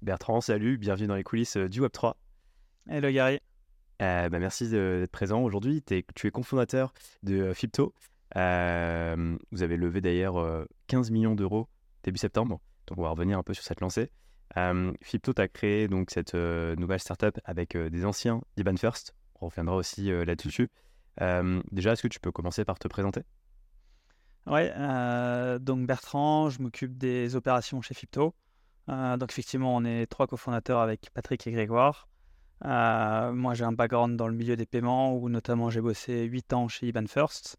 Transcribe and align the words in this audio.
Bertrand, 0.00 0.40
salut, 0.40 0.78
bienvenue 0.78 1.08
dans 1.08 1.16
les 1.16 1.24
coulisses 1.24 1.56
du 1.56 1.82
Web3. 1.82 2.14
Hello 2.88 3.10
Gary. 3.10 3.40
bah, 3.98 4.28
merci 4.30 4.68
d'être 4.68 5.10
présent 5.10 5.42
aujourd'hui. 5.42 5.82
Tu 5.82 5.96
es 5.96 6.30
cofondateur 6.30 6.94
de 7.24 7.52
Fipto. 7.52 7.92
vous 8.34 8.38
avez 8.38 9.76
levé 9.76 10.00
d'ailleurs 10.00 10.66
15 10.86 11.10
millions 11.10 11.34
d'euros 11.34 11.68
début 12.04 12.18
septembre. 12.18 12.60
Donc 12.86 12.98
on 12.98 13.02
va 13.02 13.10
revenir 13.10 13.38
un 13.38 13.42
peu 13.42 13.54
sur 13.54 13.64
cette 13.64 13.80
lancée. 13.80 14.10
Fipto, 15.02 15.34
tu 15.34 15.42
as 15.42 15.48
créé 15.48 15.88
donc, 15.88 16.10
cette 16.10 16.34
nouvelle 16.34 17.00
startup 17.00 17.38
avec 17.44 17.76
des 17.76 18.04
anciens 18.04 18.40
d'Iban 18.56 18.76
First. 18.76 19.16
On 19.40 19.48
reviendra 19.48 19.74
aussi 19.74 20.10
là-dessus. 20.10 20.68
déjà, 21.72 21.92
est-ce 21.92 22.02
que 22.02 22.08
tu 22.08 22.20
peux 22.20 22.30
commencer 22.30 22.64
par 22.64 22.78
te 22.78 22.86
présenter? 22.86 23.22
Ouais, 24.46 24.72
donc 25.58 25.88
Bertrand, 25.88 26.50
je 26.50 26.62
m'occupe 26.62 26.96
des 26.96 27.34
opérations 27.34 27.82
chez 27.82 27.94
Fipto. 27.94 28.32
Donc 28.88 29.30
effectivement, 29.30 29.76
on 29.76 29.84
est 29.84 30.06
trois 30.06 30.26
cofondateurs 30.26 30.80
avec 30.80 31.10
Patrick 31.14 31.46
et 31.46 31.52
Grégoire. 31.52 32.08
moi, 32.62 33.54
j'ai 33.54 33.64
un 33.64 33.72
background 33.72 34.16
dans 34.16 34.28
le 34.28 34.34
milieu 34.34 34.56
des 34.56 34.66
paiements 34.66 35.14
où 35.14 35.28
notamment 35.28 35.70
j'ai 35.70 35.80
bossé 35.80 36.24
8 36.24 36.52
ans 36.54 36.68
chez 36.68 36.88
Iban 36.88 37.06
First. 37.06 37.58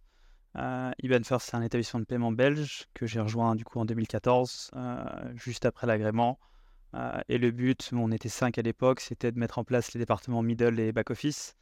Euh, 0.57 0.91
Iban 1.03 1.23
First, 1.23 1.49
c'est 1.49 1.57
un 1.57 1.61
établissement 1.61 1.99
de 1.99 2.05
paiement 2.05 2.31
belge 2.31 2.87
que 2.93 3.05
j'ai 3.05 3.19
rejoint 3.19 3.55
du 3.55 3.63
coup 3.63 3.79
en 3.79 3.85
2014, 3.85 4.71
euh, 4.75 5.03
juste 5.35 5.65
après 5.65 5.87
l'agrément. 5.87 6.39
Euh, 6.95 7.19
et 7.29 7.37
le 7.37 7.51
but, 7.51 7.91
on 7.93 8.11
était 8.11 8.29
cinq 8.29 8.57
à 8.57 8.61
l'époque, 8.61 8.99
c'était 8.99 9.31
de 9.31 9.39
mettre 9.39 9.59
en 9.59 9.63
place 9.63 9.93
les 9.93 9.99
départements 9.99 10.41
middle 10.41 10.79
et 10.79 10.91
back 10.91 11.11
office. 11.11 11.55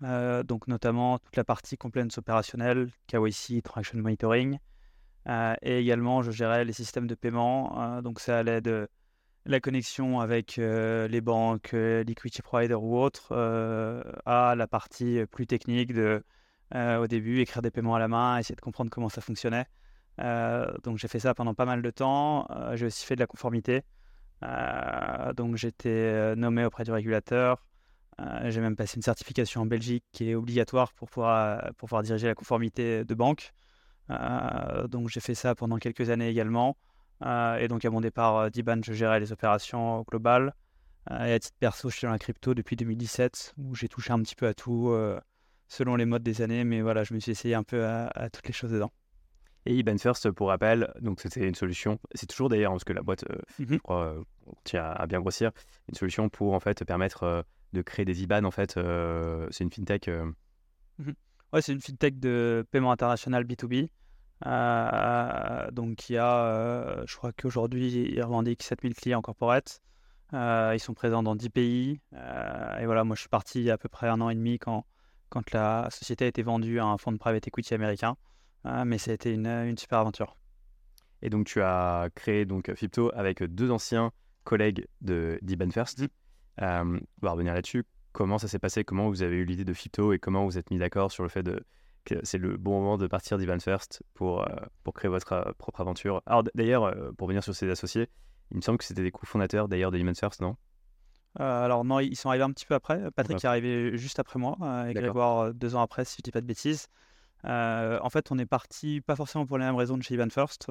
donc 0.00 0.68
notamment 0.68 1.18
toute 1.18 1.36
la 1.36 1.44
partie 1.44 1.76
compliance 1.78 2.18
opérationnelle, 2.18 2.90
KYC, 3.06 3.62
transaction 3.62 3.98
monitoring. 3.98 4.58
et 5.62 5.78
également, 5.78 6.22
je 6.22 6.30
gérais 6.32 6.64
les 6.64 6.72
systèmes 6.72 7.06
de 7.06 7.14
paiement. 7.14 8.02
donc 8.02 8.20
ça 8.20 8.38
allait 8.38 8.60
de 8.60 8.88
la 9.46 9.60
connexion 9.60 10.20
avec 10.20 10.56
les 10.56 11.20
banques, 11.20 11.72
liquidity 11.72 12.42
provider 12.42 12.74
ou 12.74 12.98
autres, 12.98 13.32
à 14.24 14.54
la 14.56 14.66
partie 14.66 15.24
plus 15.30 15.46
technique 15.46 15.92
de 15.92 16.22
euh, 16.74 16.98
au 16.98 17.06
début, 17.06 17.40
écrire 17.40 17.62
des 17.62 17.70
paiements 17.70 17.94
à 17.94 17.98
la 17.98 18.08
main, 18.08 18.38
essayer 18.38 18.56
de 18.56 18.60
comprendre 18.60 18.90
comment 18.90 19.08
ça 19.08 19.20
fonctionnait. 19.20 19.66
Euh, 20.20 20.72
donc 20.82 20.98
j'ai 20.98 21.08
fait 21.08 21.20
ça 21.20 21.34
pendant 21.34 21.54
pas 21.54 21.66
mal 21.66 21.82
de 21.82 21.90
temps. 21.90 22.46
Euh, 22.50 22.76
j'ai 22.76 22.86
aussi 22.86 23.04
fait 23.06 23.14
de 23.16 23.20
la 23.20 23.26
conformité. 23.26 23.82
donc 25.36 25.56
j'étais 25.56 26.36
nommé 26.36 26.64
auprès 26.64 26.84
du 26.84 26.92
régulateur. 26.92 27.64
j'ai 28.44 28.60
même 28.60 28.76
passé 28.76 28.96
une 28.96 29.02
certification 29.02 29.62
en 29.62 29.66
Belgique 29.66 30.04
qui 30.12 30.30
est 30.30 30.34
obligatoire 30.34 30.92
pour 30.92 31.08
pouvoir, 31.08 31.72
pour 31.76 31.88
pouvoir 31.88 32.02
diriger 32.02 32.26
la 32.26 32.34
conformité 32.34 33.04
de 33.04 33.14
banque. 33.14 33.52
donc 34.88 35.08
j'ai 35.08 35.20
fait 35.20 35.34
ça 35.34 35.54
pendant 35.54 35.78
quelques 35.78 36.10
années 36.10 36.28
également. 36.28 36.76
Et 37.22 37.68
donc 37.68 37.84
à 37.84 37.90
mon 37.90 38.00
départ 38.00 38.50
d'Iban, 38.50 38.80
je 38.82 38.92
gérais 38.92 39.20
les 39.20 39.32
opérations 39.32 40.02
globales. 40.02 40.54
et 41.10 41.32
à 41.32 41.38
titre 41.38 41.56
perso, 41.58 41.90
je 41.90 41.96
suis 41.96 42.06
dans 42.06 42.12
la 42.12 42.18
crypto 42.18 42.54
depuis 42.54 42.76
2017 42.76 43.54
où 43.58 43.74
j'ai 43.74 43.88
touché 43.88 44.12
un 44.12 44.20
petit 44.20 44.34
peu 44.34 44.46
à 44.46 44.54
tout 44.54 44.92
selon 45.68 45.96
les 45.96 46.04
modes 46.04 46.22
des 46.22 46.42
années, 46.42 46.64
mais 46.64 46.80
voilà, 46.80 47.04
je 47.04 47.14
me 47.14 47.20
suis 47.20 47.32
essayé 47.32 47.54
un 47.54 47.62
peu 47.62 47.84
à, 47.86 48.28
toutes 48.32 48.46
les 48.46 48.52
choses 48.52 48.70
dedans. 48.70 48.92
Et 49.66 49.74
IBAN 49.74 49.96
First, 49.98 50.30
pour 50.30 50.48
rappel, 50.48 50.92
donc 51.00 51.20
c'était 51.20 51.48
une 51.48 51.54
solution, 51.54 51.98
c'est 52.14 52.26
toujours 52.26 52.50
d'ailleurs, 52.50 52.72
parce 52.72 52.84
que 52.84 52.92
la 52.92 53.02
boîte, 53.02 53.24
euh, 53.30 53.38
mhm. 53.58 53.68
je 53.70 53.78
crois, 53.78 54.04
euh, 54.04 54.22
tient 54.64 54.84
à 54.84 55.06
bien 55.06 55.20
grossir, 55.20 55.52
une 55.88 55.94
solution 55.94 56.28
pour 56.28 56.52
en 56.52 56.60
fait 56.60 56.84
permettre 56.84 57.22
euh, 57.22 57.42
de 57.72 57.80
créer 57.80 58.04
des 58.04 58.22
IBAN, 58.22 58.44
en 58.44 58.50
fait, 58.50 58.78
c'est 59.50 59.64
une 59.64 59.72
fintech. 59.72 60.08
Mhm. 60.98 61.14
Ouais, 61.52 61.62
c'est 61.62 61.72
une 61.72 61.80
fintech 61.80 62.20
de 62.20 62.64
paiement 62.70 62.92
international 62.92 63.44
B2B. 63.44 63.88
Donc, 64.42 66.08
il 66.10 66.14
y 66.14 66.18
a, 66.18 67.04
je 67.06 67.16
crois 67.16 67.32
qu'aujourd'hui, 67.32 67.90
ils 67.92 68.22
revendiquent 68.22 68.62
7000 68.62 68.94
clients 68.94 69.22
corporate. 69.22 69.80
ils 70.32 70.80
sont 70.80 70.94
présents 70.94 71.22
dans 71.22 71.36
10 71.36 71.50
pays. 71.50 72.00
et 72.12 72.86
voilà, 72.86 73.04
moi, 73.04 73.16
je 73.16 73.20
suis 73.20 73.28
parti 73.28 73.60
il 73.60 73.64
y 73.64 73.70
a 73.70 73.74
à 73.74 73.78
peu 73.78 73.88
près 73.88 74.08
un 74.08 74.20
an 74.20 74.30
et 74.30 74.34
demi 74.34 74.58
quand, 74.58 74.84
quand 75.28 75.50
la 75.52 75.88
société 75.90 76.24
a 76.26 76.28
été 76.28 76.42
vendue 76.42 76.78
à 76.78 76.84
un 76.84 76.98
fonds 76.98 77.12
de 77.12 77.18
private 77.18 77.48
equity 77.48 77.74
américain. 77.74 78.16
Euh, 78.66 78.84
mais 78.84 78.98
ça 78.98 79.10
a 79.10 79.14
été 79.14 79.32
une, 79.32 79.46
une, 79.46 79.76
super 79.76 79.98
aventure. 79.98 80.36
Et 81.22 81.30
donc, 81.30 81.46
tu 81.46 81.60
as 81.60 82.08
créé 82.14 82.44
donc 82.44 82.72
Fipto 82.74 83.10
avec 83.14 83.42
deux 83.42 83.70
anciens 83.70 84.10
collègues 84.44 84.86
de 85.00 85.38
d'Iban 85.42 85.70
First. 85.70 86.00
Mm. 86.00 86.06
Euh, 86.62 87.00
on 87.22 87.26
va 87.26 87.32
revenir 87.32 87.54
là-dessus. 87.54 87.84
Comment 88.12 88.38
ça 88.38 88.48
s'est 88.48 88.58
passé? 88.58 88.84
Comment 88.84 89.08
vous 89.08 89.22
avez 89.22 89.36
eu 89.36 89.44
l'idée 89.44 89.64
de 89.64 89.72
Fipto 89.72 90.12
et 90.12 90.18
comment 90.18 90.44
vous 90.44 90.56
êtes 90.56 90.70
mis 90.70 90.78
d'accord 90.78 91.10
sur 91.10 91.24
le 91.24 91.28
fait 91.28 91.42
de, 91.42 91.64
que 92.04 92.14
c'est 92.22 92.38
le 92.38 92.56
bon 92.56 92.80
moment 92.80 92.98
de 92.98 93.06
partir 93.06 93.38
d'Iban 93.38 93.58
First 93.58 94.02
pour, 94.14 94.42
euh, 94.42 94.56
pour 94.82 94.94
créer 94.94 95.10
votre 95.10 95.54
propre 95.58 95.80
aventure 95.80 96.22
Alors, 96.26 96.44
d'ailleurs, 96.54 96.94
pour 97.16 97.28
venir 97.28 97.42
sur 97.42 97.54
ces 97.54 97.70
associés, 97.70 98.08
il 98.50 98.58
me 98.58 98.62
semble 98.62 98.78
que 98.78 98.84
c'était 98.84 99.02
des 99.02 99.10
cofondateurs 99.10 99.68
d'ailleurs 99.68 99.90
d'Iban 99.90 100.14
First, 100.14 100.40
non? 100.40 100.56
Euh, 101.40 101.64
alors 101.64 101.84
non, 101.84 101.98
ils 101.98 102.16
sont 102.16 102.28
arrivés 102.28 102.44
un 102.44 102.52
petit 102.52 102.66
peu 102.66 102.74
après. 102.74 103.10
Patrick 103.12 103.42
est 103.42 103.48
arrivé 103.48 103.96
juste 103.96 104.18
après 104.18 104.38
moi, 104.38 104.56
euh, 104.62 104.86
et 104.86 104.94
Grégoire 104.94 105.38
euh, 105.40 105.52
deux 105.52 105.74
ans 105.74 105.82
après, 105.82 106.04
si 106.04 106.16
je 106.18 106.22
dis 106.22 106.30
pas 106.30 106.40
de 106.40 106.46
bêtises. 106.46 106.86
en 107.44 108.10
fait, 108.10 108.30
on 108.30 108.38
est 108.38 108.46
parti 108.46 109.00
pas 109.00 109.16
forcément 109.16 109.46
pour 109.46 109.58
les 109.58 109.64
mêmes 109.64 109.74
raisons 109.74 109.96
de 109.96 110.02
chez 110.02 110.14
Ivan 110.14 110.30
First. 110.30 110.70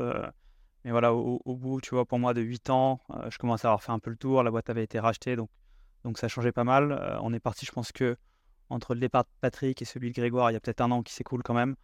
mais 0.85 0.91
voilà, 0.91 1.13
au, 1.13 1.55
bout, 1.55 1.81
tu 1.81 1.91
vois, 1.91 2.05
pour 2.05 2.19
moi, 2.19 2.33
de 2.33 2.41
8 2.41 2.69
ans, 2.69 3.01
je 3.29 3.37
commençais 3.37 3.67
à 3.67 3.71
avoir 3.71 3.83
fait 3.83 3.91
un 3.91 3.99
peu 3.99 4.09
le 4.09 4.17
tour. 4.17 4.43
La 4.43 4.51
boîte 4.51 4.69
avait 4.69 4.83
été 4.83 4.99
rachetée, 4.99 5.35
donc, 5.35 5.49
donc 6.03 6.17
ça 6.17 6.27
changeait 6.27 6.51
pas 6.51 6.63
mal. 6.63 7.17
on 7.21 7.33
est 7.33 7.39
parti, 7.39 7.65
je 7.65 7.71
pense 7.71 7.91
que 7.91 8.15
entre 8.69 8.93
le 8.93 8.99
départ 8.99 9.23
de 9.23 9.29
Patrick 9.41 9.81
et 9.81 9.85
celui 9.85 10.09
de 10.09 10.15
Grégoire, 10.15 10.51
il 10.51 10.53
y 10.53 10.57
a 10.57 10.59
peut-être 10.59 10.81
un 10.81 10.91
an 10.91 11.03
qui 11.03 11.13
s'écoule 11.13 11.43
quand 11.43 11.53
même. 11.53 11.75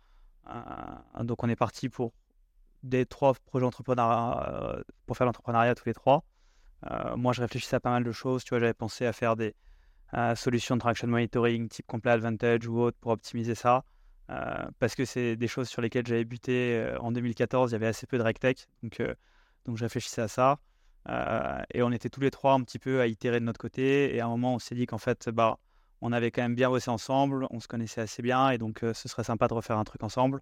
donc 1.22 1.44
on 1.44 1.50
est 1.50 1.56
parti 1.56 1.90
pour 1.90 2.14
des 2.84 3.06
trois 3.06 3.34
projets 3.46 3.66
entrepreneuriat, 3.66 4.84
pour 5.06 5.18
faire 5.18 5.26
l'entrepreneuriat 5.26 5.76
tous 5.76 5.86
les 5.86 5.94
trois. 5.94 6.24
Euh, 6.90 7.16
moi, 7.18 7.34
je 7.34 7.42
réfléchissais 7.42 7.76
à 7.76 7.80
pas 7.80 7.90
mal 7.92 8.04
de 8.04 8.12
choses. 8.12 8.44
Tu 8.44 8.50
vois, 8.50 8.60
j'avais 8.60 8.74
pensé 8.74 9.06
à 9.06 9.14
faire 9.14 9.36
des 9.36 9.56
solutions 10.36 10.76
de 10.76 10.80
traction 10.80 11.08
monitoring 11.08 11.70
type 11.70 11.86
Complete 11.88 12.14
Advantage 12.14 12.68
ou 12.68 12.80
autre 12.80 12.98
pour 13.00 13.12
optimiser 13.12 13.56
ça. 13.56 13.84
Euh, 14.30 14.68
parce 14.78 14.96
que 14.96 15.06
c'est 15.06 15.36
des 15.36 15.48
choses 15.48 15.68
sur 15.70 15.82
lesquelles 15.82 16.06
j'avais 16.06 16.26
buté 16.26 16.76
euh, 16.78 16.98
en 17.00 17.12
2014. 17.12 17.72
Il 17.72 17.74
y 17.74 17.76
avait 17.76 17.88
assez 17.88 18.08
peu 18.08 18.18
de 18.18 18.24
RegTech. 18.24 18.68
Donc, 18.84 19.02
donc 19.66 19.78
je 19.78 19.84
réfléchissais 19.84 20.22
à 20.22 20.28
ça. 20.28 20.60
et 21.74 21.82
on 21.82 21.92
était 21.92 22.10
tous 22.10 22.22
les 22.22 22.32
trois 22.32 22.54
un 22.54 22.62
petit 22.64 22.80
peu 22.80 23.02
à 23.02 23.08
itérer 23.08 23.40
de 23.40 23.46
notre 23.46 23.60
côté. 23.60 24.16
Et 24.16 24.22
à 24.22 24.26
un 24.26 24.30
moment, 24.30 24.56
on 24.56 24.60
s'est 24.60 24.76
dit 24.76 24.86
qu'en 24.86 24.98
fait, 24.98 25.30
bah, 25.30 25.60
on 26.02 26.12
avait 26.12 26.32
quand 26.32 26.42
même 26.42 26.56
bien 26.56 26.70
bossé 26.70 26.90
ensemble, 26.90 27.48
on 27.52 27.60
se 27.60 27.68
connaissait 27.68 28.02
assez 28.02 28.22
bien, 28.22 28.50
et 28.52 28.58
donc 28.58 28.80
ce 28.82 29.08
serait 29.08 29.24
sympa 29.24 29.48
de 29.48 29.54
refaire 29.54 29.78
un 29.78 29.84
truc 29.84 30.04
ensemble. 30.04 30.42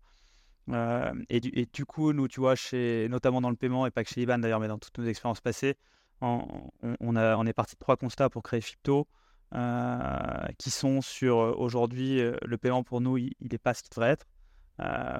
et, 1.29 1.39
du, 1.39 1.49
et, 1.53 1.65
du, 1.65 1.85
coup, 1.85 2.13
nous, 2.13 2.27
tu 2.27 2.39
vois, 2.39 2.55
chez, 2.55 3.07
notamment 3.09 3.41
dans 3.41 3.49
le 3.49 3.55
paiement, 3.55 3.85
et 3.85 3.91
pas 3.91 4.03
que 4.03 4.09
chez 4.09 4.21
Iban 4.21 4.37
d'ailleurs, 4.37 4.59
mais 4.59 4.67
dans 4.67 4.77
toutes 4.77 4.97
nos 4.99 5.05
expériences 5.05 5.41
passées, 5.41 5.75
on, 6.21 7.15
a, 7.15 7.37
on, 7.37 7.45
est 7.45 7.53
parti 7.53 7.75
de 7.75 7.79
trois 7.79 7.97
constats 7.97 8.29
pour 8.29 8.43
créer 8.43 8.61
Fipto, 8.61 9.07
euh, 9.55 10.47
qui 10.57 10.71
sont 10.71 11.01
sur 11.01 11.39
euh, 11.39 11.53
aujourd'hui, 11.57 12.19
euh, 12.19 12.35
le 12.45 12.57
paiement 12.57 12.83
pour 12.83 12.99
nous, 12.99 13.17
il 13.17 13.33
n'est 13.39 13.57
pas 13.57 13.73
ce 13.73 13.81
qu'il 13.81 13.91
devrait 13.91 14.11
être. 14.11 14.25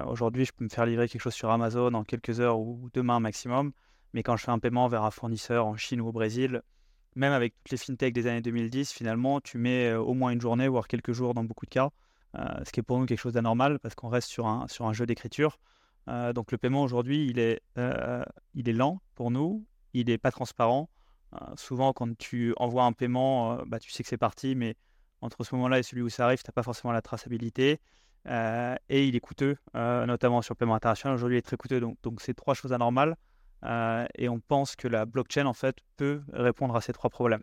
aujourd'hui, 0.06 0.44
je 0.44 0.52
peux 0.52 0.64
me 0.64 0.68
faire 0.68 0.86
livrer 0.86 1.08
quelque 1.08 1.22
chose 1.22 1.34
sur 1.34 1.50
Amazon 1.50 1.94
en 1.94 2.04
quelques 2.04 2.40
heures 2.40 2.58
ou 2.60 2.90
demain 2.92 3.20
maximum. 3.20 3.72
Mais 4.12 4.22
quand 4.22 4.36
je 4.36 4.44
fais 4.44 4.50
un 4.50 4.58
paiement 4.58 4.88
vers 4.88 5.04
un 5.04 5.10
fournisseur 5.10 5.66
en 5.66 5.76
Chine 5.76 6.00
ou 6.00 6.08
au 6.08 6.12
Brésil, 6.12 6.62
même 7.16 7.32
avec 7.32 7.54
toutes 7.64 7.70
les 7.72 7.76
fintechs 7.76 8.12
des 8.12 8.26
années 8.26 8.42
2010, 8.42 8.92
finalement, 8.92 9.40
tu 9.40 9.58
mets 9.58 9.94
au 9.94 10.14
moins 10.14 10.30
une 10.30 10.40
journée, 10.40 10.68
voire 10.68 10.88
quelques 10.88 11.12
jours 11.12 11.34
dans 11.34 11.44
beaucoup 11.44 11.66
de 11.66 11.70
cas, 11.70 11.90
ce 12.34 12.70
qui 12.70 12.80
est 12.80 12.82
pour 12.82 12.98
nous 12.98 13.06
quelque 13.06 13.18
chose 13.18 13.32
d'anormal 13.32 13.78
parce 13.80 13.94
qu'on 13.94 14.08
reste 14.08 14.28
sur 14.28 14.46
un, 14.46 14.68
sur 14.68 14.86
un 14.86 14.92
jeu 14.92 15.06
d'écriture. 15.06 15.58
donc 16.06 16.52
le 16.52 16.58
paiement 16.58 16.82
aujourd'hui, 16.82 17.26
il, 17.26 17.38
est 17.38 17.62
il 18.54 18.68
est 18.68 18.72
lent 18.72 19.00
pour 19.14 19.30
nous, 19.30 19.64
il 19.94 20.06
n'est 20.06 20.18
pas 20.18 20.30
transparent. 20.30 20.88
Euh, 21.34 21.38
souvent, 21.56 21.92
quand 21.92 22.16
tu 22.16 22.54
envoies 22.56 22.84
un 22.84 22.92
paiement, 22.92 23.52
euh, 23.52 23.64
bah, 23.66 23.78
tu 23.78 23.90
sais 23.90 24.02
que 24.02 24.08
c'est 24.08 24.16
parti, 24.16 24.54
mais 24.54 24.76
entre 25.20 25.44
ce 25.44 25.54
moment-là 25.56 25.78
et 25.78 25.82
celui 25.82 26.02
où 26.02 26.08
ça 26.08 26.24
arrive, 26.24 26.38
tu 26.38 26.48
n'as 26.48 26.52
pas 26.52 26.62
forcément 26.62 26.92
la 26.92 27.02
traçabilité. 27.02 27.80
Euh, 28.26 28.74
et 28.88 29.06
il 29.06 29.16
est 29.16 29.20
coûteux, 29.20 29.56
notamment 29.74 30.42
sur 30.42 30.52
le 30.52 30.58
paiement 30.58 30.74
international. 30.74 31.14
Aujourd'hui, 31.14 31.36
il 31.36 31.38
est 31.38 31.42
très 31.42 31.56
coûteux. 31.56 31.80
Donc, 31.80 31.96
donc 32.02 32.20
c'est 32.20 32.34
trois 32.34 32.54
choses 32.54 32.72
anormales. 32.72 33.16
Et 33.64 34.28
on 34.28 34.40
pense 34.40 34.76
que 34.76 34.88
la 34.88 35.04
blockchain, 35.06 35.46
en 35.46 35.54
fait, 35.54 35.76
peut 35.96 36.22
répondre 36.32 36.76
à 36.76 36.80
ces 36.80 36.92
trois 36.92 37.10
problèmes. 37.10 37.42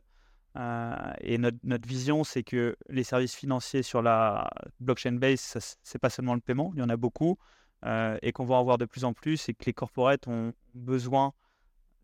et 0.55 1.37
notre, 1.37 1.87
vision, 1.87 2.23
c'est 2.23 2.43
que 2.43 2.75
les 2.89 3.03
services 3.03 3.35
financiers 3.35 3.83
sur 3.83 4.01
la 4.01 4.49
blockchain 4.79 5.13
base, 5.13 5.41
ce 5.41 5.93
n'est 5.93 5.99
pas 5.99 6.09
seulement 6.09 6.35
le 6.35 6.41
paiement, 6.41 6.71
il 6.75 6.79
y 6.79 6.83
en 6.83 6.89
a 6.89 6.97
beaucoup. 6.97 7.37
et 7.85 8.31
qu'on 8.33 8.45
va 8.45 8.55
en 8.55 8.63
voir 8.63 8.77
de 8.77 8.85
plus 8.85 9.03
en 9.03 9.13
plus, 9.13 9.49
et 9.49 9.53
que 9.53 9.65
les 9.65 9.73
corporates 9.73 10.27
ont 10.27 10.53
besoin 10.73 11.33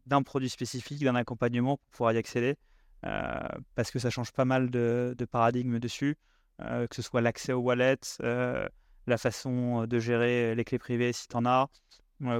d'un 0.05 0.23
produit 0.23 0.49
spécifique, 0.49 1.03
d'un 1.03 1.15
accompagnement 1.15 1.77
pour 1.77 1.89
pouvoir 1.91 2.13
y 2.13 2.17
accéder, 2.17 2.55
euh, 3.05 3.39
parce 3.75 3.91
que 3.91 3.99
ça 3.99 4.09
change 4.09 4.31
pas 4.31 4.45
mal 4.45 4.69
de, 4.69 5.15
de 5.17 5.25
paradigmes 5.25 5.79
dessus, 5.79 6.17
euh, 6.61 6.87
que 6.87 6.95
ce 6.95 7.01
soit 7.01 7.21
l'accès 7.21 7.53
aux 7.53 7.61
wallets, 7.61 7.97
euh, 8.21 8.67
la 9.07 9.17
façon 9.17 9.85
de 9.87 9.99
gérer 9.99 10.55
les 10.55 10.63
clés 10.63 10.79
privées 10.79 11.13
si 11.13 11.27
tu 11.27 11.35
en 11.35 11.45
as, 11.45 11.67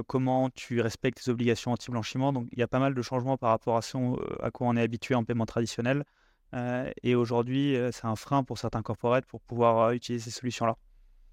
comment 0.06 0.50
tu 0.50 0.80
respectes 0.80 1.24
tes 1.24 1.30
obligations 1.30 1.72
anti-blanchiment. 1.72 2.32
Donc 2.32 2.48
il 2.52 2.58
y 2.58 2.62
a 2.62 2.68
pas 2.68 2.78
mal 2.78 2.94
de 2.94 3.02
changements 3.02 3.36
par 3.36 3.50
rapport 3.50 3.76
à 3.76 3.82
ce 3.82 3.96
à 4.42 4.50
quoi 4.50 4.68
on 4.68 4.76
est 4.76 4.82
habitué 4.82 5.14
en 5.14 5.24
paiement 5.24 5.46
traditionnel. 5.46 6.04
et 7.02 7.14
aujourd'hui, 7.14 7.76
c'est 7.92 8.06
un 8.06 8.16
frein 8.16 8.44
pour 8.44 8.58
certains 8.58 8.82
corporates 8.82 9.26
pour 9.26 9.40
pouvoir 9.40 9.92
utiliser 9.92 10.30
ces 10.30 10.30
solutions-là. 10.30 10.76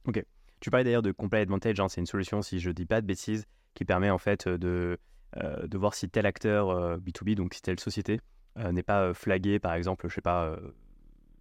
Ok. 0.05 0.23
Tu 0.59 0.69
parlais 0.69 0.83
d'ailleurs 0.83 1.01
de 1.01 1.11
Complete 1.11 1.43
Advantage, 1.43 1.79
hein, 1.79 1.87
c'est 1.87 2.01
une 2.01 2.07
solution, 2.07 2.41
si 2.41 2.59
je 2.59 2.69
ne 2.69 2.73
dis 2.73 2.85
pas 2.85 3.01
de 3.01 3.05
bêtises, 3.07 3.45
qui 3.75 3.85
permet 3.85 4.09
en 4.09 4.17
fait 4.17 4.47
de 4.47 4.97
euh, 5.37 5.67
de 5.67 5.77
voir 5.77 5.93
si 5.93 6.09
tel 6.09 6.25
acteur 6.25 6.99
B2B, 6.99 7.31
euh, 7.31 7.35
donc 7.35 7.53
si 7.53 7.61
telle 7.61 7.79
société, 7.79 8.19
n'est 8.57 8.83
pas 8.83 9.13
flagué, 9.13 9.59
par 9.59 9.73
exemple, 9.73 10.09
je 10.09 10.15
sais 10.15 10.21
pas, 10.21 10.57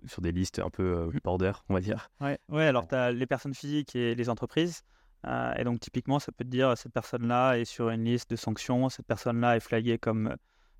sur 0.06 0.22
des 0.22 0.30
listes 0.30 0.60
un 0.60 0.70
peu 0.70 1.10
border, 1.24 1.52
on 1.68 1.74
va 1.74 1.80
dire. 1.80 2.10
Ouais, 2.20 2.38
ouais 2.48 2.66
alors 2.66 2.86
tu 2.86 2.94
as 2.94 3.10
les 3.10 3.26
personnes 3.26 3.54
physiques 3.54 3.96
et 3.96 4.14
les 4.14 4.28
entreprises. 4.28 4.82
Et 5.26 5.64
donc, 5.64 5.80
typiquement, 5.80 6.18
ça 6.18 6.32
peut 6.32 6.44
te 6.44 6.50
dire 6.50 6.76
cette 6.76 6.92
personne-là 6.92 7.58
est 7.58 7.64
sur 7.64 7.90
une 7.90 8.04
liste 8.04 8.30
de 8.30 8.36
sanctions, 8.36 8.88
cette 8.88 9.06
personne-là 9.06 9.56
est 9.56 9.60
flaguée 9.60 9.98
comme 9.98 10.36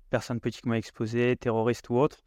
personne 0.09 0.39
politiquement 0.39 0.73
exposée, 0.73 1.35
terroriste 1.35 1.89
ou 1.89 1.97
autre. 1.97 2.23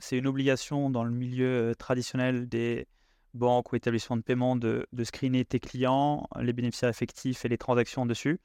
c'est 0.00 0.18
une 0.18 0.26
obligation 0.26 0.90
dans 0.90 1.04
le 1.04 1.10
milieu 1.10 1.74
traditionnel 1.78 2.48
des 2.48 2.88
banques 3.34 3.72
ou 3.72 3.76
établissements 3.76 4.16
de 4.16 4.22
paiement 4.22 4.56
de, 4.56 4.86
screener 5.02 5.44
tes 5.44 5.60
clients, 5.60 6.28
les 6.40 6.52
bénéficiaires 6.52 6.90
effectifs 6.90 7.44
et 7.44 7.48
les 7.48 7.58
transactions 7.58 8.06
dessus. 8.06 8.40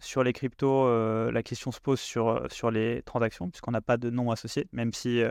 sur 0.00 0.22
les 0.22 0.32
cryptos, 0.32 1.30
la 1.30 1.42
question 1.42 1.72
se 1.72 1.80
pose 1.80 2.00
sur, 2.00 2.46
sur 2.50 2.70
les 2.70 3.02
transactions, 3.02 3.50
puisqu'on 3.50 3.72
n'a 3.72 3.80
pas 3.82 3.96
de 3.96 4.10
nom 4.10 4.30
associé, 4.30 4.66
même 4.72 4.92
si 4.92 5.22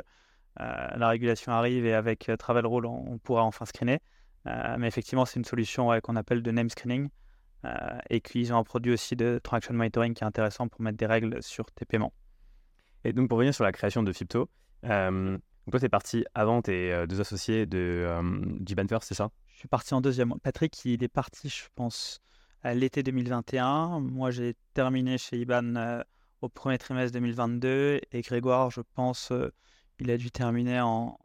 la 0.58 1.08
régulation 1.08 1.52
arrive 1.52 1.86
et 1.86 1.94
avec 1.94 2.30
Travel 2.40 2.66
Rule, 2.66 2.86
on, 2.86 3.18
pourra 3.19 3.44
enfin 3.44 3.66
screener. 3.66 4.00
Mais 4.45 4.88
effectivement, 4.88 5.25
c'est 5.25 5.39
une 5.39 5.45
solution 5.45 6.00
qu'on 6.01 6.16
appelle 6.16 6.42
de 6.42 6.51
name 6.51 6.69
screening 6.69 7.10
et 8.10 8.22
qu'ils 8.22 8.54
ont 8.54 8.57
un 8.57 8.63
produit 8.63 8.94
aussi 8.94 9.16
de 9.16 9.39
transaction 9.44 9.74
monitoring 9.74 10.13
qui 10.13 10.24
est 10.24 10.28
intéressant 10.28 10.68
pour 10.68 10.81
mettre 10.81 10.98
des 10.98 11.06
règles 11.06 11.44
sur 11.44 11.66
tes 11.72 11.86
paiements. 11.86 12.13
Et 13.04 13.13
donc, 13.13 13.30
pour 13.30 13.38
revenir 13.38 13.54
sur 13.54 13.63
la 13.63 13.72
création 13.72 14.04
de 14.04 14.13
Fipto, 14.13 14.50
euh, 14.86 15.38
toi, 15.69 15.80
tu 15.80 15.86
es 15.86 15.89
parti 15.89 16.25
avant 16.34 16.62
tes 16.62 17.06
deux 17.07 17.19
associés 17.19 17.66
de 17.66 18.06
euh, 18.07 18.88
First, 18.88 19.10
c'est 19.10 19.16
ça? 19.16 19.30
Je 19.48 19.60
suis 19.60 19.68
parti 19.68 19.94
en 19.94 20.01
deuxième. 20.01 20.34
Patrick, 20.42 20.86
il 20.86 21.04
est 21.04 21.10
parti, 21.10 21.50
je 21.50 21.63
pense, 21.75 22.22
à 22.63 22.74
l'été 22.74 23.04
2021. 23.04 24.00
Moi, 24.00 24.31
j'ai 24.31 24.56
terminé 24.74 25.18
chez 25.18 25.40
IBAN 25.40 26.04
au 26.42 26.48
premier 26.48 26.78
trimestre 26.78 27.13
2022. 27.13 28.00
Et 28.12 28.22
Grégoire, 28.22 28.72
je 28.72 28.81
pense, 28.94 29.33
il 30.00 30.12
a 30.12 30.18
dû 30.18 30.31
terminer 30.31 30.80
en, 30.80 31.18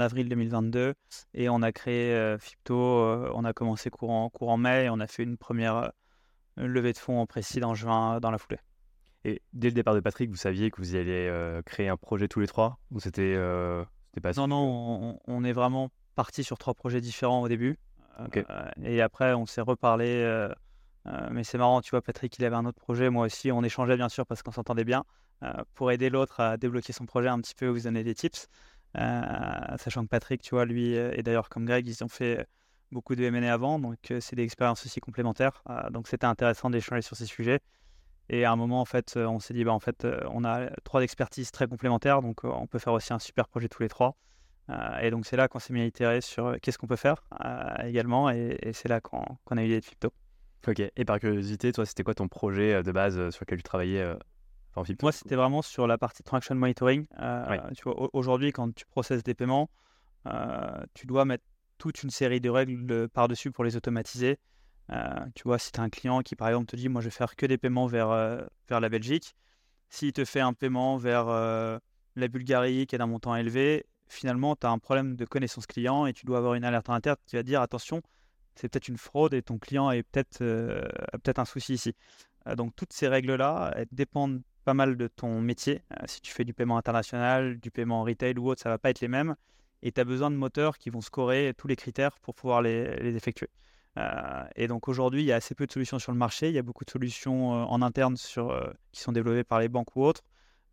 avril 0.00 0.28
2022. 0.28 0.94
Et 1.34 1.48
on 1.48 1.62
a 1.62 1.72
créé 1.72 2.36
Fipto, 2.38 2.74
on 3.34 3.44
a 3.44 3.52
commencé 3.52 3.90
courant, 3.90 4.30
courant 4.30 4.56
mai 4.56 4.84
et 4.84 4.90
on 4.90 5.00
a 5.00 5.06
fait 5.06 5.22
une 5.22 5.36
première 5.36 5.92
levée 6.56 6.92
de 6.92 6.98
fonds 6.98 7.20
en 7.20 7.26
précis 7.26 7.62
en 7.62 7.74
juin 7.74 8.20
dans 8.20 8.30
la 8.30 8.38
foulée. 8.38 8.60
Et 9.24 9.42
dès 9.52 9.68
le 9.68 9.74
départ 9.74 9.94
de 9.94 10.00
Patrick, 10.00 10.30
vous 10.30 10.36
saviez 10.36 10.70
que 10.70 10.80
vous 10.80 10.94
alliez 10.94 11.60
créer 11.66 11.88
un 11.88 11.96
projet 11.96 12.28
tous 12.28 12.40
les 12.40 12.46
trois 12.46 12.78
Ou 12.90 13.00
c'était 13.00 13.36
pas 14.22 14.32
Non, 14.36 14.48
non, 14.48 15.18
on, 15.26 15.44
est 15.44 15.52
vraiment 15.52 15.90
parti 16.14 16.44
sur 16.44 16.58
trois 16.58 16.74
projets 16.74 17.00
différents 17.00 17.42
au 17.42 17.48
début. 17.48 17.78
et 18.82 19.00
après, 19.00 19.34
on 19.34 19.46
s'est 19.46 19.60
reparlé. 19.60 20.48
mais 21.30 21.44
c'est 21.44 21.58
marrant, 21.58 21.80
tu 21.80 21.90
vois, 21.90 22.02
Patrick, 22.02 22.36
il 22.38 22.44
avait 22.44 22.56
un 22.56 22.66
autre 22.66 22.80
projet, 22.80 23.10
moi 23.10 23.26
aussi. 23.26 23.52
On 23.52 23.62
échangeait 23.62 23.96
bien 23.96 24.08
sûr 24.08 24.26
parce 24.26 24.42
qu'on 24.42 24.52
s'entendait 24.52 24.84
bien 24.84 25.04
pour 25.74 25.92
aider 25.92 26.10
l'autre 26.10 26.40
à 26.40 26.56
débloquer 26.56 26.92
son 26.92 27.06
projet 27.06 27.28
un 27.28 27.40
petit 27.40 27.54
peu, 27.54 27.68
vous 27.68 27.82
donner 27.82 28.04
des 28.04 28.14
tips. 28.14 28.48
Sachant 28.94 30.02
que 30.04 30.08
Patrick, 30.08 30.42
tu 30.42 30.50
vois, 30.50 30.64
lui, 30.64 30.94
et 30.94 31.22
d'ailleurs 31.22 31.48
comme 31.48 31.64
Greg, 31.64 31.86
ils 31.86 32.02
ont 32.04 32.08
fait 32.08 32.46
beaucoup 32.90 33.14
de 33.14 33.22
M&A 33.22 33.52
avant, 33.52 33.78
donc 33.78 33.98
c'est 34.20 34.34
des 34.36 34.42
expériences 34.42 34.84
aussi 34.86 35.00
complémentaires. 35.00 35.62
donc 35.90 36.08
c'était 36.08 36.26
intéressant 36.26 36.70
d'échanger 36.70 37.02
sur 37.02 37.16
ces 37.16 37.26
sujets. 37.26 37.60
Et 38.30 38.44
à 38.44 38.52
un 38.52 38.56
moment, 38.56 38.80
en 38.80 38.84
fait, 38.84 39.16
euh, 39.16 39.26
on 39.26 39.40
s'est 39.40 39.54
dit, 39.54 39.64
bah, 39.64 39.72
en 39.72 39.80
fait, 39.80 40.04
euh, 40.04 40.20
on 40.30 40.44
a 40.44 40.68
trois 40.84 41.02
expertises 41.02 41.50
très 41.50 41.66
complémentaires, 41.66 42.20
donc 42.20 42.44
euh, 42.44 42.48
on 42.48 42.66
peut 42.66 42.78
faire 42.78 42.92
aussi 42.92 43.12
un 43.12 43.18
super 43.18 43.48
projet 43.48 43.68
tous 43.68 43.82
les 43.82 43.88
trois. 43.88 44.16
et 45.00 45.10
donc, 45.10 45.24
c'est 45.26 45.36
là 45.36 45.48
qu'on 45.48 45.58
s'est 45.58 45.72
mis 45.72 45.80
à 45.80 45.86
itérer 45.86 46.20
sur 46.20 46.56
qu'est-ce 46.60 46.76
qu'on 46.76 46.86
peut 46.86 46.96
faire 46.96 47.24
également, 47.84 48.28
et, 48.30 48.58
c'est 48.74 48.88
là 48.88 49.00
qu'on 49.00 49.56
a 49.56 49.62
eu 49.62 49.64
l'idée 49.64 49.80
de 49.80 49.84
Fipto. 49.84 50.12
Ok, 50.66 50.80
et 50.80 51.04
par 51.06 51.20
curiosité, 51.20 51.72
toi, 51.72 51.86
c'était 51.86 52.02
quoi 52.02 52.14
ton 52.14 52.28
projet 52.28 52.82
de 52.82 52.92
base 52.92 53.30
sur 53.30 53.44
lequel 53.44 53.58
tu 53.58 53.62
travaillais 53.62 54.04
Moi, 55.02 55.12
c'était 55.12 55.36
vraiment 55.36 55.62
sur 55.62 55.86
la 55.86 55.98
partie 55.98 56.22
transaction 56.22 56.54
monitoring. 56.54 57.06
Tu 57.76 57.82
vois, 57.84 58.10
aujourd'hui, 58.14 58.52
quand 58.52 58.74
tu 58.74 58.86
processes 58.86 59.22
des 59.22 59.34
paiements, 59.34 59.70
tu 60.94 61.06
dois 61.06 61.24
mettre 61.24 61.44
toute 61.78 62.02
une 62.02 62.10
série 62.10 62.40
de 62.40 62.50
règles 62.50 63.08
par-dessus 63.08 63.50
pour 63.50 63.64
les 63.64 63.76
automatiser. 63.76 64.38
Euh, 64.90 65.26
tu 65.34 65.44
vois, 65.44 65.58
si 65.58 65.72
tu 65.72 65.80
as 65.80 65.82
un 65.82 65.90
client 65.90 66.22
qui, 66.22 66.36
par 66.36 66.48
exemple, 66.48 66.66
te 66.66 66.76
dit, 66.76 66.88
moi, 66.88 67.00
je 67.00 67.06
vais 67.06 67.14
faire 67.14 67.36
que 67.36 67.46
des 67.46 67.58
paiements 67.58 67.86
vers, 67.86 68.10
euh, 68.10 68.44
vers 68.68 68.80
la 68.80 68.88
Belgique, 68.88 69.34
s'il 69.88 70.12
te 70.12 70.24
fait 70.24 70.40
un 70.40 70.52
paiement 70.52 70.96
vers 70.96 71.28
euh, 71.28 71.78
la 72.16 72.28
Bulgarie 72.28 72.86
qui 72.86 72.94
est 72.94 72.98
d'un 72.98 73.06
montant 73.06 73.34
élevé, 73.36 73.86
finalement, 74.08 74.56
tu 74.56 74.66
as 74.66 74.70
un 74.70 74.78
problème 74.78 75.16
de 75.16 75.24
connaissance 75.24 75.66
client 75.66 76.06
et 76.06 76.12
tu 76.12 76.26
dois 76.26 76.38
avoir 76.38 76.54
une 76.54 76.64
alerte 76.64 76.90
interne 76.90 77.16
qui 77.26 77.36
va 77.36 77.42
dire, 77.42 77.60
attention, 77.60 78.02
c'est 78.54 78.68
peut-être 78.68 78.88
une 78.88 78.96
fraude 78.96 79.34
et 79.34 79.42
ton 79.42 79.58
client 79.58 79.90
est 79.90 80.02
peut-être 80.02 80.42
a 80.42 81.18
peut-être 81.18 81.38
un 81.38 81.44
souci 81.44 81.74
ici. 81.74 81.94
Donc, 82.56 82.74
toutes 82.76 82.92
ces 82.92 83.08
règles-là, 83.08 83.74
dépendent 83.92 84.42
pas 84.64 84.74
mal 84.74 84.96
de 84.96 85.06
ton 85.06 85.40
métier. 85.40 85.82
si 86.06 86.20
tu 86.20 86.32
fais 86.32 86.44
du 86.44 86.52
paiement 86.52 86.76
international, 86.76 87.58
du 87.58 87.70
paiement 87.70 88.02
retail 88.02 88.38
ou 88.38 88.48
autre, 88.50 88.60
ça 88.60 88.68
va 88.68 88.78
pas 88.78 88.90
être 88.90 89.00
les 89.00 89.08
mêmes. 89.08 89.34
Et 89.82 89.92
tu 89.92 90.00
as 90.00 90.04
besoin 90.04 90.30
de 90.30 90.36
moteurs 90.36 90.78
qui 90.78 90.90
vont 90.90 91.00
scorer 91.00 91.54
tous 91.56 91.68
les 91.68 91.76
critères 91.76 92.18
pour 92.20 92.34
pouvoir 92.34 92.62
les, 92.62 93.16
effectuer. 93.16 93.48
Euh, 93.96 94.44
et 94.56 94.68
donc 94.68 94.88
aujourd'hui, 94.88 95.22
il 95.22 95.26
y 95.26 95.32
a 95.32 95.36
assez 95.36 95.54
peu 95.54 95.66
de 95.66 95.72
solutions 95.72 95.98
sur 95.98 96.12
le 96.12 96.18
marché. 96.18 96.48
Il 96.48 96.54
y 96.54 96.58
a 96.58 96.62
beaucoup 96.62 96.84
de 96.84 96.90
solutions 96.90 97.54
euh, 97.54 97.64
en 97.64 97.82
interne 97.82 98.16
euh, 98.38 98.72
qui 98.92 99.00
sont 99.00 99.12
développées 99.12 99.44
par 99.44 99.60
les 99.60 99.68
banques 99.68 99.94
ou 99.96 100.04
autres, 100.04 100.22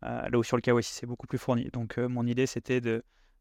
là 0.02 0.30
où 0.34 0.42
sur 0.42 0.56
le 0.56 0.60
KYC, 0.60 0.84
c'est 0.84 1.06
beaucoup 1.06 1.26
plus 1.26 1.38
fourni. 1.38 1.70
Donc 1.72 1.98
mon 1.98 2.26
idée, 2.26 2.46
c'était 2.46 2.80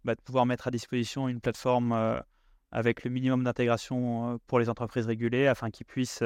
bah, 0.04 0.16
de, 0.16 0.22
pouvoir 0.22 0.45
mettre 0.45 0.68
à 0.68 0.72
disposition 0.72 1.27
une 1.27 1.42
plateforme 1.42 2.24
avec 2.72 3.04
le 3.04 3.12
minimum 3.12 3.44
d'intégration 3.44 4.39
pour 4.48 4.60
les 4.60 4.69
entreprises 4.69 5.06
régulées 5.06 5.48
afin 5.48 5.69
qu'ils 5.69 5.86
puissent 5.86 6.24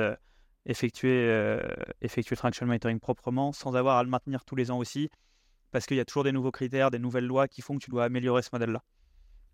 effectuer, 0.70 1.60
effectuer 2.02 2.36
le 2.36 2.38
transaction 2.38 2.66
monitoring 2.66 3.00
proprement 3.00 3.52
sans 3.52 3.76
avoir 3.76 3.98
à 3.98 4.04
le 4.04 4.10
maintenir 4.10 4.46
tous 4.46 4.56
les 4.56 4.72
ans 4.72 4.78
aussi, 4.78 5.10
parce 5.72 5.86
qu'il 5.86 5.98
y 5.98 6.00
a 6.00 6.06
toujours 6.06 6.24
des 6.24 6.32
nouveaux 6.32 6.52
critères, 6.52 6.92
des 6.92 7.00
nouvelles 7.00 7.26
lois 7.26 7.48
qui 7.48 7.62
font 7.62 7.78
que 7.78 7.84
tu 7.84 7.90
dois 7.90 8.06
améliorer 8.06 8.42
ce 8.42 8.50
modèle-là. 8.54 8.84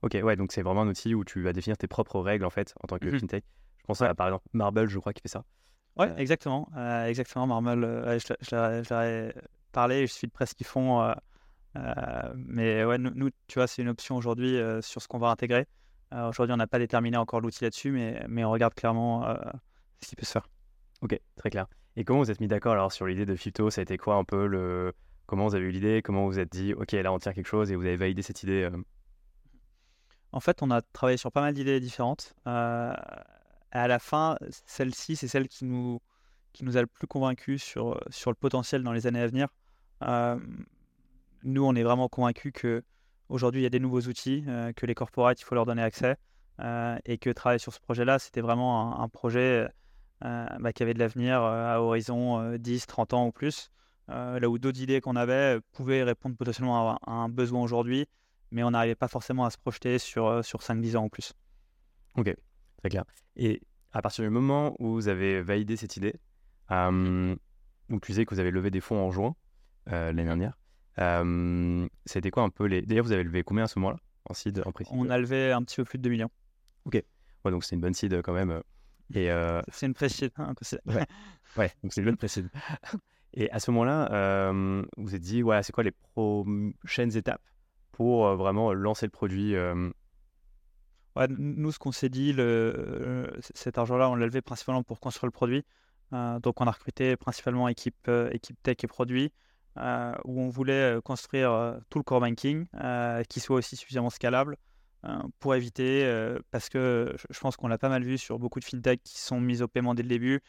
Ok, 0.01 0.17
ouais, 0.21 0.35
donc 0.35 0.51
c'est 0.51 0.61
vraiment 0.61 0.81
un 0.81 0.87
outil 0.87 1.15
où 1.15 1.23
tu 1.23 1.41
vas 1.41 1.53
définir 1.53 1.77
tes 1.77 1.87
propres 1.87 2.19
règles 2.19 2.45
en 2.45 2.49
fait 2.49 2.73
en 2.83 2.87
tant 2.87 2.99
que 2.99 3.07
mmh 3.07 3.19
fintech 3.19 3.43
je 3.85 3.87
pense 3.87 4.01
à 4.01 4.15
par 4.15 4.27
exemple 4.27 4.45
Marble, 4.53 4.89
je 4.89 4.97
crois, 4.97 5.13
qui 5.13 5.21
fait 5.21 5.27
ça. 5.27 5.43
Ouais, 5.95 6.09
euh, 6.09 6.17
exactement. 6.17 6.67
Euh, 6.75 7.05
exactement, 7.05 7.45
Marble, 7.45 7.83
euh, 7.83 8.17
je, 8.17 8.33
je, 8.41 8.55
leur 8.55 9.33
parlé, 9.71 10.07
je 10.07 10.11
suis 10.11 10.25
de 10.25 10.31
près 10.31 10.47
ce 10.47 10.55
qu'ils 10.55 10.65
font. 10.65 11.13
mais 11.75 12.83
ouais, 12.83 12.97
nous, 12.97 13.29
tu 13.45 13.59
vois, 13.59 13.67
c'est 13.67 13.83
une 13.83 13.89
option 13.89 14.15
aujourd'hui 14.15 14.59
sur 14.81 15.03
ce 15.03 15.07
qu'on 15.07 15.19
va 15.19 15.29
intégrer. 15.29 15.67
aujourd'hui, 16.11 16.53
on 16.53 16.57
n'a 16.57 16.65
pas 16.65 16.79
déterminé 16.79 17.15
encore 17.15 17.41
l'outil 17.41 17.63
là-dessus, 17.63 17.91
mais, 17.91 18.25
mais 18.27 18.43
on 18.43 18.49
regarde 18.49 18.73
clairement 18.73 19.23
ce 20.01 20.07
qui 20.07 20.15
peut 20.15 20.25
se 20.25 20.31
faire. 20.31 20.47
Ok, 21.01 21.19
très 21.35 21.49
clair. 21.49 21.67
Et 21.95 22.03
comment 22.03 22.19
vous 22.19 22.31
êtes 22.31 22.41
mis 22.41 22.47
d'accord 22.47 22.73
alors 22.73 22.91
sur 22.91 23.05
l'idée 23.05 23.25
de 23.25 23.35
Fito 23.35 23.69
Ça 23.69 23.81
a 23.81 23.83
été 23.83 23.97
quoi 23.97 24.15
un 24.15 24.23
peu 24.23 24.47
le. 24.47 24.93
Comment 25.25 25.47
vous 25.47 25.55
avez 25.55 25.65
eu 25.65 25.71
l'idée? 25.71 26.01
Comment 26.03 26.25
vous 26.25 26.39
êtes 26.39 26.51
dit, 26.51 26.73
ok, 26.73 26.91
là 26.91 27.11
on 27.11 27.19
tient 27.19 27.33
quelque 27.33 27.47
chose 27.47 27.71
et 27.71 27.75
vous 27.75 27.85
avez 27.85 27.95
validé 27.95 28.21
cette 28.21 28.43
idée 28.43 28.69
En 30.31 30.39
fait, 30.39 30.61
on 30.61 30.69
a 30.69 30.81
travaillé 30.81 31.17
sur 31.17 31.31
pas 31.31 31.41
mal 31.41 31.53
d'idées 31.53 31.79
différentes 31.79 32.35
à 33.75 33.87
la 33.89 33.99
fin, 33.99 34.37
celle-ci, 34.65 35.17
c'est 35.17 35.27
celle 35.27 35.49
qui 35.49 35.65
nous, 35.65 35.99
qui 36.53 36.63
nous 36.63 36.77
a 36.77 36.81
le 36.81 36.87
plus 36.87 37.07
convaincus 37.07 37.61
sur, 37.61 38.01
sur 38.09 38.31
le 38.31 38.35
potentiel 38.35 38.83
dans 38.83 38.93
les 38.93 39.05
années 39.05 39.19
à 39.21 39.27
venir. 39.27 39.49
nous, 41.43 41.63
on 41.65 41.75
est 41.75 41.83
vraiment 41.83 42.07
convaincus 42.07 42.53
que 42.53 42.83
aujourd'hui 43.27 43.61
il 43.61 43.63
y 43.63 43.67
a 43.67 43.69
des 43.69 43.81
nouveaux 43.81 44.01
outils, 44.01 44.45
que 44.77 44.85
les 44.85 44.95
corporates, 44.95 45.41
il 45.41 45.43
faut 45.43 45.55
leur 45.55 45.65
donner 45.65 45.83
accès, 45.83 46.15
et 47.05 47.17
que 47.17 47.29
travailler 47.31 47.59
sur 47.59 47.73
ce 47.73 47.81
projet-là, 47.81 48.17
c'était 48.17 48.39
vraiment 48.39 49.01
un, 49.01 49.09
projet 49.09 49.67
bah, 50.59 50.73
qui 50.73 50.83
avait 50.83 50.93
de 50.93 50.99
l'avenir 50.99 51.41
à 51.41 51.81
horizon 51.81 52.57
10, 52.57 52.87
30 52.87 53.13
ans 53.13 53.27
ou 53.27 53.31
plus. 53.31 53.69
là 54.07 54.49
où 54.49 54.57
d'autres 54.57 54.81
idées 54.81 55.01
qu'on 55.01 55.15
avait 55.15 55.59
pouvaient 55.71 56.03
répondre 56.03 56.35
potentiellement 56.35 56.91
à, 56.91 57.11
un 57.11 57.29
besoin 57.29 57.61
aujourd'hui, 57.61 58.07
mais 58.51 58.63
on 58.63 58.71
n'arrivait 58.71 58.95
pas 58.95 59.07
forcément 59.07 59.45
à 59.45 59.49
se 59.49 59.57
projeter 59.57 59.99
sur, 59.99 60.43
sur 60.43 60.61
5-10 60.61 60.97
ans 60.97 61.05
ou 61.05 61.09
plus. 61.09 61.33
Ok, 62.17 62.33
très 62.77 62.89
clair. 62.89 63.03
Et 63.35 63.61
à 63.91 64.01
partir 64.01 64.23
du 64.23 64.29
moment 64.29 64.75
où 64.79 64.93
vous 64.93 65.07
avez 65.07 65.41
validé 65.41 65.77
cette 65.77 65.95
idée, 65.95 66.15
euh, 66.71 67.35
vous 67.89 67.99
disais 67.99 68.25
que 68.25 68.33
vous 68.33 68.39
avez 68.39 68.51
levé 68.51 68.71
des 68.71 68.81
fonds 68.81 68.99
en 68.99 69.11
juin 69.11 69.35
euh, 69.89 70.07
l'année 70.07 70.25
dernière. 70.25 70.57
Euh, 70.99 71.87
c'était 72.05 72.31
quoi 72.31 72.43
un 72.43 72.49
peu 72.49 72.65
les. 72.65 72.81
D'ailleurs, 72.81 73.05
vous 73.05 73.11
avez 73.11 73.23
levé 73.23 73.43
combien 73.43 73.65
à 73.65 73.67
ce 73.67 73.79
moment-là 73.79 73.97
en 74.29 74.33
seed 74.33 74.61
en 74.65 74.71
précis? 74.71 74.91
On 74.93 75.09
a 75.09 75.17
levé 75.17 75.51
un 75.51 75.61
petit 75.63 75.77
peu 75.77 75.85
plus 75.85 75.97
de 75.97 76.03
2 76.03 76.09
millions. 76.09 76.29
Ok. 76.85 77.01
Ouais, 77.43 77.51
donc 77.51 77.63
c'est 77.63 77.75
une 77.75 77.81
bonne 77.81 77.93
seed 77.93 78.21
quand 78.21 78.33
même. 78.33 78.61
Et 79.13 79.29
C'est 79.69 79.85
une 79.85 79.93
pré-seed. 79.93 80.31
Hein, 80.37 80.53
ouais. 80.87 81.05
ouais, 81.57 81.71
donc 81.83 81.93
c'est 81.93 82.01
une 82.01 82.05
bonne 82.05 82.17
pré-seed. 82.17 82.49
Et 83.33 83.51
à 83.51 83.59
ce 83.59 83.69
moment-là, 83.71 84.51
vous 84.51 85.03
vous 85.03 85.15
êtes 85.15 85.21
dit, 85.21 85.43
ouais, 85.43 85.61
c'est 85.63 85.71
quoi 85.71 85.83
les 85.83 85.91
prochaines 85.91 87.15
étapes 87.15 87.41
pour 87.91 88.35
vraiment 88.35 88.73
lancer 88.73 89.05
le 89.05 89.11
produit 89.11 89.55
nous, 91.37 91.71
ce 91.71 91.79
qu'on 91.79 91.91
s'est 91.91 92.09
dit, 92.09 92.33
le, 92.33 93.31
cet 93.53 93.77
argent-là, 93.77 94.09
on 94.09 94.15
l'a 94.15 94.25
levé 94.25 94.41
principalement 94.41 94.83
pour 94.83 94.99
construire 94.99 95.27
le 95.27 95.31
produit. 95.31 95.63
Euh, 96.13 96.39
donc, 96.39 96.61
on 96.61 96.67
a 96.67 96.71
recruté 96.71 97.15
principalement 97.15 97.67
équipe, 97.67 97.95
euh, 98.07 98.29
équipe 98.31 98.61
tech 98.61 98.77
et 98.83 98.87
produit, 98.87 99.31
euh, 99.77 100.13
où 100.25 100.41
on 100.41 100.49
voulait 100.49 100.97
construire 101.03 101.79
tout 101.89 101.99
le 101.99 102.03
core 102.03 102.19
banking 102.19 102.65
qui 103.29 103.39
soit 103.39 103.57
aussi 103.57 103.75
suffisamment 103.75 104.09
scalable 104.09 104.57
pour 105.39 105.55
éviter, 105.55 106.05
parce 106.51 106.69
que 106.69 107.15
je 107.29 107.39
pense 107.39 107.57
qu'on 107.57 107.67
l'a 107.67 107.77
pas 107.77 107.89
mal 107.89 108.03
vu 108.03 108.17
sur 108.17 108.39
beaucoup 108.39 108.59
de 108.59 108.65
fintech 108.65 109.01
qui 109.03 109.19
sont 109.19 109.39
mises 109.39 109.61
au 109.61 109.67
paiement 109.67 109.93
dès 109.93 110.03
le 110.03 110.09
début, 110.09 110.41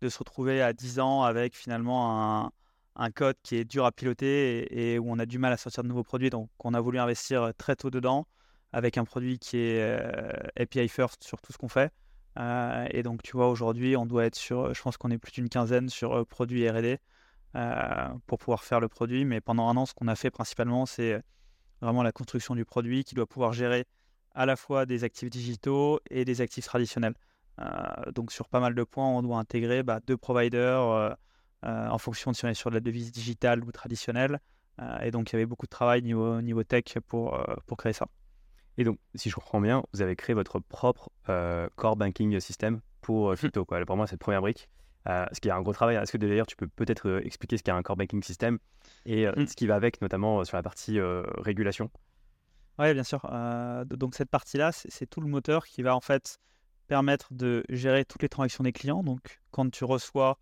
de 0.00 0.08
se 0.08 0.18
retrouver 0.18 0.62
à 0.62 0.72
10 0.72 1.00
ans 1.00 1.22
avec 1.22 1.56
finalement 1.56 2.44
un, 2.44 2.52
un 2.98 3.10
code 3.10 3.36
qui 3.42 3.56
est 3.56 3.64
dur 3.64 3.84
à 3.84 3.92
piloter 3.92 4.92
et, 4.92 4.98
où 4.98 5.10
on 5.10 5.18
a 5.18 5.26
du 5.26 5.38
mal 5.38 5.52
à 5.52 5.56
sortir 5.56 5.82
de 5.82 5.88
nouveaux 5.88 6.02
produits. 6.02 6.30
Donc, 6.30 6.50
on 6.58 6.74
a 6.74 6.80
voulu 6.80 6.98
investir 6.98 7.52
très 7.56 7.76
tôt 7.76 7.90
dedans 7.90 8.26
avec 8.72 8.98
un 8.98 9.04
produit 9.04 9.38
qui 9.38 9.56
est 9.56 9.80
API 10.56 10.88
first 10.88 11.24
sur 11.24 11.40
tout 11.40 11.52
ce 11.52 11.58
qu'on 11.58 11.68
fait. 11.68 11.92
et 12.90 13.02
donc, 13.02 13.22
tu 13.22 13.32
vois, 13.32 13.48
aujourd'hui, 13.48 13.96
on 13.96 14.04
doit 14.04 14.26
être 14.26 14.36
sur, 14.36 14.74
je 14.74 14.82
pense 14.82 14.96
qu'on 14.96 15.10
est 15.10 15.18
plus 15.18 15.32
d'une 15.32 15.48
quinzaine 15.48 15.88
sur 15.88 16.26
produits 16.26 16.68
RD 16.68 16.98
pour 18.26 18.38
pouvoir 18.38 18.64
faire 18.64 18.80
le 18.80 18.88
produit. 18.88 19.24
Mais 19.24 19.40
pendant 19.40 19.68
un 19.68 19.76
an, 19.76 19.86
ce 19.86 19.94
qu'on 19.94 20.08
a 20.08 20.16
fait 20.16 20.30
principalement, 20.30 20.84
c'est 20.84 21.22
vraiment 21.80 22.02
la 22.02 22.12
construction 22.12 22.54
du 22.54 22.64
produit 22.64 23.04
qui 23.04 23.14
doit 23.14 23.26
pouvoir 23.26 23.52
gérer 23.52 23.86
à 24.34 24.46
la 24.46 24.56
fois 24.56 24.86
des 24.86 25.04
actifs 25.04 25.30
digitaux 25.30 26.00
et 26.10 26.24
des 26.24 26.40
actifs 26.40 26.64
traditionnels. 26.64 27.14
Euh, 27.60 28.12
donc 28.12 28.32
sur 28.32 28.48
pas 28.48 28.60
mal 28.60 28.74
de 28.74 28.84
points, 28.84 29.06
on 29.06 29.22
doit 29.22 29.38
intégrer 29.38 29.82
bah, 29.82 30.00
deux 30.06 30.16
providers 30.16 30.80
euh, 30.80 31.10
euh, 31.64 31.88
en 31.88 31.98
fonction 31.98 32.30
de 32.30 32.36
si 32.36 32.44
on 32.44 32.48
est 32.48 32.54
sur 32.54 32.70
de 32.70 32.76
la 32.76 32.80
devise 32.80 33.10
digitale 33.10 33.64
ou 33.64 33.72
traditionnelle. 33.72 34.38
et 35.02 35.10
donc 35.10 35.30
il 35.30 35.32
y 35.34 35.36
avait 35.36 35.46
beaucoup 35.46 35.66
de 35.66 35.70
travail 35.70 36.02
niveau, 36.02 36.40
niveau 36.40 36.62
tech 36.62 36.84
pour, 37.06 37.36
pour 37.66 37.76
créer 37.76 37.92
ça. 37.92 38.06
Et 38.76 38.84
donc, 38.84 38.96
si 39.16 39.28
je 39.28 39.34
comprends 39.34 39.60
bien, 39.60 39.82
vous 39.92 40.02
avez 40.02 40.14
créé 40.14 40.34
votre 40.34 40.60
propre 40.60 41.10
core 41.74 41.96
banking 41.96 42.38
system 42.38 42.80
pour 43.00 43.34
Crypto. 43.34 43.64
Quoi. 43.64 43.84
Pour 43.84 43.96
moi, 43.96 44.06
c'est 44.06 44.14
la 44.14 44.18
première 44.18 44.40
brique. 44.40 44.68
Ce 45.06 45.40
qui 45.40 45.48
est 45.48 45.52
un 45.52 45.62
gros 45.62 45.72
travail. 45.72 45.96
Est-ce 45.96 46.12
que 46.12 46.18
d'ailleurs, 46.18 46.46
tu 46.46 46.56
peux 46.56 46.68
peut-être 46.68 47.20
expliquer 47.24 47.56
ce 47.56 47.62
qu'est 47.62 47.72
un 47.72 47.82
core 47.82 47.96
banking 47.96 48.22
system 48.22 48.58
et 49.06 49.26
mmh. 49.26 49.46
ce 49.46 49.56
qui 49.56 49.66
va 49.66 49.74
avec, 49.74 50.00
notamment 50.02 50.44
sur 50.44 50.56
la 50.56 50.62
partie 50.62 50.98
régulation? 51.00 51.90
Oui, 52.78 52.92
bien 52.92 53.04
sûr. 53.04 53.22
donc, 53.86 54.14
cette 54.14 54.30
partie-là, 54.30 54.70
c'est 54.72 55.06
tout 55.06 55.20
le 55.20 55.28
moteur 55.28 55.66
qui 55.66 55.82
va 55.82 55.96
en 55.96 56.00
fait 56.00 56.38
permettre 56.88 57.32
de 57.32 57.64
gérer 57.68 58.04
toutes 58.04 58.22
les 58.22 58.28
transactions 58.28 58.64
des 58.64 58.72
clients. 58.72 59.02
Donc, 59.04 59.40
quand 59.50 59.70
tu 59.70 59.84
reçois 59.84 60.38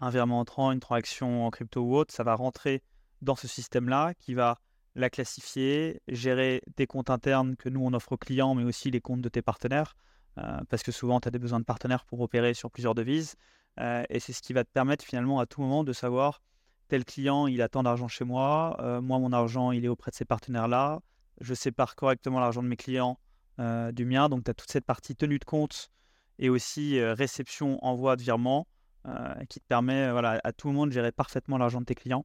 un 0.00 0.10
virement 0.10 0.40
entrant, 0.40 0.72
une 0.72 0.80
transaction 0.80 1.46
en 1.46 1.50
crypto 1.50 1.82
ou 1.82 1.94
autre, 1.94 2.12
ça 2.12 2.24
va 2.24 2.34
rentrer 2.34 2.82
dans 3.22 3.36
ce 3.36 3.46
système-là 3.46 4.14
qui 4.14 4.34
va 4.34 4.58
la 4.94 5.10
classifier, 5.10 6.00
gérer 6.08 6.62
des 6.76 6.86
comptes 6.86 7.10
internes 7.10 7.54
que 7.56 7.68
nous 7.68 7.84
on 7.84 7.92
offre 7.92 8.12
aux 8.12 8.16
clients, 8.16 8.54
mais 8.54 8.64
aussi 8.64 8.90
les 8.90 9.00
comptes 9.00 9.20
de 9.20 9.28
tes 9.28 9.42
partenaires, 9.42 9.94
euh, 10.38 10.58
parce 10.68 10.82
que 10.82 10.90
souvent 10.90 11.20
tu 11.20 11.28
as 11.28 11.30
des 11.30 11.38
besoins 11.38 11.60
de 11.60 11.64
partenaires 11.64 12.04
pour 12.04 12.20
opérer 12.20 12.54
sur 12.54 12.70
plusieurs 12.70 12.94
devises. 12.94 13.36
Euh, 13.78 14.04
et 14.10 14.20
c'est 14.20 14.32
ce 14.32 14.42
qui 14.42 14.52
va 14.52 14.64
te 14.64 14.70
permettre 14.70 15.04
finalement 15.04 15.40
à 15.40 15.46
tout 15.46 15.60
moment 15.60 15.84
de 15.84 15.92
savoir 15.92 16.42
tel 16.88 17.04
client 17.04 17.46
il 17.46 17.62
a 17.62 17.68
tant 17.68 17.84
d'argent 17.84 18.08
chez 18.08 18.24
moi, 18.24 18.76
euh, 18.80 19.00
moi 19.00 19.18
mon 19.20 19.32
argent 19.32 19.70
il 19.70 19.84
est 19.84 19.88
auprès 19.88 20.10
de 20.10 20.16
ces 20.16 20.24
partenaires-là, 20.24 21.00
je 21.40 21.54
sépare 21.54 21.94
correctement 21.94 22.40
l'argent 22.40 22.62
de 22.62 22.68
mes 22.68 22.76
clients 22.76 23.18
euh, 23.60 23.92
du 23.92 24.04
mien. 24.04 24.28
Donc, 24.28 24.44
tu 24.44 24.50
as 24.50 24.54
toute 24.54 24.70
cette 24.70 24.84
partie 24.84 25.14
tenue 25.14 25.38
de 25.38 25.44
compte 25.44 25.90
et 26.38 26.48
aussi 26.48 27.02
réception, 27.02 27.82
envoi 27.84 28.16
de 28.16 28.22
virement 28.22 28.66
qui 29.48 29.60
te 29.60 29.64
permet 29.66 30.10
voilà, 30.10 30.40
à 30.44 30.52
tout 30.52 30.70
monde 30.72 30.88
de 30.88 30.94
gérer 30.94 31.12
parfaitement 31.12 31.58
l'argent 31.58 31.80
de 31.80 31.86
tes 31.86 31.94
clients. 31.94 32.24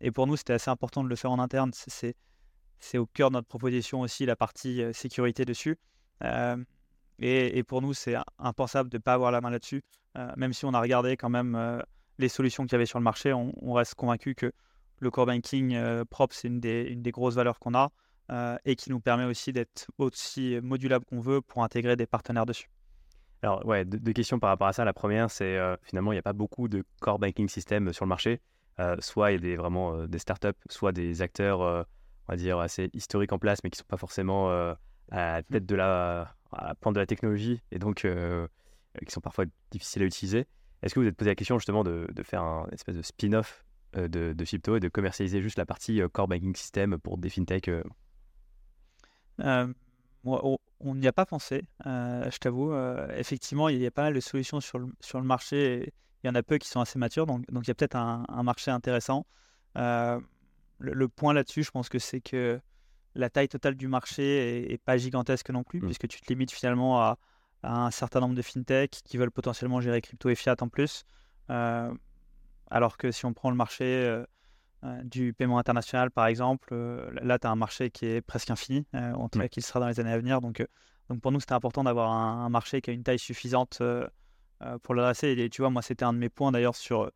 et 0.00 0.10
pour 0.10 0.26
nous, 0.26 0.36
c'était 0.36 0.52
assez 0.52 0.70
important 0.70 1.02
de 1.02 1.08
le 1.08 1.16
faire 1.16 1.30
en 1.30 1.38
interne. 1.38 1.70
C'est 1.72 2.98
au 2.98 3.06
cœur 3.06 3.30
de 3.30 3.34
notre 3.34 3.48
proposition 3.48 4.00
aussi 4.02 4.26
la 4.26 4.36
partie 4.36 4.82
sécurité 4.92 5.46
dessus. 5.46 5.78
Et, 7.20 7.62
pour 7.62 7.82
nous, 7.82 7.92
c'est 7.92 8.16
impensable 8.38 8.88
de 8.88 8.96
ne 8.96 9.02
pas 9.02 9.12
avoir 9.12 9.30
la 9.30 9.40
main 9.40 9.50
là-dessus. 9.50 9.82
même 10.36 10.52
si 10.52 10.64
on 10.64 10.72
a 10.72 10.80
regardé 10.80 11.16
quand 11.16 11.28
même 11.28 11.82
les 12.18 12.28
solutions 12.28 12.64
qu'il 12.64 12.72
y 12.72 12.76
avait 12.76 12.86
sur 12.86 12.98
le 12.98 13.04
marché, 13.04 13.32
on, 13.34 13.72
reste 13.72 13.94
convaincu 13.94 14.34
que 14.34 14.52
le 15.00 15.10
core 15.10 15.26
banking 15.26 16.04
propre, 16.06 16.34
c'est 16.34 16.48
une 16.48 16.60
des, 16.60 16.84
une 16.84 17.02
des 17.02 17.10
grosses 17.10 17.34
valeurs 17.34 17.58
qu'on 17.58 17.74
a. 17.74 17.90
Euh, 18.30 18.56
et 18.64 18.76
qui 18.76 18.90
nous 18.90 19.00
permet 19.00 19.24
aussi 19.24 19.52
d'être 19.52 19.90
aussi 19.98 20.60
modulable 20.62 21.04
qu'on 21.04 21.18
veut 21.18 21.40
pour 21.40 21.64
intégrer 21.64 21.96
des 21.96 22.06
partenaires 22.06 22.46
dessus. 22.46 22.70
Alors, 23.42 23.66
ouais, 23.66 23.84
deux, 23.84 24.12
questions 24.12 24.38
par 24.38 24.50
rapport 24.50 24.68
à 24.68 24.72
ça. 24.72 24.84
La 24.84 24.92
première, 24.92 25.32
c'est 25.32 25.56
euh, 25.56 25.74
finalement, 25.82 26.12
il 26.12 26.14
n'y 26.14 26.20
a 26.20 26.22
pas 26.22 26.32
beaucoup 26.32 26.68
de 26.68 26.84
core 27.00 27.18
banking 27.18 27.48
system 27.48 27.92
sur 27.92 28.04
le 28.04 28.08
marché. 28.08 28.40
Euh, 28.78 28.94
soit 29.00 29.32
il 29.32 29.34
y 29.34 29.38
a 29.38 29.40
des, 29.40 29.56
vraiment 29.56 30.06
des 30.06 30.18
startups, 30.20 30.48
soit 30.68 30.92
des 30.92 31.22
acteurs, 31.22 31.60
on 31.60 31.84
va 32.28 32.36
dire, 32.36 32.60
assez 32.60 32.88
historiques 32.92 33.32
en 33.32 33.40
place, 33.40 33.64
mais 33.64 33.70
qui 33.70 33.78
ne 33.78 33.82
sont 33.82 33.88
pas 33.88 33.96
forcément 33.96 34.48
à 34.50 34.76
la 35.10 35.42
tête 35.42 35.66
de 35.66 35.74
la, 35.74 36.32
à 36.52 36.74
de 36.74 36.98
la 36.98 37.06
technologie 37.06 37.60
et 37.70 37.78
donc 37.78 38.06
qui 39.06 39.12
sont 39.12 39.20
parfois 39.20 39.44
difficiles 39.70 40.02
à 40.02 40.06
utiliser. 40.06 40.46
Est-ce 40.82 40.94
que 40.94 41.00
vous 41.00 41.04
vous 41.04 41.08
êtes 41.10 41.16
posé 41.16 41.30
la 41.30 41.34
question 41.34 41.58
justement 41.58 41.84
de, 41.84 42.08
de 42.12 42.22
faire 42.22 42.42
un 42.42 42.66
espèce 42.72 42.96
de 42.96 43.02
spin-off 43.02 43.64
de, 43.94 44.32
de 44.32 44.44
Crypto 44.44 44.76
et 44.76 44.80
de 44.80 44.88
commercialiser 44.88 45.42
juste 45.42 45.58
la 45.58 45.66
partie 45.66 46.00
core 46.12 46.28
banking 46.28 46.54
system 46.56 46.98
pour 46.98 47.18
des 47.18 47.28
fintechs 47.28 47.70
euh, 49.40 49.72
on 50.24 50.94
n'y 50.94 51.06
a 51.06 51.12
pas 51.12 51.26
pensé, 51.26 51.64
euh, 51.86 52.30
je 52.30 52.38
t'avoue. 52.38 52.72
Euh, 52.72 53.08
effectivement, 53.16 53.68
il 53.68 53.78
y 53.78 53.86
a 53.86 53.90
pas 53.90 54.02
mal 54.02 54.14
de 54.14 54.20
solutions 54.20 54.60
sur 54.60 54.78
le, 54.78 54.92
le 55.14 55.22
marché. 55.22 55.74
Et 55.74 55.94
il 56.22 56.26
y 56.26 56.30
en 56.30 56.34
a 56.34 56.42
peu 56.42 56.58
qui 56.58 56.68
sont 56.68 56.80
assez 56.80 56.98
matures, 56.98 57.26
donc, 57.26 57.50
donc 57.50 57.64
il 57.64 57.68
y 57.68 57.70
a 57.70 57.74
peut-être 57.74 57.96
un, 57.96 58.42
marché 58.42 58.70
intéressant. 58.70 59.24
le, 59.74 61.06
point 61.08 61.32
là-dessus, 61.32 61.62
je 61.62 61.70
pense 61.70 61.88
que 61.88 61.98
c'est 61.98 62.20
que 62.20 62.60
la 63.14 63.30
taille 63.30 63.48
totale 63.48 63.74
du 63.74 63.88
marché 63.88 64.72
est, 64.72 64.78
pas 64.78 64.96
gigantesque 64.96 65.50
non 65.50 65.64
plus, 65.64 65.80
mmh. 65.80 65.86
puisque 65.86 66.08
tu 66.08 66.20
te 66.20 66.28
limites 66.28 66.52
finalement 66.52 67.00
à, 67.00 67.18
un 67.62 67.90
certain 67.90 68.20
nombre 68.20 68.34
de 68.34 68.42
fintechs 68.42 69.00
qui 69.04 69.18
veulent 69.18 69.30
potentiellement 69.30 69.80
gérer 69.80 70.00
crypto 70.00 70.30
et 70.30 70.34
fiat 70.34 70.56
en 70.60 70.68
plus. 70.68 71.04
alors 71.48 72.96
que 72.96 73.10
si 73.10 73.26
on 73.26 73.34
prend 73.34 73.50
le 73.50 73.56
marché 73.56 74.24
euh, 74.82 75.02
du 75.02 75.34
paiement 75.34 75.58
international, 75.58 76.10
par 76.10 76.26
exemple, 76.26 76.70
euh, 76.72 77.10
là, 77.22 77.38
tu 77.38 77.46
as 77.46 77.50
un 77.50 77.56
marché 77.56 77.90
qui 77.90 78.06
est 78.06 78.22
presque 78.22 78.50
infini, 78.50 78.86
euh, 78.94 79.12
en 79.12 79.28
tout 79.28 79.38
cas, 79.38 79.48
qui 79.48 79.60
sera 79.60 79.78
dans 79.78 79.88
les 79.88 80.00
années 80.00 80.12
à 80.12 80.16
venir. 80.16 80.40
Donc, 80.40 80.66
donc 81.10 81.20
pour 81.20 81.32
nous, 81.32 81.40
c'était 81.40 81.52
important 81.52 81.84
d'avoir 81.84 82.10
un, 82.10 82.48
marché 82.48 82.80
qui 82.80 82.88
a 82.90 82.92
une 82.94 83.02
taille 83.02 83.18
suffisante 83.18 83.82
pour 84.82 84.94
l'adresser. 84.94 85.32
Et 85.36 85.50
tu 85.50 85.60
vois, 85.60 85.70
moi, 85.70 85.82
c'était 85.82 86.04
un 86.04 86.14
de 86.14 86.18
mes 86.18 86.30
points 86.30 86.50
d'ailleurs 86.50 86.76
sur 86.76 87.10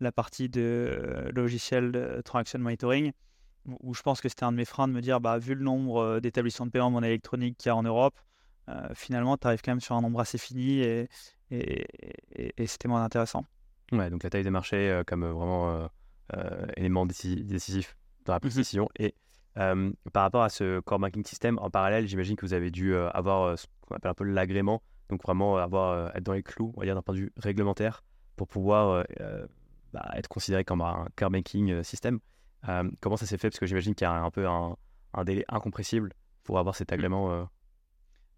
la 0.00 0.12
partie 0.12 0.48
de 0.48 1.30
logiciel 1.34 1.92
de 1.92 2.22
transaction 2.24 2.58
monitoring, 2.58 3.12
où 3.80 3.94
je 3.94 4.02
pense 4.02 4.20
que 4.20 4.28
c'était 4.28 4.44
un 4.44 4.52
de 4.52 4.56
mes 4.56 4.64
freins 4.64 4.88
de 4.88 4.92
me 4.92 5.00
dire, 5.00 5.20
bah, 5.20 5.38
vu 5.38 5.54
le 5.54 5.62
nombre 5.62 6.20
d'établissements 6.20 6.66
de 6.66 6.70
paiement 6.70 6.90
monnaie 6.90 7.08
électronique 7.08 7.56
qu'il 7.58 7.68
y 7.68 7.70
a 7.70 7.76
en 7.76 7.82
Europe, 7.82 8.18
finalement, 8.94 9.36
tu 9.36 9.48
arrives 9.48 9.62
quand 9.64 9.72
même 9.72 9.80
sur 9.80 9.96
un 9.96 10.00
nombre 10.00 10.20
assez 10.20 10.38
fini 10.38 10.78
et, 10.78 11.08
et, 11.50 12.66
c'était 12.66 12.86
moins 12.86 13.02
intéressant. 13.02 13.44
Ouais, 13.90 14.10
donc 14.10 14.22
la 14.22 14.30
taille 14.30 14.44
des 14.44 14.50
marchés, 14.50 15.02
comme 15.06 15.24
vraiment 15.26 15.88
euh, 16.36 16.66
élément 16.76 17.06
décisif 17.06 17.96
dans 18.24 18.34
la 18.34 18.38
mmh 18.38 18.40
précision. 18.40 18.88
Et 18.98 19.14
par 19.54 20.22
rapport 20.22 20.42
à 20.42 20.48
ce 20.48 20.80
core 20.80 21.00
banking 21.00 21.24
system, 21.24 21.58
en 21.58 21.70
parallèle, 21.70 22.06
j'imagine 22.06 22.36
que 22.36 22.46
vous 22.46 22.54
avez 22.54 22.70
dû 22.70 22.94
avoir 22.96 23.58
ce 23.58 23.66
qu'on 23.86 23.96
appelle 23.96 24.10
un 24.10 24.14
peu 24.14 24.24
l'agrément, 24.24 24.82
donc 25.08 25.22
vraiment 25.22 25.56
avoir, 25.56 26.14
être 26.16 26.22
dans 26.22 26.32
les 26.32 26.42
clous, 26.42 26.72
on 26.76 26.80
va 26.80 26.86
dire 26.86 26.94
d'un 26.94 27.02
point 27.02 27.14
de 27.14 27.20
vue 27.20 27.32
réglementaire, 27.36 28.04
pour 28.36 28.46
pouvoir 28.46 29.04
bah, 29.92 30.08
être 30.14 30.28
considéré 30.28 30.64
comme 30.64 30.80
un 30.80 31.06
core 31.16 31.30
banking 31.30 31.82
system. 31.82 32.20
Comment 33.00 33.16
ça 33.16 33.26
s'est 33.26 33.38
fait? 33.38 33.50
Parce 33.50 33.60
que 33.60 33.66
j'imagine 33.66 33.94
qu'il 33.94 34.04
y 34.04 34.08
a 34.08 34.12
un, 34.12 34.30
peu 34.30 34.46
un, 34.46 34.76
délai 35.24 35.44
incompressible 35.48 36.12
pour 36.44 36.58
avoir 36.58 36.74
cet 36.74 36.90
mmh. 36.90 36.94
agrément. 36.94 37.48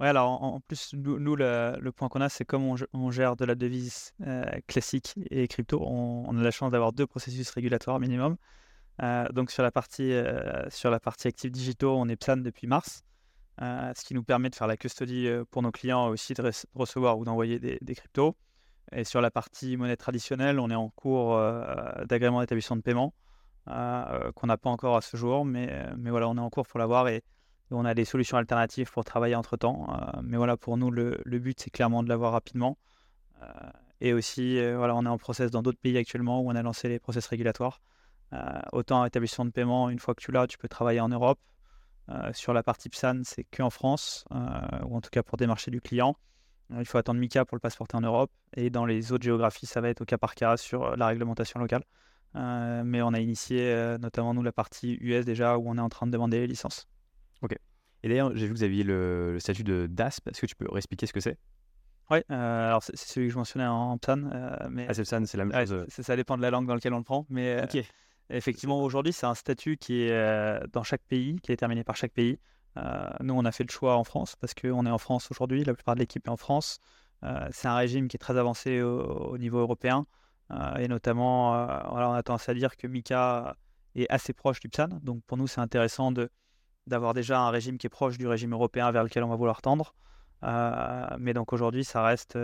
Oui, 0.02 0.08
alors 0.08 0.42
en, 0.42 0.58
plus, 0.58 0.94
nous, 0.94 1.36
le, 1.36 1.90
point 1.94 2.08
qu'on 2.08 2.20
a, 2.22 2.28
c'est 2.28 2.44
comme 2.44 2.64
on, 2.92 3.10
gère 3.12 3.36
de 3.36 3.44
la 3.44 3.54
devise 3.54 4.12
euh, 4.26 4.44
classique 4.66 5.14
et 5.30 5.46
crypto, 5.46 5.80
on, 5.80 6.36
a 6.36 6.42
la 6.42 6.50
chance 6.50 6.72
d'avoir 6.72 6.92
deux 6.92 7.06
processus 7.06 7.48
régulatoires 7.50 8.00
minimum. 8.00 8.36
Euh, 9.00 9.28
donc 9.28 9.52
sur 9.52 9.62
la 9.62 9.70
partie 9.70 10.12
euh, 10.12 10.68
sur 10.70 10.90
la 10.90 10.98
partie 10.98 11.28
actifs 11.28 11.52
digitaux, 11.52 11.94
on 11.96 12.08
est 12.08 12.16
PSAN 12.16 12.38
depuis 12.38 12.66
mars, 12.66 13.04
ce 13.60 14.04
qui 14.04 14.14
nous 14.14 14.24
permet 14.24 14.50
de 14.50 14.56
faire 14.56 14.66
la 14.66 14.76
custody 14.76 15.28
pour 15.52 15.62
nos 15.62 15.70
clients 15.70 16.08
aussi 16.08 16.34
de 16.34 16.50
recevoir 16.74 17.16
ou 17.16 17.24
d'envoyer 17.24 17.60
des, 17.60 17.78
des, 17.80 17.94
cryptos. 17.94 18.36
Et 18.90 19.04
sur 19.04 19.20
la 19.20 19.30
partie 19.30 19.76
monnaie 19.76 19.96
traditionnelle, 19.96 20.58
on 20.58 20.68
est 20.68 20.74
en 20.74 20.88
cours 20.88 21.40
d'agrément 22.06 22.40
d'établissement 22.40 22.74
de 22.74 22.82
paiement 22.82 23.14
qu'on 23.66 24.46
n'a 24.46 24.56
pas 24.56 24.70
encore 24.70 24.96
à 24.96 25.00
ce 25.00 25.16
jour, 25.16 25.44
mais, 25.44 25.86
mais 25.96 26.10
voilà, 26.10 26.28
on 26.28 26.36
est 26.36 26.40
en 26.40 26.50
cours 26.50 26.66
pour 26.66 26.78
l'avoir 26.78 27.08
et 27.08 27.22
on 27.72 27.84
a 27.84 27.94
des 27.94 28.04
solutions 28.04 28.36
alternatives 28.36 28.90
pour 28.90 29.04
travailler 29.04 29.34
entre 29.34 29.56
temps. 29.56 29.86
Euh, 29.90 30.20
mais 30.22 30.36
voilà, 30.36 30.56
pour 30.56 30.76
nous, 30.76 30.90
le, 30.90 31.22
but, 31.24 31.58
c'est 31.60 31.70
clairement 31.70 32.02
de 32.02 32.08
l'avoir 32.08 32.32
rapidement. 32.32 32.78
Euh, 33.42 33.46
et 34.00 34.12
aussi, 34.12 34.58
euh, 34.58 34.76
voilà, 34.76 34.94
on 34.94 35.04
est 35.04 35.08
en 35.08 35.18
process 35.18 35.50
dans 35.50 35.62
d'autres 35.62 35.78
pays 35.78 35.96
actuellement 35.96 36.40
où 36.40 36.50
on 36.50 36.54
a 36.54 36.62
lancé 36.62 36.88
les 36.88 36.98
process 36.98 37.26
régulatoires. 37.26 37.80
autant 38.72 39.04
établissement 39.04 39.44
de 39.44 39.50
paiement, 39.50 39.90
une 39.90 39.98
fois 39.98 40.14
que 40.14 40.22
tu 40.22 40.32
l'as, 40.32 40.46
tu 40.46 40.58
peux 40.58 40.68
travailler 40.68 41.00
en 41.00 41.08
Europe. 41.08 41.38
sur 42.32 42.52
la 42.52 42.62
partie 42.62 42.88
PSAN, 42.88 43.22
c'est 43.24 43.44
qu'en 43.44 43.70
France, 43.70 44.24
ou 44.30 44.96
en 44.96 45.00
tout 45.00 45.10
cas 45.10 45.22
pour 45.22 45.36
démarcher 45.38 45.70
du 45.70 45.80
client. 45.80 46.16
Il 46.70 46.86
faut 46.86 46.96
attendre 46.96 47.20
MICA 47.20 47.44
pour 47.44 47.56
le 47.56 47.60
passeporter 47.60 47.96
en 47.96 48.00
Europe. 48.00 48.30
Et 48.56 48.70
dans 48.70 48.86
les 48.86 49.12
autres 49.12 49.24
géographies, 49.24 49.66
ça 49.66 49.80
va 49.82 49.90
être 49.90 50.00
au 50.00 50.06
cas 50.06 50.16
par 50.18 50.34
cas 50.34 50.56
sur 50.56 50.96
la 50.96 51.06
réglementation 51.08 51.60
locale. 51.60 51.84
Mais 52.34 53.02
on 53.02 53.12
a 53.12 53.20
initié 53.20 53.96
notamment 54.00 54.34
nous 54.34 54.42
la 54.42 54.52
partie 54.52 54.98
US 55.00 55.24
déjà 55.24 55.58
où 55.58 55.68
on 55.68 55.76
est 55.76 55.80
en 55.80 55.88
train 55.88 56.06
de 56.06 56.12
demander 56.12 56.40
les 56.40 56.46
licences. 56.46 56.86
Ok. 57.42 57.56
Et 58.02 58.08
d'ailleurs, 58.08 58.32
j'ai 58.34 58.46
vu 58.46 58.52
que 58.52 58.58
vous 58.58 58.64
aviez 58.64 58.84
le, 58.84 59.36
statut 59.38 59.64
de 59.64 59.86
DASP. 59.86 60.28
Est-ce 60.28 60.40
que 60.40 60.46
tu 60.46 60.56
peux 60.56 60.66
expliquer 60.76 61.06
ce 61.06 61.12
que 61.12 61.20
c'est? 61.20 61.38
Oui, 62.10 62.18
euh, 62.30 62.66
alors 62.66 62.82
c'est 62.82 62.96
celui 62.96 63.28
que 63.28 63.32
je 63.32 63.38
mentionnais 63.38 63.66
en, 63.66 63.96
PSAN. 63.96 64.30
Euh, 64.32 64.56
mais... 64.70 64.86
Ah, 64.88 64.94
c'est 64.94 65.02
PSAN, 65.02 65.24
c'est 65.24 65.38
la 65.38 65.44
même 65.44 65.66
chose. 65.66 65.86
Ça 65.88 66.16
dépend 66.16 66.36
de 66.36 66.42
la 66.42 66.50
langue 66.50 66.66
dans 66.66 66.74
laquelle 66.74 66.94
on 66.94 66.98
le 66.98 67.04
prend. 67.04 67.26
Mais 67.30 67.62
euh, 67.62 67.82
effectivement, 68.28 68.82
aujourd'hui, 68.82 69.12
c'est 69.12 69.26
un 69.26 69.34
statut 69.34 69.76
qui 69.76 70.02
est 70.02 70.68
dans 70.72 70.82
chaque 70.82 71.02
pays, 71.02 71.36
qui 71.42 71.52
est 71.52 71.56
terminé 71.56 71.84
par 71.84 71.96
chaque 71.96 72.12
pays. 72.12 72.38
nous, 73.20 73.34
on 73.34 73.44
a 73.44 73.52
fait 73.52 73.64
le 73.64 73.72
choix 73.72 73.96
en 73.96 74.04
France 74.04 74.36
parce 74.36 74.54
qu'on 74.54 74.84
est 74.84 74.90
en 74.90 74.98
France 74.98 75.30
aujourd'hui. 75.30 75.64
La 75.64 75.74
plupart 75.74 75.94
de 75.94 76.00
l'équipe 76.00 76.26
est 76.26 76.30
en 76.30 76.36
France. 76.36 76.80
c'est 77.52 77.68
un 77.68 77.76
régime 77.76 78.08
qui 78.08 78.16
est 78.16 78.18
très 78.18 78.36
avancé 78.36 78.82
au, 78.82 79.38
niveau 79.38 79.58
européen. 79.58 80.06
Et 80.78 80.88
notamment, 80.88 81.66
voilà, 81.90 82.10
on 82.10 82.12
a 82.12 82.22
tendance 82.22 82.48
à 82.48 82.54
dire 82.54 82.76
que 82.76 82.86
Mika 82.86 83.56
est 83.94 84.06
assez 84.10 84.32
proche 84.32 84.60
du 84.60 84.68
PSAN. 84.68 84.88
Donc 85.02 85.22
pour 85.24 85.36
nous, 85.36 85.46
c'est 85.46 85.60
intéressant 85.60 86.12
d'avoir 86.86 87.14
déjà 87.14 87.40
un 87.40 87.50
régime 87.50 87.78
qui 87.78 87.86
est 87.86 87.90
proche 87.90 88.18
du 88.18 88.26
régime 88.26 88.52
européen 88.52 88.90
vers 88.90 89.04
lequel 89.04 89.24
on 89.24 89.28
va 89.28 89.36
vouloir 89.36 89.62
tendre. 89.62 89.94
mais 91.18 91.32
donc 91.34 91.52
aujourd'hui, 91.52 91.84
ça 91.84 92.02
reste 92.02 92.38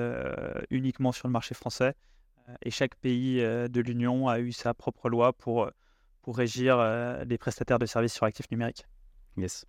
uniquement 0.70 1.12
sur 1.12 1.28
le 1.28 1.32
marché 1.32 1.54
français. 1.54 1.94
et 2.62 2.70
chaque 2.70 2.94
pays 2.96 3.40
de 3.40 3.80
l'Union 3.80 4.28
a 4.28 4.40
eu 4.40 4.52
sa 4.52 4.74
propre 4.74 5.08
loi 5.10 5.32
pour, 5.32 5.70
pour 6.22 6.36
régir 6.36 6.78
les 7.26 7.38
prestataires 7.38 7.78
de 7.78 7.86
services 7.86 8.14
sur 8.14 8.24
actifs 8.24 8.50
numériques. 8.50 8.86
Yes. 9.36 9.66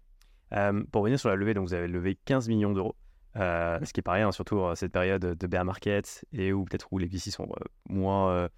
pour 0.91 1.01
revenir 1.01 1.19
sur 1.19 1.29
la 1.29 1.35
levée, 1.35 1.53
donc 1.53 1.67
vous 1.67 1.73
avez 1.73 1.87
levé 1.87 2.17
15 2.25 2.47
millions 2.47 2.71
d'euros. 2.71 2.95
Euh, 3.35 3.79
ce 3.83 3.93
qui 3.93 3.99
est 3.99 4.03
pas 4.03 4.13
rien, 4.13 4.31
surtout 4.31 4.63
à 4.65 4.75
cette 4.75 4.91
période 4.91 5.21
de 5.21 5.47
bear 5.47 5.63
market 5.63 6.25
et 6.31 6.51
où 6.51 6.65
peut-être 6.65 6.91
où 6.91 6.97
les 6.97 7.07
VC 7.07 7.29
sont 7.29 7.43
euh, 7.43 7.63
moins, 7.87 8.49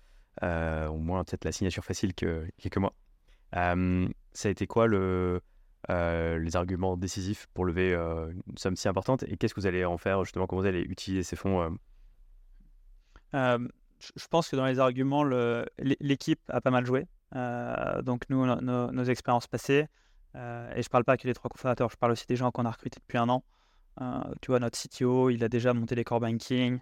euh, 0.43 0.87
ont 0.87 0.97
moins 0.97 1.23
peut-être 1.23 1.43
la 1.43 1.51
signature 1.51 1.83
facile 1.83 2.13
que 2.13 2.47
quelques 2.57 2.77
mois. 2.77 2.93
ça 3.51 4.47
a 4.47 4.49
été 4.49 4.67
quoi 4.67 4.87
le, 4.87 5.41
les 5.89 6.55
arguments 6.55 6.95
décisifs 6.95 7.47
pour 7.53 7.65
lever 7.65 7.93
une 7.93 8.57
somme 8.57 8.75
si 8.75 8.87
importante 8.87 9.23
et 9.23 9.35
qu'est-ce 9.35 9.53
que 9.53 9.59
vous 9.59 9.67
allez 9.67 9.83
en 9.83 9.97
faire 9.97 10.23
justement 10.23 10.47
Comment 10.47 10.61
vous 10.61 10.67
allez 10.67 10.81
utiliser 10.81 11.23
ces 11.23 11.35
fonds 11.35 11.77
Je 13.33 14.27
pense 14.29 14.47
que 14.47 14.55
dans 14.55 14.65
les 14.65 14.79
arguments, 14.79 15.25
l'équipe 15.79 16.41
a 16.47 16.61
pas 16.61 16.71
mal 16.71 16.85
joué. 16.85 17.07
donc 18.03 18.23
nous, 18.29 18.45
nos 18.45 19.03
expériences 19.03 19.47
passées, 19.47 19.87
et 20.33 20.37
je 20.37 20.77
ne 20.77 20.89
parle 20.89 21.03
pas 21.03 21.17
que 21.17 21.27
les 21.27 21.33
trois 21.33 21.49
cofondateurs, 21.49 21.89
je 21.89 21.97
parle 21.97 22.13
aussi 22.13 22.25
des 22.25 22.37
gens 22.37 22.51
qu'on 22.51 22.63
a 22.63 22.71
recrutés 22.71 23.01
depuis 23.01 23.17
un 23.17 23.27
an. 23.27 23.43
Euh, 23.99 24.21
tu 24.41 24.51
vois, 24.51 24.59
notre 24.59 24.79
CTO, 24.79 25.29
il 25.29 25.43
a 25.43 25.49
déjà 25.49 25.73
monté 25.73 25.95
les 25.95 26.03
core 26.03 26.19
banking. 26.19 26.79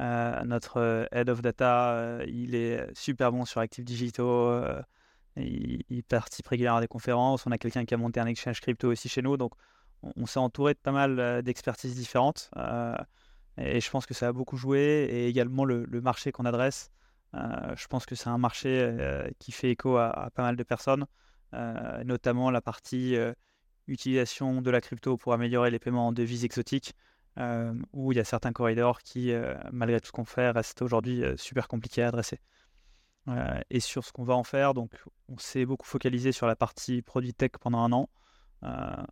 Euh, 0.00 0.44
notre 0.44 0.78
euh, 0.78 1.06
head 1.12 1.28
of 1.28 1.42
data, 1.42 2.20
il 2.26 2.54
est 2.54 2.86
super 2.96 3.32
bon 3.32 3.44
sur 3.44 3.60
actifs 3.60 3.84
digitaux. 3.84 4.60
Il, 5.36 6.02
participe 6.08 6.48
régulièrement 6.48 6.78
à 6.78 6.80
des 6.80 6.88
conférences. 6.88 7.46
On 7.46 7.52
a 7.52 7.58
quelqu'un 7.58 7.84
qui 7.84 7.94
a 7.94 7.96
monté 7.96 8.18
un 8.20 8.26
exchange 8.26 8.60
crypto 8.60 8.90
aussi 8.90 9.08
chez 9.08 9.22
nous. 9.22 9.36
Donc, 9.36 9.52
on, 10.02 10.26
s'est 10.26 10.40
entouré 10.40 10.74
de 10.74 10.78
pas 10.78 10.92
mal 10.92 11.42
d'expertises 11.42 11.94
différentes. 11.94 12.50
et 13.56 13.80
je 13.80 13.90
pense 13.90 14.06
que 14.06 14.14
ça 14.14 14.28
a 14.28 14.32
beaucoup 14.32 14.56
joué. 14.56 15.08
Et 15.10 15.28
également 15.28 15.64
le, 15.64 15.86
marché 16.00 16.32
qu'on 16.32 16.44
adresse. 16.44 16.90
je 17.34 17.86
pense 17.86 18.04
que 18.06 18.16
c'est 18.16 18.28
un 18.28 18.38
marché 18.38 18.92
qui 19.38 19.52
fait 19.52 19.70
écho 19.70 19.96
à, 19.96 20.10
à, 20.10 20.30
pas 20.30 20.42
mal 20.42 20.56
de 20.56 20.62
personnes, 20.64 21.06
notamment 22.04 22.50
la 22.50 22.60
partie 22.60 23.16
utilisation 23.88 24.62
de 24.62 24.70
la 24.70 24.80
crypto 24.80 25.16
pour 25.16 25.32
améliorer 25.32 25.70
les 25.70 25.78
paiements 25.78 26.08
en 26.08 26.12
devises 26.12 26.44
exotiques, 26.44 26.94
euh, 27.38 27.72
où 27.92 28.12
il 28.12 28.16
y 28.16 28.20
a 28.20 28.24
certains 28.24 28.52
corridors 28.52 29.02
qui, 29.02 29.32
euh, 29.32 29.54
malgré 29.72 30.00
tout 30.00 30.08
ce 30.08 30.12
qu'on 30.12 30.24
fait, 30.24 30.50
restent 30.50 30.82
aujourd'hui 30.82 31.22
euh, 31.22 31.36
super 31.36 31.68
compliqués 31.68 32.02
à 32.02 32.08
adresser. 32.08 32.40
et 33.70 33.80
sur 33.80 34.04
ce 34.06 34.12
qu'on 34.12 34.24
va 34.24 34.34
en 34.34 34.44
faire, 34.44 34.72
donc 34.72 34.90
on 35.28 35.36
s'est 35.36 35.66
beaucoup 35.66 35.86
focalisé 35.86 36.32
sur 36.32 36.46
la 36.46 36.56
partie 36.56 37.02
produit 37.02 37.34
tech 37.34 37.50
pendant 37.60 37.80
un 37.80 37.92
an. 37.92 38.08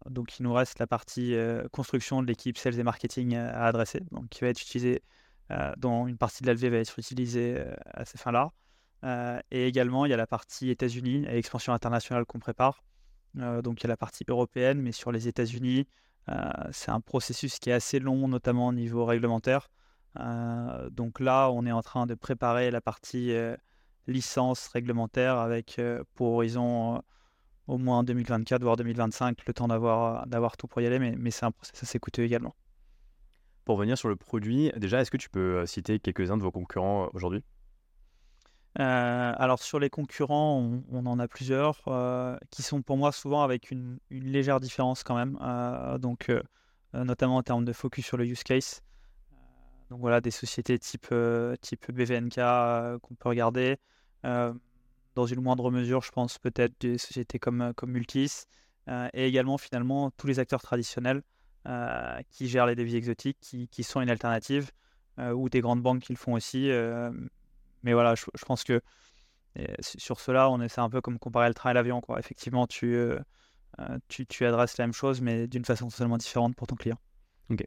donc 0.06 0.38
il 0.38 0.44
nous 0.44 0.54
reste 0.54 0.78
la 0.78 0.86
partie 0.86 1.36
construction 1.70 2.22
de 2.22 2.26
l'équipe 2.26 2.56
sales 2.56 2.78
et 2.80 2.82
marketing 2.82 3.36
à 3.36 3.66
adresser, 3.66 4.00
donc 4.12 4.30
qui 4.30 4.40
va 4.40 4.48
être 4.48 4.62
utilisée, 4.62 5.02
dont 5.76 6.06
une 6.06 6.16
partie 6.16 6.42
de 6.42 6.46
l'ALV 6.46 6.64
va 6.70 6.78
être 6.78 6.98
utilisée 6.98 7.62
à 7.92 8.06
ces 8.06 8.16
fins-là. 8.16 8.52
et 9.50 9.66
également, 9.66 10.06
il 10.06 10.10
y 10.10 10.14
a 10.14 10.16
la 10.16 10.26
partie 10.26 10.70
États-Unis 10.70 11.26
et 11.28 11.36
expansion 11.36 11.74
internationale 11.74 12.24
qu'on 12.24 12.38
prépare. 12.38 12.82
Euh, 13.38 13.62
donc 13.62 13.80
il 13.80 13.84
y 13.84 13.86
a 13.86 13.88
la 13.88 13.96
partie 13.96 14.24
européenne, 14.28 14.80
mais 14.80 14.92
sur 14.92 15.12
les 15.12 15.28
États-Unis, 15.28 15.86
euh, 16.28 16.50
c'est 16.72 16.90
un 16.90 17.00
processus 17.00 17.58
qui 17.58 17.70
est 17.70 17.74
assez 17.74 17.98
long, 17.98 18.28
notamment 18.28 18.68
au 18.68 18.72
niveau 18.72 19.04
réglementaire. 19.04 19.68
Euh, 20.18 20.90
donc 20.90 21.20
là, 21.20 21.50
on 21.50 21.66
est 21.66 21.72
en 21.72 21.82
train 21.82 22.06
de 22.06 22.14
préparer 22.14 22.70
la 22.70 22.80
partie 22.80 23.32
licence 24.06 24.68
réglementaire 24.68 25.36
avec 25.36 25.80
pour 26.14 26.34
horizon 26.34 27.02
au 27.66 27.78
moins 27.78 28.04
2024, 28.04 28.62
voire 28.62 28.76
2025, 28.76 29.44
le 29.46 29.52
temps 29.52 29.68
d'avoir, 29.68 30.26
d'avoir 30.26 30.56
tout 30.56 30.68
pour 30.68 30.80
y 30.80 30.86
aller, 30.86 31.00
mais, 31.00 31.14
mais 31.18 31.32
c'est 31.32 31.44
un 31.44 31.50
processus 31.50 31.82
assez 31.82 31.98
coûteux 31.98 32.22
également. 32.22 32.54
Pour 33.64 33.76
revenir 33.76 33.98
sur 33.98 34.08
le 34.08 34.14
produit, 34.14 34.70
déjà, 34.76 35.00
est-ce 35.00 35.10
que 35.10 35.16
tu 35.16 35.28
peux 35.28 35.66
citer 35.66 35.98
quelques-uns 35.98 36.36
de 36.36 36.42
vos 36.42 36.52
concurrents 36.52 37.08
aujourd'hui? 37.12 37.42
Euh, 38.78 39.32
alors 39.36 39.62
sur 39.62 39.78
les 39.78 39.88
concurrents, 39.88 40.82
on, 40.90 41.06
en 41.06 41.18
a 41.18 41.28
plusieurs 41.28 41.80
euh, 41.88 42.36
qui 42.50 42.62
sont 42.62 42.82
pour 42.82 42.98
moi 42.98 43.10
souvent 43.10 43.42
avec 43.42 43.70
une, 43.70 43.98
légère 44.10 44.60
différence 44.60 45.02
quand 45.02 45.16
même. 45.16 45.38
Euh, 45.40 45.98
donc 45.98 46.30
notamment 46.92 47.36
en 47.36 47.42
termes 47.42 47.64
de 47.64 47.72
focus 47.72 48.06
sur 48.06 48.16
le 48.16 48.24
use 48.24 48.42
case. 48.42 48.80
donc 49.90 50.00
voilà 50.00 50.22
des 50.22 50.30
sociétés 50.30 50.78
type 50.78 51.14
type 51.60 51.90
BVNK 51.90 52.36
qu'on 53.02 53.14
peut 53.18 53.28
regarder. 53.28 53.76
dans 54.22 55.26
une 55.26 55.40
moindre 55.40 55.70
mesure, 55.70 56.02
je 56.02 56.10
pense 56.10 56.38
peut-être 56.38 56.74
des 56.80 56.98
sociétés 56.98 57.38
comme 57.38 57.72
comme 57.76 57.90
Multis 57.92 58.44
et 58.88 59.26
également 59.26 59.58
finalement 59.58 60.10
tous 60.12 60.26
les 60.26 60.38
acteurs 60.38 60.62
traditionnels 60.62 61.22
qui 62.30 62.48
gèrent 62.48 62.66
les 62.66 62.76
devises 62.76 62.94
exotiques, 62.94 63.38
qui, 63.40 63.68
qui 63.68 63.82
sont 63.82 64.00
une 64.00 64.10
alternative 64.10 64.70
ou 65.18 65.48
des 65.50 65.60
grandes 65.60 65.82
banques 65.82 66.02
qui 66.02 66.12
le 66.12 66.18
font 66.18 66.34
aussi 66.34 66.70
mais 67.86 67.92
voilà, 67.92 68.16
je, 68.16 68.44
pense 68.44 68.64
que 68.64 68.82
sur 69.78 70.18
cela, 70.18 70.50
on 70.50 70.58
c'est 70.66 70.80
un 70.80 70.90
peu 70.90 71.00
comme 71.00 71.20
comparer 71.20 71.46
le 71.46 71.54
train 71.54 71.70
et 71.70 71.74
l'avion. 71.74 72.00
Quoi. 72.00 72.18
Effectivement, 72.18 72.66
tu, 72.66 72.96
euh, 72.96 73.16
euh, 73.78 73.98
tu, 74.08 74.26
tu, 74.26 74.44
adresses 74.44 74.76
la 74.76 74.86
même 74.86 74.92
chose, 74.92 75.20
mais 75.20 75.46
d'une 75.46 75.64
façon 75.64 75.86
totalement 75.86 76.18
différente 76.18 76.56
pour 76.56 76.66
ton 76.66 76.74
client. 76.74 76.98
Ok. 77.48 77.64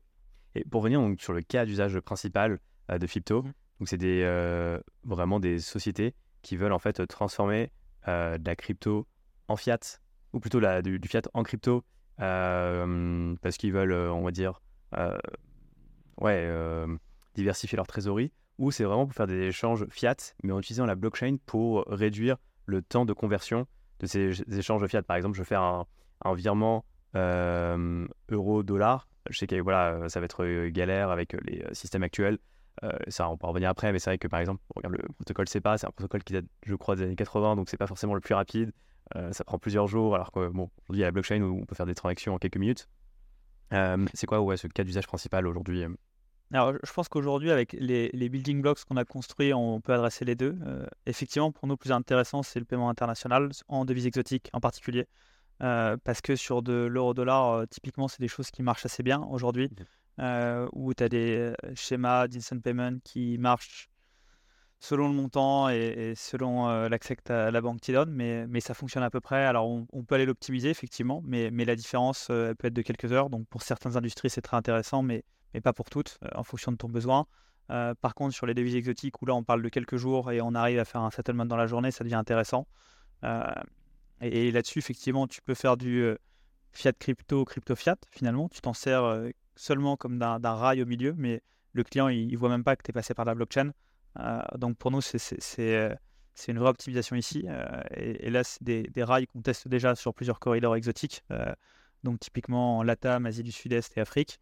Et 0.55 0.65
pour 0.65 0.81
revenir 0.81 0.99
donc, 0.99 1.21
sur 1.21 1.31
le 1.31 1.41
cas 1.41 1.65
d'usage 1.65 1.97
principal 2.01 2.59
euh, 2.91 2.97
de 2.97 3.07
Fipto, 3.07 3.43
mmh. 3.43 3.53
donc 3.79 3.87
c'est 3.87 3.97
des, 3.97 4.77
vraiment 5.05 5.39
des 5.39 5.59
sociétés 5.59 6.13
qui 6.41 6.57
veulent 6.57 6.73
en 6.73 6.79
fait 6.79 7.07
transformer 7.07 7.71
de 8.05 8.45
la 8.45 8.55
crypto 8.57 9.07
en 9.47 9.55
fiat, 9.55 9.79
ou 10.33 10.41
plutôt 10.41 10.59
la, 10.59 10.81
du, 10.81 10.99
fiat 11.07 11.21
en 11.33 11.43
crypto, 11.43 11.85
parce 12.17 13.57
qu'ils 13.57 13.71
veulent, 13.71 13.93
on 13.93 14.21
va 14.21 14.31
dire, 14.31 14.61
ouais, 16.17 16.49
diversifier 17.35 17.77
leur 17.77 17.87
trésorerie 17.87 18.33
ou 18.59 18.71
c'est 18.71 18.83
vraiment 18.83 19.05
pour 19.05 19.15
faire 19.15 19.25
des 19.25 19.47
échanges 19.47 19.87
fiat, 19.89 20.15
mais 20.43 20.51
en 20.51 20.59
utilisant 20.59 20.85
la 20.85 20.95
blockchain 20.95 21.37
pour 21.45 21.85
réduire 21.87 22.37
le 22.65 22.81
temps 22.81 23.05
de 23.05 23.13
conversion 23.13 23.65
de 23.99 24.05
ces 24.05 24.41
échanges 24.55 24.85
fiat. 24.85 25.01
Par 25.01 25.17
exemple, 25.17 25.37
je 25.37 25.43
fais 25.43 25.55
un, 25.55 25.85
un 26.23 26.33
virement 26.35 26.85
euh, 27.15 28.07
euro-dollar. 28.29 29.07
Je 29.29 29.37
sais 29.37 29.47
que 29.47 29.59
voilà, 29.59 30.09
ça 30.09 30.19
va 30.19 30.25
être 30.25 30.43
euh, 30.43 30.69
galère 30.69 31.09
avec 31.09 31.33
les 31.45 31.63
euh, 31.63 31.73
systèmes 31.73 32.03
actuels. 32.03 32.37
ça, 33.07 33.29
on 33.29 33.37
peut 33.37 33.45
en 33.45 33.49
revenir 33.49 33.69
après, 33.69 33.91
mais 33.91 33.99
c'est 33.99 34.09
vrai 34.09 34.17
que 34.17 34.27
par 34.27 34.39
exemple, 34.39 34.61
regarde 34.75 34.95
le 34.95 35.07
protocole 35.15 35.47
SEPA, 35.47 35.77
c'est 35.77 35.87
un 35.87 35.91
protocole 35.91 36.23
qui 36.23 36.33
date, 36.33 36.45
je 36.65 36.75
crois, 36.75 36.95
des 36.95 37.03
années 37.03 37.15
80, 37.15 37.55
donc 37.55 37.69
c'est 37.69 37.77
pas 37.77 37.87
forcément 37.87 38.13
le 38.13 38.21
plus 38.21 38.35
rapide. 38.35 38.71
ça 39.31 39.43
prend 39.43 39.57
plusieurs 39.57 39.87
jours, 39.87 40.15
alors 40.15 40.31
que 40.31 40.47
bon, 40.49 40.69
aujourd'hui, 40.87 40.99
il 40.99 40.99
y 40.99 41.03
a 41.03 41.07
la 41.07 41.11
blockchain 41.11 41.41
où 41.41 41.59
on 41.61 41.65
peut 41.65 41.75
faire 41.75 41.85
des 41.85 41.95
transactions 41.95 42.35
en 42.35 42.37
quelques 42.37 42.57
minutes. 42.57 42.87
c'est 44.13 44.27
quoi 44.27 44.57
ce 44.57 44.67
cas 44.67 44.83
d'usage 44.83 45.07
principal 45.07 45.45
aujourd'hui 45.47 45.83
alors, 46.51 46.73
je 46.83 46.91
pense 46.91 47.07
qu'aujourd'hui, 47.09 47.51
avec 47.51 47.73
les, 47.73 48.29
building 48.29 48.61
blocks 48.61 48.83
qu'on 48.85 48.97
a 48.97 49.05
construits, 49.05 49.53
on 49.53 49.81
peut 49.81 49.93
adresser 49.93 50.25
les 50.25 50.35
deux. 50.35 50.57
Euh, 50.65 50.85
effectivement, 51.05 51.51
pour 51.51 51.67
nous, 51.67 51.73
le 51.73 51.77
plus 51.77 51.91
intéressant, 51.91 52.41
c'est 52.41 52.59
le 52.59 52.65
paiement 52.65 52.89
international, 52.89 53.51
en 53.67 53.85
devises 53.85 54.07
exotiques 54.07 54.49
en 54.53 54.59
particulier. 54.59 55.07
Euh, 55.61 55.97
parce 56.03 56.21
que 56.21 56.35
sur 56.35 56.63
de 56.63 56.73
l'euro-dollar, 56.73 57.51
euh, 57.51 57.65
typiquement, 57.67 58.07
c'est 58.07 58.21
des 58.21 58.27
choses 58.27 58.49
qui 58.49 58.63
marchent 58.63 58.85
assez 58.85 59.03
bien 59.03 59.21
aujourd'hui, 59.29 59.69
où 60.73 60.93
tu 60.93 61.03
as 61.03 61.09
des 61.09 61.53
schémas 61.75 62.27
d'instant 62.27 62.59
payment 62.59 62.99
qui 63.03 63.37
marchent 63.37 63.89
selon 64.79 65.07
le 65.07 65.13
montant 65.13 65.69
et, 65.69 66.13
selon 66.15 66.67
l'accès 66.87 67.15
que 67.15 67.51
la 67.51 67.61
banque 67.61 67.81
t'y 67.81 67.91
donne, 67.91 68.11
mais, 68.11 68.47
mais 68.47 68.59
ça 68.59 68.73
fonctionne 68.73 69.03
à 69.03 69.11
peu 69.11 69.21
près. 69.21 69.45
Alors, 69.45 69.67
on, 69.69 69.85
on 69.93 70.03
peut 70.03 70.15
aller 70.15 70.25
l'optimiser, 70.25 70.69
effectivement, 70.71 71.21
mais, 71.25 71.51
mais 71.51 71.63
la 71.63 71.75
différence, 71.75 72.29
elle 72.31 72.55
peut 72.55 72.67
être 72.67 72.73
de 72.73 72.81
quelques 72.81 73.11
heures. 73.11 73.29
Donc, 73.29 73.47
pour 73.49 73.61
certaines 73.61 73.97
industries, 73.97 74.29
c'est 74.31 74.41
très 74.41 74.57
intéressant, 74.57 75.03
mais 75.03 75.23
mais 75.53 75.61
pas 75.61 75.73
pour 75.73 75.89
toutes, 75.89 76.17
euh, 76.23 76.29
en 76.35 76.43
fonction 76.43 76.71
de 76.71 76.77
ton 76.77 76.89
besoin. 76.89 77.27
Euh, 77.71 77.93
par 78.01 78.15
contre, 78.15 78.33
sur 78.33 78.45
les 78.45 78.53
devises 78.53 78.75
exotiques, 78.75 79.21
où 79.21 79.25
là 79.25 79.35
on 79.35 79.43
parle 79.43 79.61
de 79.61 79.69
quelques 79.69 79.97
jours 79.97 80.31
et 80.31 80.41
on 80.41 80.55
arrive 80.55 80.79
à 80.79 80.85
faire 80.85 81.01
un 81.01 81.11
settlement 81.11 81.45
dans 81.45 81.57
la 81.57 81.67
journée, 81.67 81.91
ça 81.91 82.03
devient 82.03 82.15
intéressant. 82.15 82.67
Euh, 83.23 83.43
et, 84.21 84.51
là-dessus, 84.51 84.79
effectivement, 84.79 85.27
tu 85.27 85.41
peux 85.41 85.53
faire 85.53 85.77
du 85.77 86.15
fiat 86.71 86.93
crypto, 86.93 87.45
crypto 87.45 87.75
fiat. 87.75 87.97
Finalement, 88.11 88.49
tu 88.49 88.59
t'en 88.61 88.73
sers 88.73 89.29
seulement 89.55 89.97
comme 89.97 90.19
d'un 90.19 90.55
rail 90.55 90.81
au 90.81 90.85
milieu, 90.85 91.13
mais 91.17 91.41
le 91.73 91.83
client, 91.83 92.09
il, 92.09 92.27
ne 92.27 92.37
voit 92.37 92.49
même 92.49 92.63
pas 92.63 92.75
que 92.75 92.83
tu 92.83 92.91
es 92.91 92.93
passé 92.93 93.13
par 93.13 93.25
la 93.25 93.35
blockchain. 93.35 93.71
donc 94.57 94.77
pour 94.77 94.91
nous, 94.91 94.99
c'est 95.01 96.07
une 96.47 96.59
vraie 96.59 96.69
optimisation 96.69 97.15
ici. 97.15 97.45
et, 97.91 98.29
là, 98.29 98.43
c'est 98.43 98.61
des, 98.61 98.83
des, 98.83 99.03
rails 99.03 99.27
qu'on 99.27 99.41
teste 99.41 99.69
déjà 99.69 99.95
sur 99.95 100.13
plusieurs 100.13 100.39
corridors 100.39 100.75
exotiques. 100.75 101.23
donc 102.03 102.19
typiquement 102.19 102.79
en 102.79 102.83
Latam, 102.83 103.25
Asie 103.25 103.43
du 103.43 103.53
Sud-Est 103.53 103.97
et 103.97 104.01
Afrique. 104.01 104.39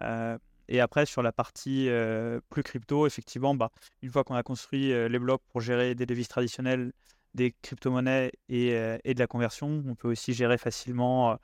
Euh, 0.00 0.38
et 0.68 0.80
après, 0.80 1.06
sur 1.06 1.22
la 1.22 1.32
partie 1.32 1.88
euh, 1.88 2.40
plus 2.48 2.62
crypto, 2.62 3.06
effectivement, 3.06 3.54
bah, 3.54 3.70
une 4.02 4.10
fois 4.10 4.24
qu'on 4.24 4.34
a 4.34 4.42
construit 4.42 4.92
euh, 4.92 5.08
les 5.08 5.18
blocs 5.18 5.42
pour 5.50 5.60
gérer 5.60 5.94
des 5.94 6.06
devises 6.06 6.28
traditionnelles, 6.28 6.92
des 7.34 7.54
crypto-monnaies 7.62 8.32
et, 8.48 8.72
de 8.72 9.18
la 9.18 9.26
conversion, 9.26 9.82
on 9.86 9.94
peut 9.94 10.08
aussi 10.08 10.34
gérer 10.34 10.58
facilement 10.58 11.38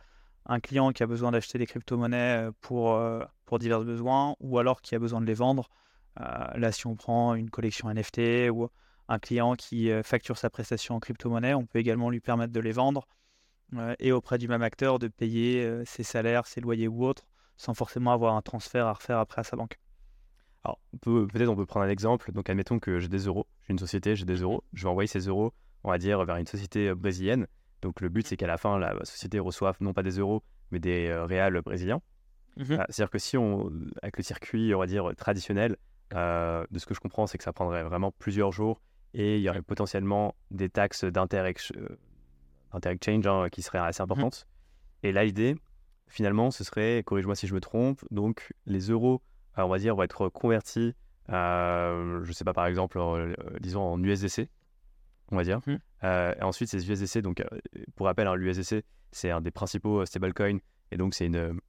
un 0.44 0.60
client 0.60 0.92
qui 0.92 1.02
a 1.02 1.06
besoin 1.06 1.30
d'acheter 1.30 1.56
des 1.56 1.64
crypto-monnaies 1.64 2.50
pour, 2.60 3.00
pour 3.46 3.58
divers 3.58 3.80
besoins 3.80 4.36
ou 4.38 4.58
alors 4.58 4.82
qui 4.82 4.94
a 4.94 4.98
besoin 4.98 5.22
de 5.22 5.24
les 5.24 5.32
vendre. 5.32 5.70
là, 6.18 6.72
si 6.72 6.86
on 6.86 6.94
prend 6.94 7.34
une 7.34 7.48
collection 7.48 7.88
NFT 7.88 8.50
ou 8.52 8.68
un 9.08 9.18
client 9.18 9.54
qui 9.54 9.90
facture 10.02 10.36
sa 10.36 10.50
prestation 10.50 10.96
en 10.96 11.00
crypto-monnaie, 11.00 11.54
on 11.54 11.64
peut 11.64 11.78
également 11.78 12.10
lui 12.10 12.20
permettre 12.20 12.52
de 12.52 12.60
les 12.60 12.72
vendre 12.72 13.08
et 13.98 14.12
auprès 14.12 14.36
du 14.36 14.46
même 14.46 14.60
acteur 14.60 14.98
de 14.98 15.08
payer 15.08 15.82
ses 15.86 16.02
salaires, 16.02 16.46
ses 16.46 16.60
loyers 16.60 16.88
ou 16.88 17.06
autres, 17.06 17.27
sans 17.58 17.74
forcément 17.74 18.12
avoir 18.12 18.34
un 18.34 18.40
transfert 18.40 18.86
à 18.86 18.94
refaire 18.94 19.18
après 19.18 19.40
à 19.40 19.44
sa 19.44 19.56
banque. 19.56 19.78
Alors, 20.64 20.80
peut-être 21.02 21.48
on 21.48 21.56
peut 21.56 21.66
prendre 21.66 21.84
un 21.84 21.90
exemple. 21.90 22.32
Donc, 22.32 22.48
admettons 22.48 22.78
que 22.78 22.98
j'ai 22.98 23.08
des 23.08 23.26
euros, 23.26 23.46
j'ai 23.66 23.72
une 23.72 23.78
société, 23.78 24.16
j'ai 24.16 24.24
des 24.24 24.36
euros, 24.36 24.64
je 24.72 24.84
vais 24.84 24.88
envoyer 24.88 25.06
ces 25.06 25.26
euros, 25.26 25.52
on 25.84 25.90
va 25.90 25.98
dire, 25.98 26.24
vers 26.24 26.36
une 26.36 26.46
société 26.46 26.94
brésilienne. 26.94 27.46
Donc, 27.82 28.00
le 28.00 28.08
but, 28.08 28.26
c'est 28.26 28.36
qu'à 28.36 28.46
la 28.46 28.56
fin, 28.56 28.78
la 28.78 29.04
société 29.04 29.38
reçoive 29.38 29.76
non 29.80 29.92
pas 29.92 30.02
des 30.02 30.18
euros, 30.18 30.42
mais 30.70 30.78
des 30.78 31.12
réels 31.12 31.60
brésiliens. 31.62 32.00
Mmh 32.56 32.76
ah, 32.78 32.86
c'est-à-dire 32.88 33.10
que 33.10 33.18
si 33.18 33.36
on, 33.36 33.70
avec 34.02 34.16
le 34.16 34.22
circuit, 34.22 34.74
on 34.74 34.78
va 34.78 34.86
dire, 34.86 35.10
traditionnel, 35.16 35.76
de 36.12 36.78
ce 36.78 36.86
que 36.86 36.94
je 36.94 37.00
comprends, 37.00 37.26
c'est 37.26 37.38
que 37.38 37.44
ça 37.44 37.52
prendrait 37.52 37.84
vraiment 37.84 38.12
plusieurs 38.12 38.50
jours 38.50 38.80
et 39.14 39.36
il 39.36 39.42
y 39.42 39.48
aurait 39.48 39.62
potentiellement 39.62 40.34
des 40.50 40.68
taxes 40.68 41.04
d'inter-exchange 41.04 43.26
hein, 43.26 43.48
qui 43.50 43.62
seraient 43.62 43.78
assez 43.78 44.02
mmh 44.02 44.04
importantes. 44.04 44.46
Et 45.02 45.12
là, 45.12 45.24
l'idée, 45.24 45.56
finalement, 46.08 46.50
ce 46.50 46.64
serait, 46.64 47.02
corrige-moi 47.04 47.34
si 47.34 47.46
je 47.46 47.54
me 47.54 47.60
trompe, 47.60 48.04
donc 48.10 48.52
les 48.66 48.90
euros, 48.90 49.22
on 49.56 49.68
va 49.68 49.78
dire, 49.78 49.94
vont 49.96 50.02
être 50.02 50.28
convertis, 50.28 50.94
je 51.28 52.26
ne 52.26 52.32
sais 52.32 52.44
pas, 52.44 52.52
par 52.52 52.66
exemple, 52.66 52.98
disons 53.60 53.82
en 53.82 54.02
USDC, 54.02 54.48
on 55.30 55.36
va 55.36 55.44
dire. 55.44 55.60
Mmh. 55.66 55.76
et 56.02 56.42
ensuite, 56.42 56.68
ces 56.70 56.90
USDC, 56.90 57.22
donc 57.22 57.42
pour 57.96 58.06
rappel, 58.06 58.26
hein, 58.26 58.34
l'USDC, 58.34 58.84
c'est 59.10 59.30
un 59.30 59.40
des 59.40 59.50
principaux 59.50 60.04
stablecoins, 60.06 60.58
et 60.90 60.96
donc 60.96 61.14
c'est 61.14 61.26
une, 61.26 61.60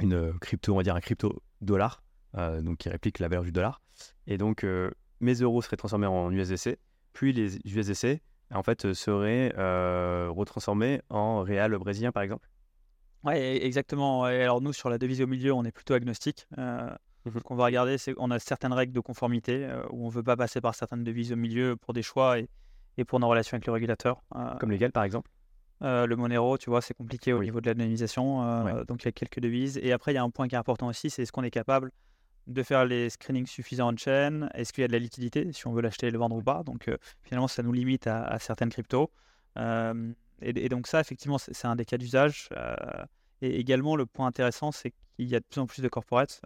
une 0.00 0.38
crypto, 0.38 0.72
on 0.72 0.76
va 0.76 0.82
dire 0.82 0.94
un 0.94 1.00
crypto 1.00 1.42
dollar, 1.60 2.02
donc 2.34 2.78
qui 2.78 2.88
réplique 2.88 3.18
la 3.18 3.28
valeur 3.28 3.44
du 3.44 3.52
dollar. 3.52 3.82
Et 4.26 4.38
donc, 4.38 4.64
mes 5.20 5.34
euros 5.34 5.62
seraient 5.62 5.76
transformés 5.76 6.06
en 6.06 6.30
USDC, 6.30 6.78
puis 7.12 7.32
les 7.32 7.56
USDC, 7.64 8.22
en 8.54 8.62
fait, 8.62 8.92
seraient 8.92 9.52
retransformés 10.28 11.02
en 11.10 11.42
réal 11.42 11.76
brésilien, 11.78 12.12
par 12.12 12.22
exemple. 12.22 12.48
Oui, 13.24 13.34
exactement. 13.34 14.24
alors 14.24 14.60
nous, 14.60 14.72
sur 14.72 14.90
la 14.90 14.98
devise 14.98 15.20
au 15.22 15.26
milieu, 15.26 15.52
on 15.52 15.64
est 15.64 15.72
plutôt 15.72 15.94
agnostique. 15.94 16.46
Euh, 16.58 16.88
mmh 16.88 16.98
ce 17.34 17.40
qu'on 17.40 17.56
va 17.56 17.66
regarder, 17.66 17.98
c'est 17.98 18.14
qu'on 18.14 18.30
a 18.30 18.38
certaines 18.38 18.72
règles 18.72 18.94
de 18.94 19.00
conformité 19.00 19.68
où 19.90 20.04
on 20.04 20.06
ne 20.06 20.12
veut 20.12 20.22
pas 20.22 20.36
passer 20.36 20.62
par 20.62 20.74
certaines 20.74 21.04
devises 21.04 21.30
au 21.30 21.36
milieu 21.36 21.76
pour 21.76 21.92
des 21.92 22.02
choix 22.02 22.38
et, 22.38 22.48
et 22.96 23.04
pour 23.04 23.20
nos 23.20 23.28
relations 23.28 23.56
avec 23.56 23.66
le 23.66 23.72
régulateur. 23.72 24.22
Comme 24.60 24.70
lesquelles, 24.70 24.92
par 24.92 25.04
exemple 25.04 25.30
le 25.80 26.14
Monero, 26.14 26.58
tu 26.58 26.70
vois, 26.70 26.80
c'est 26.80 26.94
compliqué 26.94 27.32
au 27.32 27.42
niveau 27.42 27.60
de 27.60 27.66
l'anonymisation. 27.66 28.84
Donc, 28.84 29.02
il 29.02 29.06
y 29.06 29.08
a 29.08 29.12
quelques 29.12 29.40
devises. 29.40 29.78
Et 29.82 29.92
après, 29.92 30.12
il 30.12 30.14
y 30.14 30.18
a 30.18 30.22
un 30.22 30.30
point 30.30 30.48
qui 30.48 30.54
est 30.54 30.58
important 30.58 30.86
aussi, 30.86 31.10
c'est 31.10 31.22
est-ce 31.22 31.32
qu'on 31.32 31.42
est 31.42 31.50
capable 31.50 31.90
de 32.46 32.62
faire 32.62 32.86
les 32.86 33.10
screenings 33.10 33.46
suffisants 33.46 33.92
en 33.92 33.96
chaîne 33.96 34.48
Est-ce 34.54 34.72
qu'il 34.72 34.82
y 34.82 34.84
a 34.84 34.88
de 34.88 34.92
la 34.92 34.98
liquidité, 34.98 35.52
si 35.52 35.66
on 35.66 35.72
veut 35.72 35.82
l'acheter 35.82 36.06
et 36.06 36.10
le 36.10 36.18
vendre 36.18 36.36
ou 36.36 36.42
pas? 36.42 36.62
Donc, 36.64 36.90
finalement, 37.22 37.48
ça 37.48 37.62
nous 37.62 37.72
limite 37.72 38.06
à, 38.06 38.38
certaines 38.38 38.70
cryptos. 38.70 39.10
Et, 40.40 40.68
donc, 40.68 40.86
ça, 40.86 41.00
effectivement, 41.00 41.38
c'est 41.38 41.66
un 41.66 41.76
des 41.76 41.84
cas 41.84 41.98
d'usage. 41.98 42.48
et 43.42 43.58
également, 43.58 43.96
le 43.96 44.06
point 44.06 44.26
intéressant, 44.26 44.72
c'est 44.72 44.90
qu'il 44.90 45.28
y 45.28 45.34
a 45.34 45.40
de 45.40 45.44
plus 45.44 45.60
en 45.60 45.66
plus 45.66 45.82
de 45.82 45.88
corporates. 45.88 46.40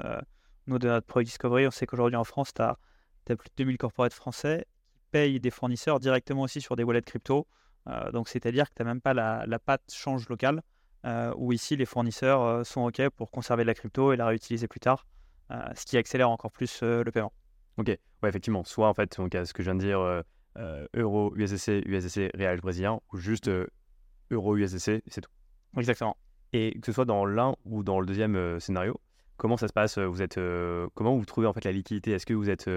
nous, 0.67 0.79
de 0.79 0.89
notre 0.89 1.07
Product 1.07 1.29
Discovery, 1.29 1.67
on 1.67 1.71
sait 1.71 1.87
qu'aujourd'hui 1.87 2.17
en 2.17 2.25
France, 2.25 2.55
tu 2.55 2.63
as, 2.63 2.79
plus 3.25 3.37
de 3.37 3.55
2000 3.57 3.79
corporates 3.79 4.15
français 4.15 4.67
qui 4.95 5.01
payent 5.11 5.41
des 5.41 5.51
fournisseurs 5.51 6.01
directement 6.01 6.43
aussi 6.43 6.61
sur 6.61 6.77
des 6.77 6.85
wallets 6.85 7.03
crypto. 7.03 7.47
Euh, 7.89 8.11
donc, 8.13 8.29
c'est-à-dire 8.29 8.69
que 8.69 8.75
tu 8.75 8.83
n'as 8.83 8.89
même 8.89 9.01
pas 9.01 9.15
la, 9.15 9.45
la 9.47 9.59
patte 9.59 9.83
change 9.93 10.29
locale, 10.29 10.63
euh, 11.05 11.33
où 11.37 11.53
ici, 11.53 11.77
les 11.77 11.87
fournisseurs 11.87 12.43
euh, 12.43 12.65
sont 12.65 12.83
OK 12.83 13.09
pour 13.11 13.31
conserver 13.31 13.65
de 13.65 13.67
la 13.67 13.75
crypto 13.75 14.13
et 14.13 14.17
la 14.17 14.27
réutiliser 14.27 14.69
plus 14.69 14.81
tard, 14.81 15.07
ce 15.75 15.85
qui 15.85 15.99
accélère 15.99 16.31
encore 16.31 16.51
plus 16.51 16.83
le 16.83 17.11
paiement. 17.11 17.33
Ok, 17.77 17.89
ouais, 17.89 18.29
effectivement. 18.29 18.65
Soit, 18.65 18.89
en 18.89 18.95
fait, 18.95 19.19
donc, 19.19 19.33
ce 19.35 19.53
que 19.53 19.63
je 19.63 19.71
viens 19.71 19.75
de 19.75 19.85
dire, 19.85 20.23
euro, 20.95 21.35
USDC, 21.37 21.83
USDC, 21.85 22.31
réal 22.35 22.59
brésilien, 22.61 23.01
ou 23.13 23.19
juste 23.19 23.51
euro, 24.33 24.57
USDC, 24.57 25.03
c'est 25.07 25.21
tout. 25.21 25.31
Exactement. 25.77 26.17
Et 26.53 26.79
que 26.81 26.87
ce 26.87 26.93
soit 26.93 27.05
dans 27.05 27.25
l'un 27.25 27.55
ou 27.65 27.83
dans 27.83 28.01
le 28.01 28.07
deuxième 28.07 28.61
scénario, 28.61 29.01
comment 29.37 29.57
ça 29.57 29.69
se 29.69 29.73
passe 29.73 29.99
Vous 29.99 30.21
êtes, 30.21 30.39
comment 30.95 31.17
vous 31.17 31.25
trouvez 31.25 31.47
en 31.47 31.53
fait 31.53 31.65
la 31.65 31.73
liquidité? 31.73 32.11
Est-ce 32.11 32.27
que 32.27 32.35
vous 32.35 32.51
êtes 32.51 32.69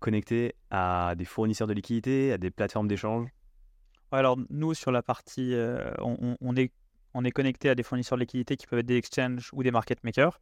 connecté 0.00 0.54
à 0.70 1.14
des 1.16 1.24
fournisseurs 1.24 1.66
de 1.66 1.72
liquidité, 1.72 2.32
à 2.32 2.38
des 2.38 2.50
plateformes 2.50 2.88
d'échange? 2.88 3.30
Alors 4.12 4.36
nous, 4.50 4.74
sur 4.74 4.92
la 4.92 5.02
partie, 5.02 5.54
euh, 5.54 5.90
on, 5.98 6.56
est, 6.56 6.72
on 7.14 7.24
est 7.24 7.30
connecté 7.30 7.68
à 7.68 7.74
des 7.74 7.82
fournisseurs 7.82 8.16
de 8.16 8.20
liquidités 8.20 8.56
qui 8.56 8.66
peuvent 8.66 8.78
être 8.78 8.86
des 8.86 8.96
exchanges 8.96 9.50
ou 9.52 9.62
des 9.62 9.70
market 9.70 10.04
makers. 10.04 10.40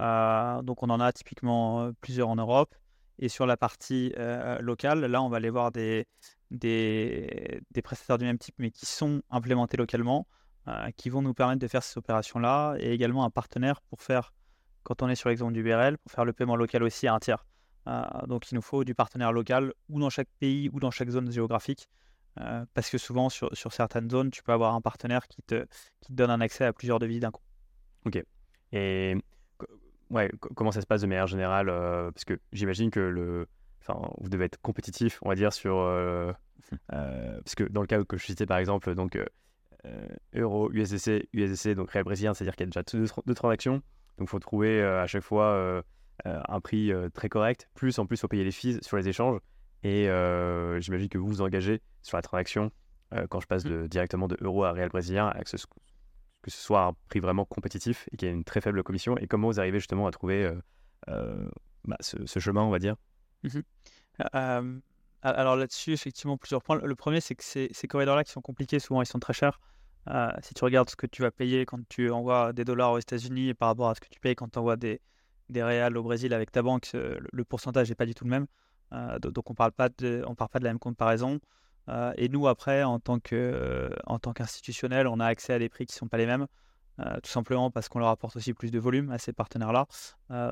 Euh, 0.00 0.62
donc 0.62 0.82
on 0.82 0.90
en 0.90 0.98
a 0.98 1.12
typiquement 1.12 1.82
euh, 1.82 1.92
plusieurs 2.00 2.28
en 2.28 2.36
Europe. 2.36 2.74
Et 3.22 3.28
sur 3.28 3.46
la 3.46 3.56
partie 3.56 4.12
locale, 4.58 5.04
là, 5.04 5.22
on 5.22 5.28
va 5.28 5.36
aller 5.36 5.48
voir 5.48 5.70
des, 5.70 6.08
des, 6.50 7.62
prestataires 7.84 8.18
du 8.18 8.24
même 8.24 8.36
type, 8.36 8.56
mais 8.58 8.72
qui 8.72 8.84
sont 8.84 9.22
implémentés 9.30 9.76
localement, 9.76 10.26
qui 10.96 11.08
vont 11.08 11.22
nous 11.22 11.32
permettre 11.32 11.60
de 11.60 11.68
faire 11.68 11.84
ces 11.84 11.96
opérations-là, 11.98 12.74
et 12.80 12.92
également 12.92 13.24
un 13.24 13.30
partenaire 13.30 13.80
pour 13.82 14.02
faire, 14.02 14.34
quand 14.82 15.02
on 15.02 15.08
est 15.08 15.14
sur 15.14 15.28
l'exemple 15.28 15.52
du 15.52 15.62
BRL, 15.62 15.98
pour 15.98 16.10
faire 16.10 16.24
le 16.24 16.32
paiement 16.32 16.56
local 16.56 16.82
aussi 16.82 17.06
à 17.06 17.14
un 17.14 17.20
tiers. 17.20 17.46
donc 18.26 18.50
il 18.50 18.56
nous 18.56 18.60
faut 18.60 18.82
du 18.82 18.96
partenaire 18.96 19.30
local, 19.30 19.72
ou 19.88 20.00
dans 20.00 20.10
chaque 20.10 20.28
pays, 20.40 20.68
ou 20.72 20.80
dans 20.80 20.90
chaque 20.90 21.10
zone 21.10 21.30
géographique, 21.30 21.88
parce 22.74 22.90
que 22.90 22.98
souvent, 22.98 23.28
sur, 23.28 23.56
sur, 23.56 23.72
certaines 23.72 24.10
zones, 24.10 24.32
tu 24.32 24.42
peux 24.42 24.50
avoir 24.50 24.74
un 24.74 24.80
partenaire 24.80 25.28
qui 25.28 25.44
te, 25.44 25.64
qui 26.00 26.08
te 26.08 26.12
donne 26.14 26.30
un 26.30 26.40
accès 26.40 26.64
à 26.64 26.72
plusieurs 26.72 26.98
devises 26.98 27.20
d'un 27.20 27.30
coup. 27.30 27.44
Ok. 28.04 28.20
Et 28.72 29.16
ouais, 30.12 30.30
comment 30.54 30.70
ça 30.70 30.80
se 30.80 30.86
passe 30.86 31.02
de 31.02 31.06
manière 31.06 31.26
générale 31.26 31.68
euh, 31.68 32.10
Parce 32.10 32.24
que 32.24 32.38
j'imagine 32.52 32.90
que 32.90 33.00
le, 33.00 33.46
enfin, 33.80 34.08
vous 34.20 34.28
devez 34.28 34.44
être 34.44 34.60
compétitif, 34.60 35.18
on 35.22 35.28
va 35.28 35.34
dire, 35.34 35.52
sur. 35.52 35.78
Euh, 35.78 36.32
parce 36.88 37.54
que 37.54 37.64
dans 37.64 37.80
le 37.80 37.86
cas 37.86 38.02
que 38.04 38.16
je 38.16 38.24
citais, 38.24 38.46
par 38.46 38.58
exemple, 38.58 38.94
donc 38.94 39.18
euro, 40.34 40.70
USDC, 40.72 41.28
USDC, 41.32 41.74
donc 41.74 41.90
réel 41.90 42.04
brésilien, 42.04 42.34
c'est-à-dire 42.34 42.54
qu'il 42.54 42.66
y 42.66 42.68
a 42.68 42.82
déjà 42.82 43.06
deux, 43.26 43.34
transactions. 43.34 43.82
Donc, 44.18 44.28
il 44.28 44.28
faut 44.28 44.38
trouver 44.38 44.82
à 44.82 45.06
chaque 45.06 45.24
fois 45.24 45.82
un 46.24 46.60
prix 46.60 46.92
très 47.12 47.28
correct. 47.28 47.68
Plus, 47.74 47.98
en 47.98 48.06
plus, 48.06 48.16
il 48.16 48.20
faut 48.20 48.28
payer 48.28 48.44
les 48.44 48.52
fees 48.52 48.78
sur 48.82 48.96
les 48.96 49.08
échanges. 49.08 49.40
Et 49.82 50.08
euh, 50.08 50.80
j'imagine 50.80 51.08
que 51.08 51.18
vous 51.18 51.26
vous 51.26 51.40
engagez 51.40 51.82
sur 52.02 52.16
la 52.16 52.22
transaction 52.22 52.70
euh, 53.12 53.26
quand 53.28 53.40
je 53.40 53.46
passe 53.46 53.64
de, 53.64 53.86
directement 53.88 54.28
de 54.28 54.36
euro 54.40 54.64
à 54.64 54.72
réel 54.72 54.88
brésilien, 54.88 55.32
que 55.44 55.56
ce, 55.56 55.66
que 56.42 56.50
ce 56.50 56.58
soit 56.58 56.84
un 56.84 56.92
prix 57.08 57.20
vraiment 57.20 57.44
compétitif 57.44 58.08
et 58.12 58.16
qu'il 58.16 58.28
y 58.28 58.30
ait 58.30 58.34
une 58.34 58.44
très 58.44 58.60
faible 58.60 58.82
commission. 58.82 59.16
Et 59.18 59.26
comment 59.26 59.48
vous 59.48 59.60
arrivez 59.60 59.78
justement 59.78 60.06
à 60.06 60.10
trouver 60.10 60.50
euh, 61.08 61.48
bah, 61.84 61.96
ce, 62.00 62.38
chemin, 62.38 62.62
on 62.62 62.70
va 62.70 62.78
dire 62.78 62.96
mmh 63.42 63.60
Alors 65.22 65.56
là-dessus, 65.56 65.92
effectivement, 65.92 66.36
plusieurs 66.36 66.62
points. 66.62 66.80
Le 66.82 66.94
premier, 66.94 67.20
c'est 67.20 67.34
que 67.34 67.44
ces, 67.44 67.68
ces 67.72 67.88
corridors-là 67.88 68.24
qui 68.24 68.32
sont 68.32 68.40
compliqués, 68.40 68.78
souvent 68.78 69.02
ils 69.02 69.06
sont 69.06 69.20
très 69.20 69.32
chers. 69.32 69.60
si 70.42 70.54
tu 70.54 70.64
regardes 70.64 70.90
ce 70.90 70.96
que 70.96 71.06
tu 71.06 71.22
vas 71.22 71.30
payer 71.30 71.64
quand 71.64 71.80
tu 71.88 72.10
envoies 72.10 72.52
des 72.52 72.64
dollars 72.64 72.92
aux 72.92 72.98
États-Unis 72.98 73.54
par 73.54 73.68
rapport 73.68 73.90
à 73.90 73.94
ce 73.94 74.00
que 74.00 74.08
tu 74.08 74.20
payes 74.20 74.34
quand 74.34 74.48
tu 74.48 74.58
envoies 74.58 74.76
des, 74.76 75.00
des 75.48 75.62
réals 75.62 75.96
au 75.96 76.02
Brésil 76.02 76.34
avec 76.34 76.50
ta 76.50 76.62
banque, 76.62 76.90
le 76.92 77.44
pourcentage 77.44 77.88
n'est 77.88 77.94
pas 77.94 78.06
du 78.06 78.14
tout 78.14 78.24
le 78.24 78.30
même. 78.30 78.46
Euh, 78.92 79.18
donc 79.18 79.50
on 79.50 79.54
parle 79.54 79.72
de, 79.98 80.24
on 80.26 80.34
parle 80.34 80.50
pas 80.50 80.58
de 80.58 80.64
la 80.64 80.70
même 80.70 80.78
comparaison. 80.78 81.40
Euh, 81.88 82.12
et 82.16 82.28
nous 82.28 82.46
après, 82.46 82.82
en 82.82 82.98
tant 82.98 83.18
que, 83.18 83.90
en 84.06 84.18
tant 84.18 84.32
qu'institutionnel, 84.32 85.06
on 85.06 85.20
a 85.20 85.26
accès 85.26 85.52
à 85.52 85.58
des 85.58 85.68
prix 85.68 85.86
qui 85.86 85.94
sont 85.94 86.08
pas 86.08 86.18
les 86.18 86.26
mêmes. 86.26 86.46
Euh, 87.00 87.18
tout 87.22 87.30
simplement 87.30 87.70
parce 87.70 87.88
qu'on 87.88 88.00
leur 88.00 88.08
apporte 88.08 88.36
aussi 88.36 88.52
plus 88.52 88.70
de 88.70 88.78
volume 88.78 89.10
à 89.10 89.18
ces 89.18 89.32
partenaires-là. 89.32 89.86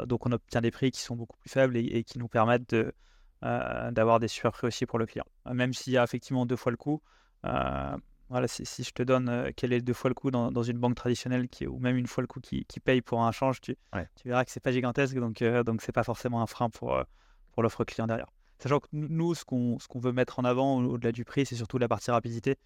donc 0.07 0.25
on 0.25 0.33
obtient 0.33 0.63
des 0.63 0.71
prix 0.71 0.91
qui 0.91 1.01
sont 1.01 1.15
beaucoup 1.15 1.37
plus 1.37 1.51
faibles 1.51 1.77
et, 1.77 2.03
qui 2.03 2.19
nous 2.19 2.29
permettent 2.29 2.71
de, 2.71 2.95
d'avoir 3.43 4.21
des 4.21 4.29
super 4.29 4.51
prix 4.53 4.67
aussi 4.67 4.87
pour 4.87 4.99
le 4.99 5.05
client. 5.05 5.27
même 5.53 5.75
s'il 5.75 5.93
y 5.93 5.99
a 5.99 6.03
effectivement 6.03 6.47
deux 6.47 6.57
fois 6.57 6.73
le 6.73 6.79
coût, 6.79 7.03
voilà, 7.43 8.49
si, 8.49 8.65
je 8.83 8.91
te 8.93 9.03
donne 9.03 9.53
quel 9.55 9.75
est 9.75 9.83
deux 9.83 9.93
fois 9.93 10.09
le 10.09 10.15
coût 10.15 10.31
dans, 10.31 10.51
dans, 10.51 10.63
une 10.63 10.79
banque 10.79 10.95
traditionnelle 10.95 11.49
qui, 11.49 11.67
ou 11.67 11.79
même 11.79 11.97
une 11.97 12.07
fois 12.07 12.23
le 12.23 12.29
coût 12.29 12.41
qui, 12.41 12.65
qui 12.65 12.81
paye 12.81 13.03
pour 13.03 13.23
un 13.23 13.33
change, 13.33 13.61
tu, 13.61 13.77
tu 14.17 14.29
verras 14.29 14.45
que 14.47 14.51
c'est 14.51 14.61
pas 14.61 14.73
gigantesque, 14.73 15.17
donc 15.17 15.43
donc 15.43 15.83
c'est 15.83 15.93
pas 15.93 16.05
forcément 16.05 16.41
un 16.41 16.47
frein 16.47 16.71
pour, 16.71 17.05
pour 17.53 17.63
l'offre 17.63 17.85
client 17.85 18.07
derrière. 18.07 18.31
Sachant 18.61 18.79
que 18.79 18.89
nous, 18.93 19.35
ce 19.35 19.45
qu'on 19.45 19.79
veut 19.95 20.13
mettre 20.13 20.39
en 20.39 20.45
avant 20.45 20.83
au-delà 20.83 21.13
du 21.13 21.25
prix, 21.25 21.47
c'est 21.47 21.57
surtout 21.57 21.79
la 21.79 21.89
partie 21.89 22.11
rapidité. 22.11 22.57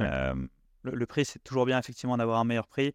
Euh, 0.00 0.34
le, 0.82 1.06
prix, 1.06 1.24
c'est 1.24 1.38
toujours 1.44 1.64
bien 1.64 1.78
effectivement 1.78 2.16
d'avoir 2.16 2.40
un 2.40 2.44
meilleur 2.44 2.66
prix. 2.66 2.92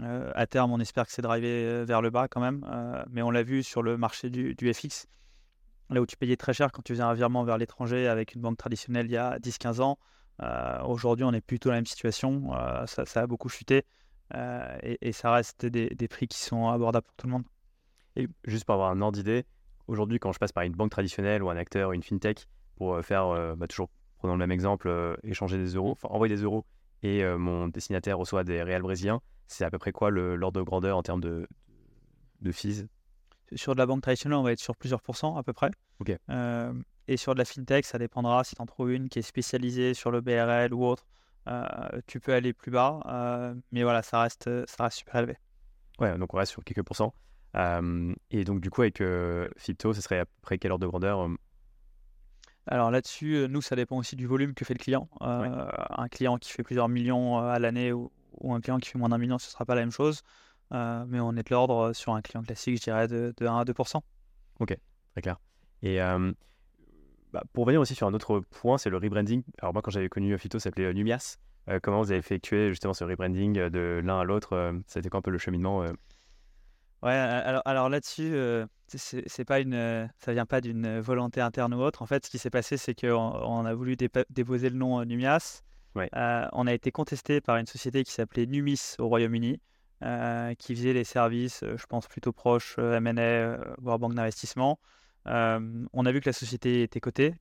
Euh, 0.00 0.30
à 0.36 0.46
terme, 0.46 0.70
on 0.72 0.78
espère 0.78 1.06
que 1.06 1.12
c'est 1.12 1.22
drivé 1.22 1.48
euh, 1.48 1.84
vers 1.84 2.00
le 2.00 2.10
bas 2.10 2.28
quand 2.28 2.40
même. 2.40 2.64
mais 3.10 3.20
on 3.20 3.32
l'a 3.32 3.42
vu 3.42 3.64
sur 3.64 3.82
le 3.82 3.98
marché 3.98 4.30
du, 4.30 4.54
du, 4.54 4.72
FX, 4.72 5.06
là 5.90 6.00
où 6.00 6.06
tu 6.06 6.16
payais 6.16 6.36
très 6.36 6.54
cher 6.54 6.70
quand 6.70 6.82
tu 6.82 6.92
faisais 6.92 7.02
un 7.02 7.14
virement 7.14 7.42
vers 7.42 7.58
l'étranger 7.58 8.06
avec 8.06 8.34
une 8.34 8.40
banque 8.42 8.58
traditionnelle 8.58 9.06
il 9.06 9.12
y 9.12 9.16
a 9.16 9.38
10-15 9.40 9.80
ans. 9.80 9.98
Aujourd'hui, 10.86 11.24
on 11.24 11.32
est 11.32 11.40
plutôt 11.40 11.68
dans 11.68 11.74
la 11.74 11.78
même 11.78 11.86
situation. 11.86 12.52
Ça, 12.86 13.06
ça, 13.06 13.22
a 13.22 13.26
beaucoup 13.26 13.48
chuté. 13.48 13.84
Et, 14.34 14.98
et, 15.00 15.12
ça 15.12 15.32
reste 15.32 15.66
des, 15.66 15.90
des, 15.90 16.08
prix 16.08 16.28
qui 16.28 16.38
sont 16.38 16.68
abordables 16.68 17.06
pour 17.06 17.16
tout 17.16 17.26
le 17.26 17.32
monde. 17.32 17.44
Et 18.14 18.28
juste 18.44 18.64
pour 18.64 18.74
avoir 18.74 18.90
un 18.90 19.00
ordre 19.00 19.18
d'idée, 19.18 19.44
Aujourd'hui, 19.88 20.18
quand 20.18 20.32
je 20.32 20.38
passe 20.38 20.52
par 20.52 20.62
une 20.64 20.72
banque 20.72 20.90
traditionnelle 20.90 21.42
ou 21.42 21.50
un 21.50 21.56
acteur, 21.56 21.92
une 21.92 22.02
fintech, 22.02 22.46
pour 22.76 22.94
euh, 22.94 23.02
faire, 23.02 23.26
euh, 23.26 23.54
bah, 23.54 23.66
toujours 23.66 23.90
prenons 24.18 24.34
le 24.34 24.38
même 24.38 24.52
exemple, 24.52 24.88
euh, 24.88 25.16
échanger 25.24 25.58
des 25.58 25.74
euros, 25.74 25.92
enfin 25.92 26.08
envoyer 26.10 26.34
des 26.34 26.42
euros 26.42 26.64
et 27.04 27.24
mon 27.24 27.66
destinataire 27.66 28.16
reçoit 28.16 28.44
des 28.44 28.62
réels 28.62 28.82
brésiliens, 28.82 29.20
c'est 29.48 29.64
à 29.64 29.70
peu 29.70 29.78
près 29.78 29.90
quoi 29.90 30.12
l'ordre 30.12 30.60
de 30.60 30.62
grandeur 30.62 30.96
en 30.96 31.02
termes 31.02 31.20
de, 31.20 31.48
de 32.42 32.52
fees? 32.52 32.86
Sur 33.56 33.74
de 33.74 33.78
la 33.78 33.86
banque 33.86 34.02
traditionnelle, 34.02 34.38
on 34.38 34.44
va 34.44 34.52
être 34.52 34.60
sur 34.60 34.76
plusieurs 34.76 35.02
pourcents 35.02 35.36
à 35.36 35.42
peu 35.42 35.52
près. 35.52 35.72
et 37.08 37.16
sur 37.16 37.34
de 37.34 37.38
la 37.38 37.44
fintech, 37.44 37.86
ça 37.86 37.98
dépendra 37.98 38.44
si 38.44 38.54
tu 38.54 38.62
en 38.62 38.66
trouves 38.66 38.92
une 38.92 39.08
qui 39.08 39.18
est 39.18 39.22
spécialisée 39.22 39.94
sur 39.94 40.12
le 40.12 40.20
BRL 40.20 40.72
ou 40.72 40.84
autre. 40.84 41.08
tu 42.06 42.20
peux 42.20 42.32
aller 42.32 42.52
plus 42.52 42.70
bas, 42.70 43.56
mais 43.72 43.82
voilà, 43.82 44.04
ça 44.04 44.20
reste, 44.20 44.48
ça 44.66 44.84
reste 44.84 44.98
super 44.98 45.16
élevé. 45.16 45.36
Ouais, 45.98 46.16
donc 46.18 46.32
on 46.34 46.36
reste 46.36 46.52
sur 46.52 46.62
quelques 46.62 46.84
pourcents. 46.84 47.12
Et 47.54 48.44
donc, 48.44 48.60
du 48.60 48.70
coup, 48.70 48.82
avec 48.82 49.02
Fipto, 49.56 49.92
ce 49.92 50.00
serait 50.00 50.20
à 50.20 50.24
peu 50.24 50.32
près 50.42 50.58
quelle 50.58 50.72
ordre 50.72 50.84
de 50.84 50.90
grandeur 50.90 51.28
alors 52.66 52.90
là-dessus, 52.90 53.46
nous, 53.48 53.60
ça 53.60 53.74
dépend 53.74 53.96
aussi 53.96 54.14
du 54.14 54.26
volume 54.26 54.54
que 54.54 54.64
fait 54.64 54.74
le 54.74 54.78
client. 54.78 55.08
Un 55.20 56.08
client 56.08 56.38
qui 56.38 56.52
fait 56.52 56.62
plusieurs 56.62 56.88
millions 56.88 57.38
à 57.38 57.58
l'année 57.58 57.92
ou, 57.92 58.10
un 58.44 58.60
client 58.60 58.78
qui 58.78 58.88
fait 58.88 58.98
moins 58.98 59.08
d'un 59.08 59.18
million, 59.18 59.38
ce 59.38 59.48
ne 59.48 59.50
sera 59.50 59.64
pas 59.64 59.74
la 59.74 59.80
même 59.82 59.90
chose. 59.90 60.22
mais 60.70 61.20
on 61.20 61.32
est 61.32 61.42
de 61.42 61.50
l'ordre 61.50 61.92
sur 61.92 62.14
un 62.14 62.22
client 62.22 62.42
classique, 62.42 62.78
je 62.78 62.82
dirais, 62.82 63.08
de, 63.08 63.34
1 63.40 63.58
à 63.58 63.64
2 63.64 63.74
Ok, 64.60 64.76
très 65.12 65.22
clair. 65.22 65.40
Et 65.82 65.98
bah, 67.32 67.42
pour 67.52 67.64
revenir 67.64 67.80
aussi 67.80 67.94
sur 67.94 68.06
un 68.06 68.14
autre 68.14 68.40
point, 68.40 68.78
c'est 68.78 68.90
le 68.90 68.98
rebranding. 68.98 69.42
Alors 69.60 69.72
moi, 69.72 69.82
quand 69.82 69.90
j'avais 69.90 70.08
connu 70.08 70.38
Fito, 70.38 70.58
ça 70.58 70.64
s'appelait 70.64 70.94
Numias. 70.94 71.38
comment 71.82 72.00
vous 72.00 72.12
avez 72.12 72.18
effectué 72.18 72.68
justement 72.68 72.94
ce 72.94 73.02
rebranding 73.02 73.54
de 73.70 74.00
l'un 74.04 74.20
à 74.20 74.24
l'autre 74.24 74.72
Ça 74.86 74.98
a 74.98 75.00
été 75.00 75.08
quoi 75.08 75.18
un 75.18 75.22
peu 75.22 75.32
le 75.32 75.38
cheminement 75.38 75.84
Ouais, 77.02 77.12
alors, 77.14 77.62
alors 77.64 77.88
là-dessus, 77.88 78.32
euh, 78.34 78.64
c'est 78.86 79.44
pas 79.44 79.58
une, 79.58 79.74
euh, 79.74 80.06
ça 80.18 80.32
vient 80.32 80.46
pas 80.46 80.60
d'une 80.60 81.00
volonté 81.00 81.40
interne 81.40 81.74
ou 81.74 81.80
autre. 81.80 82.02
En 82.02 82.06
fait, 82.06 82.24
ce 82.24 82.30
qui 82.30 82.38
s'est 82.38 82.50
passé, 82.50 82.76
c'est 82.76 82.94
qu'on 82.94 83.16
on 83.16 83.64
a 83.64 83.74
voulu 83.74 83.96
déposer 84.30 84.70
le 84.70 84.76
nom 84.76 85.00
euh, 85.00 85.04
Numias. 85.04 85.62
on 85.96 86.66
a 86.66 86.72
été 86.72 86.92
contesté 86.92 87.40
par 87.40 87.56
une 87.56 87.66
société 87.66 88.04
qui 88.04 88.12
s'appelait 88.12 88.46
Numis 88.46 88.94
au 89.00 89.08
Royaume-Uni, 89.08 89.60
qui 90.58 90.76
faisait 90.76 90.92
les 90.92 91.04
services, 91.04 91.64
je 91.64 91.86
pense, 91.86 92.06
plutôt 92.06 92.32
proches 92.32 92.78
M&A, 92.78 93.58
voire 93.78 93.98
banque 93.98 94.14
d'investissement. 94.14 94.78
on 95.26 96.06
a 96.06 96.12
vu 96.12 96.20
que 96.20 96.28
la 96.28 96.32
société 96.32 96.82
était 96.82 97.00
cotée, 97.00 97.34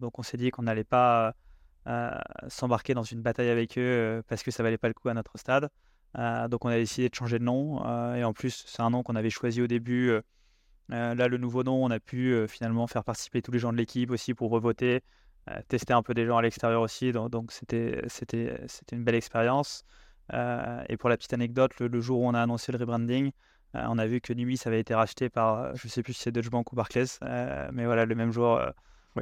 donc 0.00 0.18
on 0.18 0.22
s'est 0.22 0.38
dit 0.38 0.50
qu'on 0.50 0.62
n'allait 0.62 0.84
pas 0.84 1.34
s'embarquer 2.48 2.94
dans 2.94 3.04
une 3.04 3.22
bataille 3.22 3.50
avec 3.50 3.78
eux 3.78 4.22
parce 4.28 4.42
que 4.42 4.50
ça 4.50 4.62
valait 4.62 4.78
pas 4.78 4.88
le 4.88 4.94
coup 4.94 5.08
à 5.08 5.14
notre 5.14 5.38
stade. 5.38 5.70
Euh, 6.16 6.48
donc 6.48 6.64
on 6.64 6.68
a 6.68 6.76
décidé 6.76 7.08
de 7.08 7.14
changer 7.14 7.38
de 7.38 7.44
nom. 7.44 7.84
Euh, 7.86 8.14
et 8.14 8.24
en 8.24 8.32
plus, 8.32 8.64
c'est 8.66 8.82
un 8.82 8.90
nom 8.90 9.02
qu'on 9.02 9.16
avait 9.16 9.30
choisi 9.30 9.60
au 9.62 9.66
début. 9.66 10.10
Euh, 10.10 11.14
là, 11.14 11.28
le 11.28 11.36
nouveau 11.36 11.62
nom, 11.62 11.84
on 11.84 11.90
a 11.90 12.00
pu 12.00 12.46
finalement 12.48 12.86
faire 12.86 13.04
participer 13.04 13.42
tous 13.42 13.52
les 13.52 13.58
gens 13.58 13.72
de 13.72 13.76
l'équipe 13.76 14.10
aussi 14.10 14.34
pour 14.34 14.50
revoter, 14.50 15.02
tester 15.68 15.92
un 15.92 16.02
peu 16.02 16.14
des 16.14 16.26
gens 16.26 16.38
à 16.38 16.42
l'extérieur 16.42 16.82
aussi. 16.82 17.12
Donc 17.12 17.52
c'était 17.52 18.02
une 18.92 19.04
belle 19.04 19.14
expérience. 19.14 19.84
et 20.32 20.96
pour 20.96 21.10
la 21.10 21.16
petite 21.16 21.34
anecdote, 21.34 21.78
le, 21.80 22.00
jour 22.00 22.20
où 22.20 22.28
on 22.28 22.34
a 22.34 22.40
annoncé 22.40 22.72
le 22.72 22.78
rebranding, 22.78 23.32
on 23.74 23.98
a 23.98 24.06
vu 24.06 24.22
que 24.22 24.32
Numis 24.32 24.60
avait 24.64 24.80
été 24.80 24.94
racheté 24.94 25.28
par, 25.28 25.76
je 25.76 25.86
ne 25.86 25.90
sais 25.90 26.02
plus 26.02 26.14
si 26.14 26.22
c'est 26.22 26.32
Deutsche 26.32 26.50
Bank 26.50 26.72
ou 26.72 26.76
Barclays, 26.76 27.18
mais 27.72 27.84
voilà, 27.84 28.06
le 28.06 28.14
même 28.14 28.32
jour, 28.32 28.58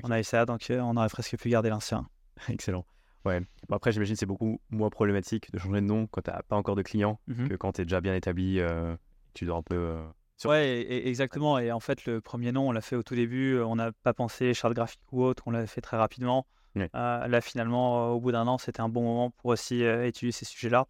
on 0.04 0.10
a 0.12 0.20
eu 0.20 0.24
ça, 0.24 0.46
donc 0.46 0.66
on 0.70 0.96
aurait 0.96 1.08
presque 1.08 1.36
pu 1.36 1.48
garder 1.48 1.70
l'ancien. 1.70 2.06
Excellent. 2.48 2.86
Ouais. 3.26 3.42
après, 3.70 3.90
j'imagine 3.90 4.14
que 4.14 4.20
c'est 4.20 4.26
beaucoup 4.26 4.60
moins 4.70 4.88
problématique 4.88 5.50
de 5.52 5.58
changer 5.58 5.80
de 5.80 5.86
nom 5.86 6.06
quand 6.06 6.22
tu 6.22 6.30
n'as 6.30 6.42
pas 6.42 6.56
encore 6.56 6.76
de 6.76 6.82
clients 6.82 7.18
mmh 7.26 7.48
que 7.48 7.54
quand 7.56 7.72
tu 7.72 7.82
es 7.82 7.84
déjà 7.84 8.00
bien 8.00 8.14
établi. 8.14 8.60
Euh, 8.60 8.96
tu 9.34 9.44
dois 9.44 9.56
un 9.56 9.62
peu. 9.62 9.74
Euh, 9.74 10.06
ouais, 10.46 10.86
exactement. 11.06 11.58
Et 11.58 11.72
en 11.72 11.80
fait, 11.80 12.06
le 12.06 12.20
premier 12.20 12.52
nom, 12.52 12.68
on 12.68 12.72
l'a 12.72 12.80
fait 12.80 12.96
au 12.96 13.02
tout 13.02 13.14
début. 13.14 13.54
Euh, 13.54 13.66
on 13.66 13.76
n'a 13.76 13.92
pas 13.92 14.14
pensé 14.14 14.54
charte 14.54 14.74
graphique 14.74 15.00
ou 15.12 15.22
autre. 15.24 15.42
On 15.46 15.50
l'a 15.50 15.66
fait 15.66 15.80
très 15.80 15.96
rapidement. 15.96 16.46
là, 16.74 17.40
finalement, 17.40 18.12
au 18.12 18.20
bout 18.20 18.32
d'un 18.32 18.46
an, 18.46 18.58
c'était 18.58 18.80
un 18.80 18.88
bon 18.88 19.02
moment 19.02 19.30
pour 19.30 19.50
aussi 19.50 19.82
étudier 19.82 20.32
ces 20.32 20.44
sujets-là. 20.44 20.86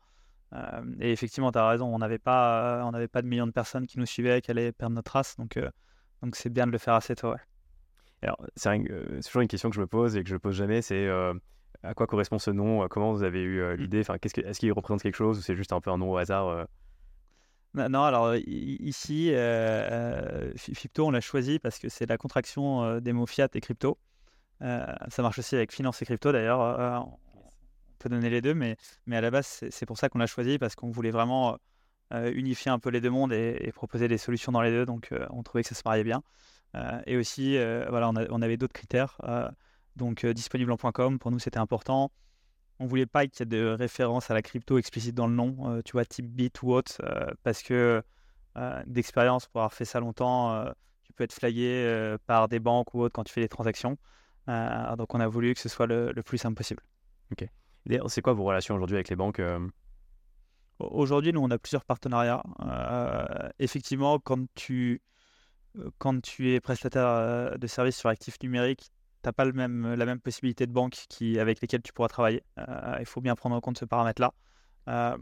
et 1.00 1.12
effectivement, 1.12 1.50
tu 1.50 1.58
as 1.58 1.68
raison. 1.68 1.92
On 1.92 1.98
n'avait 1.98 2.18
pas, 2.18 2.84
on 2.84 3.06
pas 3.08 3.22
de 3.22 3.26
millions 3.26 3.46
de 3.46 3.52
personnes 3.52 3.86
qui 3.86 3.98
nous 3.98 4.06
suivaient, 4.06 4.40
qui 4.42 4.50
allaient 4.50 4.72
perdre 4.72 4.94
notre 4.94 5.10
trace. 5.10 5.36
Donc, 5.36 5.58
donc 6.22 6.36
c'est 6.36 6.50
bien 6.50 6.66
de 6.66 6.72
le 6.72 6.78
faire 6.78 6.94
assez 6.94 7.14
tôt. 7.16 7.34
Alors, 8.22 8.38
c'est 8.56 8.78
toujours 9.24 9.42
une 9.42 9.48
question 9.48 9.70
que 9.70 9.76
je 9.76 9.80
me 9.80 9.86
pose 9.86 10.16
et 10.16 10.22
que 10.22 10.28
je 10.28 10.34
ne 10.34 10.38
pose 10.38 10.54
jamais. 10.54 10.82
C'est 10.82 11.08
à 11.86 11.94
quoi 11.94 12.06
correspond 12.06 12.38
ce 12.38 12.50
nom 12.50 12.82
euh, 12.82 12.88
Comment 12.88 13.12
vous 13.12 13.22
avez 13.22 13.42
eu 13.42 13.60
euh, 13.60 13.74
mmh. 13.74 13.80
l'idée 13.80 14.00
enfin, 14.00 14.18
que, 14.18 14.26
Est-ce 14.40 14.58
qu'il 14.58 14.72
représente 14.72 15.02
quelque 15.02 15.16
chose 15.16 15.38
ou 15.38 15.42
c'est 15.42 15.56
juste 15.56 15.72
un 15.72 15.80
peu 15.80 15.90
un 15.90 15.98
nom 15.98 16.12
au 16.12 16.16
hasard 16.16 16.48
euh? 16.48 16.64
Non, 17.74 18.04
alors 18.04 18.34
ici, 18.36 19.34
Fipto, 20.56 21.06
on 21.06 21.10
l'a 21.10 21.20
choisi 21.20 21.58
parce 21.58 21.78
que 21.78 21.90
c'est 21.90 22.06
la 22.06 22.16
contraction 22.16 23.00
des 23.00 23.12
mots 23.12 23.26
fiat 23.26 23.48
et 23.52 23.60
crypto. 23.60 23.98
ça 24.60 24.98
marche 25.18 25.38
aussi 25.38 25.56
avec 25.56 25.74
finance 25.74 26.00
et 26.00 26.06
crypto 26.06 26.32
d'ailleurs. 26.32 26.58
on 27.06 27.18
peut 27.98 28.08
donner 28.08 28.30
les 28.30 28.40
deux, 28.40 28.54
mais, 28.54 28.78
mais 29.04 29.18
à 29.18 29.20
la 29.20 29.30
base, 29.30 29.62
c'est, 29.68 29.84
pour 29.84 29.98
ça 29.98 30.08
qu'on 30.08 30.18
l'a 30.18 30.26
choisi 30.26 30.56
parce 30.56 30.74
qu'on 30.74 30.90
voulait 30.90 31.10
vraiment 31.10 31.58
unifier 32.12 32.70
un 32.70 32.78
peu 32.78 32.88
les 32.88 33.02
deux 33.02 33.10
mondes 33.10 33.34
et, 33.34 33.70
proposer 33.74 34.08
des 34.08 34.16
solutions 34.16 34.52
dans 34.52 34.62
les 34.62 34.70
deux. 34.70 34.86
Donc, 34.86 35.10
on 35.28 35.42
trouvait 35.42 35.62
que 35.62 35.68
ça 35.68 35.74
se 35.74 35.82
mariait 35.84 36.02
bien. 36.02 36.22
et 37.04 37.18
aussi, 37.18 37.58
voilà, 37.90 38.08
on, 38.08 38.14
on 38.30 38.40
avait 38.40 38.56
d'autres 38.56 38.72
critères. 38.72 39.18
Donc 39.96 40.24
euh, 40.24 40.34
disponible 40.34 40.70
en 40.70 40.76
.com, 40.76 41.18
pour 41.18 41.30
nous 41.30 41.38
c'était 41.38 41.58
important. 41.58 42.12
On 42.78 42.86
voulait 42.86 43.06
pas 43.06 43.26
qu'il 43.26 43.40
y 43.40 43.42
ait 43.42 43.46
de 43.46 43.66
référence 43.66 44.30
à 44.30 44.34
la 44.34 44.42
crypto 44.42 44.76
explicite 44.76 45.14
dans 45.14 45.26
le 45.26 45.34
nom, 45.34 45.56
euh, 45.70 45.80
tu 45.82 45.92
vois, 45.92 46.04
type 46.04 46.26
bit 46.26 46.62
ou 46.62 46.72
autre, 46.72 47.00
euh, 47.02 47.32
parce 47.42 47.62
que 47.62 48.02
d'expérience, 48.86 49.46
pour 49.48 49.60
avoir 49.60 49.74
fait 49.74 49.84
ça 49.84 50.00
longtemps, 50.00 50.64
tu 51.02 51.12
peux 51.12 51.24
être 51.24 51.34
flagué 51.34 52.16
par 52.24 52.48
des 52.48 52.58
banques 52.58 52.94
ou 52.94 53.02
autres 53.02 53.12
quand 53.12 53.24
tu 53.24 53.30
fais 53.34 53.42
des 53.42 53.50
transactions. 53.50 53.98
donc 54.46 55.14
on 55.14 55.20
a 55.20 55.28
voulu 55.28 55.52
que 55.52 55.60
ce 55.60 55.68
soit 55.68 55.86
le, 55.86 56.14
plus 56.24 56.38
simple 56.38 56.56
possible. 56.56 56.82
Ok. 57.32 57.46
C'est 58.08 58.22
quoi 58.22 58.32
vos 58.32 58.44
relations 58.44 58.74
aujourd'hui 58.74 58.96
avec 58.96 59.10
les 59.10 59.16
banques 59.16 59.42
Aujourd'hui, 60.78 61.34
nous, 61.34 61.40
on 61.40 61.50
a 61.50 61.58
plusieurs 61.58 61.84
partenariats. 61.84 62.42
effectivement, 63.58 64.18
quand 64.20 64.46
tu, 64.54 65.02
quand 65.98 66.22
tu 66.22 66.54
es 66.54 66.60
prestataire 66.60 67.58
de 67.58 67.66
services 67.66 67.98
sur 67.98 68.08
actifs 68.08 68.40
numériques, 68.42 68.90
pas 69.32 69.44
même, 69.52 69.94
la 69.94 70.06
même 70.06 70.20
possibilité 70.20 70.66
de 70.66 70.72
banque 70.72 70.92
qui, 71.08 71.38
avec 71.38 71.60
lesquelles 71.60 71.82
tu 71.82 71.92
pourras 71.92 72.08
travailler. 72.08 72.42
Euh, 72.58 72.96
il 73.00 73.06
faut 73.06 73.20
bien 73.20 73.34
prendre 73.34 73.56
en 73.56 73.60
compte 73.60 73.78
ce 73.78 73.84
paramètre-là. 73.84 74.32
Euh, 74.88 75.16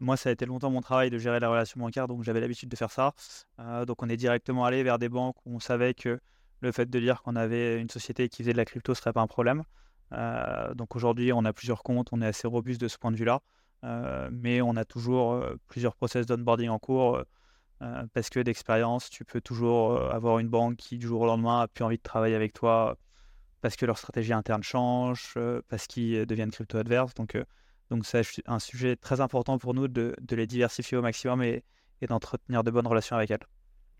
moi, 0.00 0.16
ça 0.16 0.28
a 0.28 0.32
été 0.32 0.46
longtemps 0.46 0.70
mon 0.70 0.80
travail 0.80 1.10
de 1.10 1.18
gérer 1.18 1.40
la 1.40 1.48
relation 1.48 1.80
bancaire, 1.80 2.06
donc 2.08 2.22
j'avais 2.22 2.40
l'habitude 2.40 2.68
de 2.68 2.76
faire 2.76 2.90
ça. 2.90 3.14
Euh, 3.58 3.84
donc 3.84 4.02
on 4.02 4.08
est 4.08 4.16
directement 4.16 4.64
allé 4.64 4.82
vers 4.82 4.98
des 4.98 5.08
banques 5.08 5.36
où 5.44 5.56
on 5.56 5.60
savait 5.60 5.94
que 5.94 6.20
le 6.60 6.72
fait 6.72 6.88
de 6.88 7.00
dire 7.00 7.22
qu'on 7.22 7.34
avait 7.34 7.80
une 7.80 7.90
société 7.90 8.28
qui 8.28 8.42
faisait 8.42 8.52
de 8.52 8.56
la 8.56 8.64
crypto 8.64 8.94
serait 8.94 9.12
pas 9.12 9.20
un 9.20 9.26
problème. 9.26 9.64
donc 10.74 10.94
aujourd'hui, 10.94 11.32
on 11.32 11.44
a 11.44 11.52
plusieurs 11.52 11.82
comptes, 11.82 12.08
on 12.12 12.22
est 12.22 12.26
assez 12.26 12.46
robuste 12.46 12.80
de 12.80 12.86
ce 12.86 12.98
point 12.98 13.10
de 13.10 13.16
vue-là. 13.16 13.40
mais 14.30 14.62
on 14.62 14.76
a 14.76 14.84
toujours 14.84 15.44
plusieurs 15.66 15.96
process 15.96 16.26
d'onboarding 16.26 16.68
en 16.68 16.78
cours. 16.78 17.20
parce 18.14 18.30
que 18.30 18.38
d'expérience, 18.38 19.10
tu 19.10 19.24
peux 19.24 19.40
toujours 19.40 20.00
avoir 20.12 20.38
une 20.38 20.48
banque 20.48 20.76
qui, 20.76 20.98
du 20.98 21.08
jour 21.08 21.22
au 21.22 21.26
lendemain, 21.26 21.62
a 21.62 21.68
plus 21.68 21.82
envie 21.82 21.96
de 21.96 22.02
travailler 22.02 22.36
avec 22.36 22.52
toi 22.52 22.96
parce 23.62 23.76
que 23.76 23.86
leur 23.86 23.96
stratégie 23.96 24.32
interne 24.32 24.62
change, 24.62 25.34
euh, 25.36 25.62
parce 25.68 25.86
qu'ils 25.86 26.16
euh, 26.16 26.26
deviennent 26.26 26.50
crypto-adverses. 26.50 27.14
Donc, 27.14 27.36
euh, 27.36 27.44
donc 27.90 28.04
c'est 28.04 28.22
un 28.46 28.58
sujet 28.58 28.96
très 28.96 29.20
important 29.20 29.56
pour 29.56 29.72
nous 29.72 29.88
de, 29.88 30.14
les 30.30 30.46
diversifier 30.46 30.98
au 30.98 31.02
maximum 31.02 31.42
et, 31.42 31.64
d'entretenir 32.08 32.64
de 32.64 32.70
bonnes 32.72 32.86
relations 32.86 33.14
avec 33.14 33.30
elles. 33.30 33.46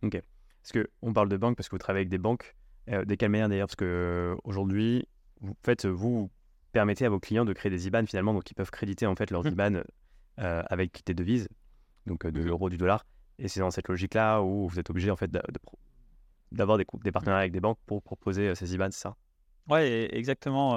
Ok. 0.03 0.21
Parce 0.61 0.73
qu'on 0.73 1.13
parle 1.13 1.29
de 1.29 1.37
banques 1.37 1.57
parce 1.57 1.69
que 1.69 1.77
vous 1.77 1.79
travaillez 1.79 2.03
avec 2.03 2.09
des 2.09 2.19
banques. 2.19 2.57
de 2.89 3.15
quelle 3.15 3.31
manière 3.31 3.49
d'ailleurs? 3.49 3.69
Parce 3.69 3.77
qu'aujourd'hui, 3.77 5.07
vous, 5.41 5.57
faites, 5.63 5.87
vous 5.87 6.29
permettez 6.73 7.07
à 7.07 7.11
vos 7.11 7.21
clients 7.21 7.45
de 7.45 7.53
créer 7.53 7.71
des 7.71 7.87
IBAN 7.87 8.07
finalement, 8.07 8.35
donc 8.35 8.51
ils 8.51 8.55
peuvent 8.55 8.73
créditer 8.73 9.07
en 9.07 9.15
fait 9.15 9.31
leurs 9.31 9.45
mmh. 9.45 9.49
IBAN 9.49 9.83
avec 10.37 11.03
des 11.07 11.15
devises, 11.15 11.49
donc 12.07 12.27
de 12.27 12.41
mmh. 12.41 12.45
l'euro, 12.45 12.71
du 12.71 12.77
dollar. 12.77 13.07
Et 13.39 13.47
c'est 13.47 13.61
dans 13.61 13.71
cette 13.71 13.87
logique-là 13.87 14.41
où 14.41 14.69
vous 14.69 14.81
êtes 14.81 14.91
obligé 14.91 15.13
en 15.13 15.17
fait 15.17 15.31
d'avoir 16.51 16.79
des, 16.79 16.87
des, 17.05 17.13
partenariats 17.13 17.43
avec 17.43 17.53
des 17.53 17.61
banques 17.61 17.79
pour 17.87 18.03
proposer 18.03 18.57
ces 18.57 18.75
IBAN, 18.75 18.91
c'est 18.91 19.03
ça? 19.03 19.17
Ouais, 19.69 20.09
exactement, 20.13 20.73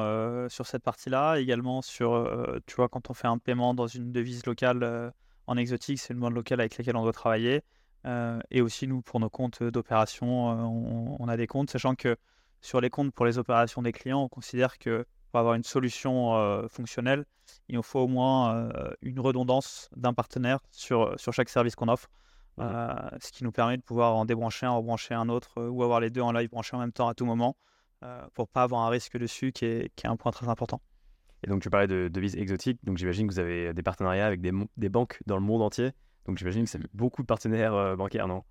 sur 0.50 0.68
cette 0.68 0.84
partie-là. 0.84 1.40
Également 1.40 1.82
sur, 1.82 2.30
tu 2.68 2.76
vois, 2.76 2.88
quand 2.88 3.10
on 3.10 3.14
fait 3.14 3.28
un 3.28 3.38
paiement 3.38 3.74
dans 3.74 3.88
une 3.88 4.12
devise 4.12 4.46
locale, 4.46 5.12
en 5.48 5.58
exotique, 5.58 6.00
c'est 6.00 6.14
une 6.14 6.20
monnaie 6.20 6.36
locale 6.36 6.60
avec 6.60 6.78
laquelle 6.78 6.96
on 6.96 7.04
doit 7.04 7.14
travailler. 7.14 7.64
et 8.52 8.62
aussi, 8.62 8.88
nous, 8.88 9.02
pour 9.02 9.20
nos 9.20 9.30
comptes 9.30 9.64
d'opération, 9.64 10.28
on, 11.20 11.28
a 11.28 11.38
des 11.38 11.48
comptes, 11.48 11.72
sachant 11.72 11.96
que 11.96 12.16
sur 12.62 12.80
les 12.82 12.90
comptes 12.90 13.14
pour 13.14 13.26
les 13.26 13.38
opérations 13.38 13.82
des 13.82 13.92
clients, 13.92 14.22
on 14.22 14.30
considère 14.30 14.78
que 14.78 15.06
pour 15.32 15.40
avoir 15.40 15.56
une 15.56 15.64
solution 15.64 16.68
fonctionnelle, 16.70 17.26
il 17.68 17.76
nous 17.76 17.84
faut 17.84 18.00
au 18.00 18.08
moins 18.08 18.70
une 19.02 19.20
redondance 19.20 19.90
d'un 19.96 20.14
partenaire 20.14 20.60
sur, 20.72 21.20
sur 21.20 21.34
chaque 21.34 21.50
service 21.50 21.76
qu'on 21.76 21.88
offre. 21.88 22.10
ce 22.60 23.32
qui 23.32 23.44
nous 23.44 23.52
permet 23.52 23.78
de 23.78 23.82
pouvoir 23.82 24.16
en 24.16 24.26
débrancher 24.26 24.68
un, 24.68 24.72
en 24.72 24.78
rebrancher 24.78 25.16
un 25.16 25.30
autre, 25.30 25.62
ou 25.68 25.84
avoir 25.84 26.00
les 26.00 26.12
deux 26.12 26.22
en 26.22 26.32
live 26.32 26.50
branchés 26.50 26.76
en 26.76 26.80
même 26.80 26.94
temps 26.94 27.08
à 27.08 27.16
tout 27.16 27.26
moment. 27.26 27.58
Euh, 28.06 28.28
pour 28.34 28.48
pas 28.48 28.64
avoir 28.64 28.82
un 28.82 28.90
risque 28.90 29.18
dessus 29.18 29.52
qui 29.52 29.66
est, 29.66 29.92
qui 29.96 30.06
est, 30.06 30.10
un 30.10 30.16
point 30.16 30.32
très 30.32 30.48
important. 30.48 30.80
Et 31.44 31.48
donc 31.48 31.62
tu 31.62 31.70
parlais 31.70 31.88
de 31.88 32.08
devises 32.08 32.36
exotiques, 32.36 32.80
donc 32.84 32.98
j'imagine 32.98 33.28
que 33.28 33.34
vous 33.34 33.40
avez 33.40 33.74
des 33.74 33.82
partenariats 33.82 34.28
avec 34.28 34.42
des, 34.42 34.52
des, 34.78 34.90
banques 34.90 35.20
dans 35.26 35.38
le 35.38 35.42
monde 35.42 35.64
entier. 35.64 35.92
Donc 36.26 36.38
j'imagine 36.38 36.66
que 36.66 36.70
c'est 36.70 36.82
beaucoup 36.94 37.24
de 37.24 37.28
partenaires 37.28 37.74
euh, 37.74 37.96
bancaires, 37.96 38.28
non? 38.28 38.44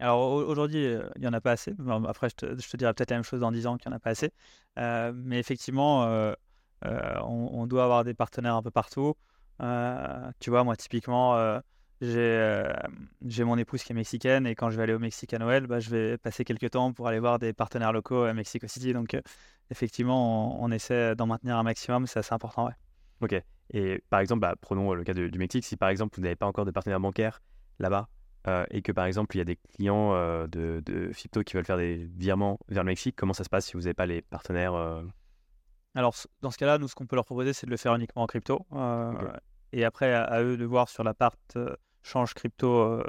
Alors 0.00 0.32
aujourd'hui, 0.32 0.84
euh, 0.84 1.08
il 1.16 1.22
n'y 1.22 1.28
en 1.28 1.32
a 1.32 1.40
pas 1.40 1.52
assez. 1.52 1.74
Après, 2.06 2.28
je 2.28 2.34
te, 2.34 2.60
je 2.60 2.68
te 2.68 2.76
dirai 2.76 2.92
peut-être 2.92 3.10
la 3.10 3.16
même 3.16 3.24
chose 3.24 3.40
dans 3.40 3.52
10 3.52 3.66
ans 3.66 3.76
qu'il 3.78 3.88
n'y 3.90 3.94
en 3.94 3.96
a 3.96 4.00
pas 4.00 4.10
assez. 4.10 4.32
mais 4.76 5.38
effectivement, 5.38 6.34
on, 6.82 7.66
doit 7.66 7.84
avoir 7.84 8.04
des 8.04 8.14
partenaires 8.14 8.56
un 8.56 8.62
peu 8.62 8.70
partout. 8.70 9.14
tu 9.58 10.50
vois, 10.50 10.64
moi, 10.64 10.76
typiquement, 10.76 11.60
j'ai 12.00 13.44
mon 13.44 13.58
épouse 13.58 13.82
qui 13.82 13.92
est 13.92 13.94
mexicaine 13.94 14.46
et 14.46 14.54
quand 14.54 14.70
je 14.70 14.76
vais 14.76 14.84
aller 14.84 14.94
au 14.94 14.98
Mexique 14.98 15.34
à 15.34 15.38
Noël, 15.38 15.66
bah, 15.66 15.80
je 15.80 15.90
vais 15.90 16.18
passer 16.18 16.44
quelques 16.44 16.70
temps 16.70 16.92
pour 16.92 17.08
aller 17.08 17.18
voir 17.18 17.38
des 17.38 17.52
partenaires 17.52 17.92
locaux 17.92 18.22
à 18.22 18.32
Mexico 18.32 18.66
City. 18.66 18.92
Donc, 18.92 19.16
effectivement, 19.70 20.62
on, 20.62 20.70
essaie 20.70 21.14
d'en 21.14 21.26
maintenir 21.26 21.56
un 21.56 21.62
maximum. 21.62 22.06
C'est 22.06 22.20
assez 22.20 22.32
important. 22.32 22.66
Ouais. 22.66 22.72
Ok. 23.20 23.42
Et 23.72 24.02
par 24.08 24.20
exemple, 24.20 24.40
bah, 24.40 24.54
prenons 24.60 24.94
le 24.94 25.04
cas 25.04 25.12
du 25.12 25.38
Mexique. 25.38 25.64
Si 25.64 25.76
par 25.76 25.90
exemple, 25.90 26.16
vous 26.16 26.22
n'avez 26.22 26.36
pas 26.36 26.46
encore 26.46 26.64
de 26.64 26.70
partenaire 26.70 27.00
bancaire 27.00 27.42
là-bas 27.78 28.08
et 28.70 28.80
que 28.80 28.92
par 28.92 29.04
exemple, 29.04 29.36
il 29.36 29.38
y 29.38 29.42
a 29.42 29.44
des 29.44 29.56
clients 29.56 30.14
de, 30.48 30.82
de 30.84 31.12
Fipto 31.12 31.42
qui 31.42 31.54
veulent 31.54 31.66
faire 31.66 31.76
des 31.76 32.08
virements 32.16 32.58
vers 32.68 32.82
le 32.82 32.88
Mexique, 32.88 33.14
comment 33.14 33.34
ça 33.34 33.44
se 33.44 33.50
passe 33.50 33.66
si 33.66 33.74
vous 33.74 33.80
n'avez 33.80 33.94
pas 33.94 34.06
les 34.06 34.22
partenaires 34.22 34.74
Alors, 35.94 36.14
dans 36.40 36.50
ce 36.50 36.56
cas-là, 36.56 36.78
nous, 36.78 36.88
ce 36.88 36.94
qu'on 36.94 37.06
peut 37.06 37.16
leur 37.16 37.26
proposer, 37.26 37.52
c'est 37.52 37.66
de 37.66 37.70
le 37.70 37.76
faire 37.76 37.94
uniquement 37.94 38.22
en 38.22 38.26
crypto. 38.26 38.66
Et 39.72 39.84
après, 39.84 40.12
à, 40.12 40.42
eux 40.42 40.56
de 40.56 40.64
voir 40.64 40.88
sur 40.88 41.04
la 41.04 41.14
part 41.14 41.36
change 42.02 42.34
crypto 42.34 43.02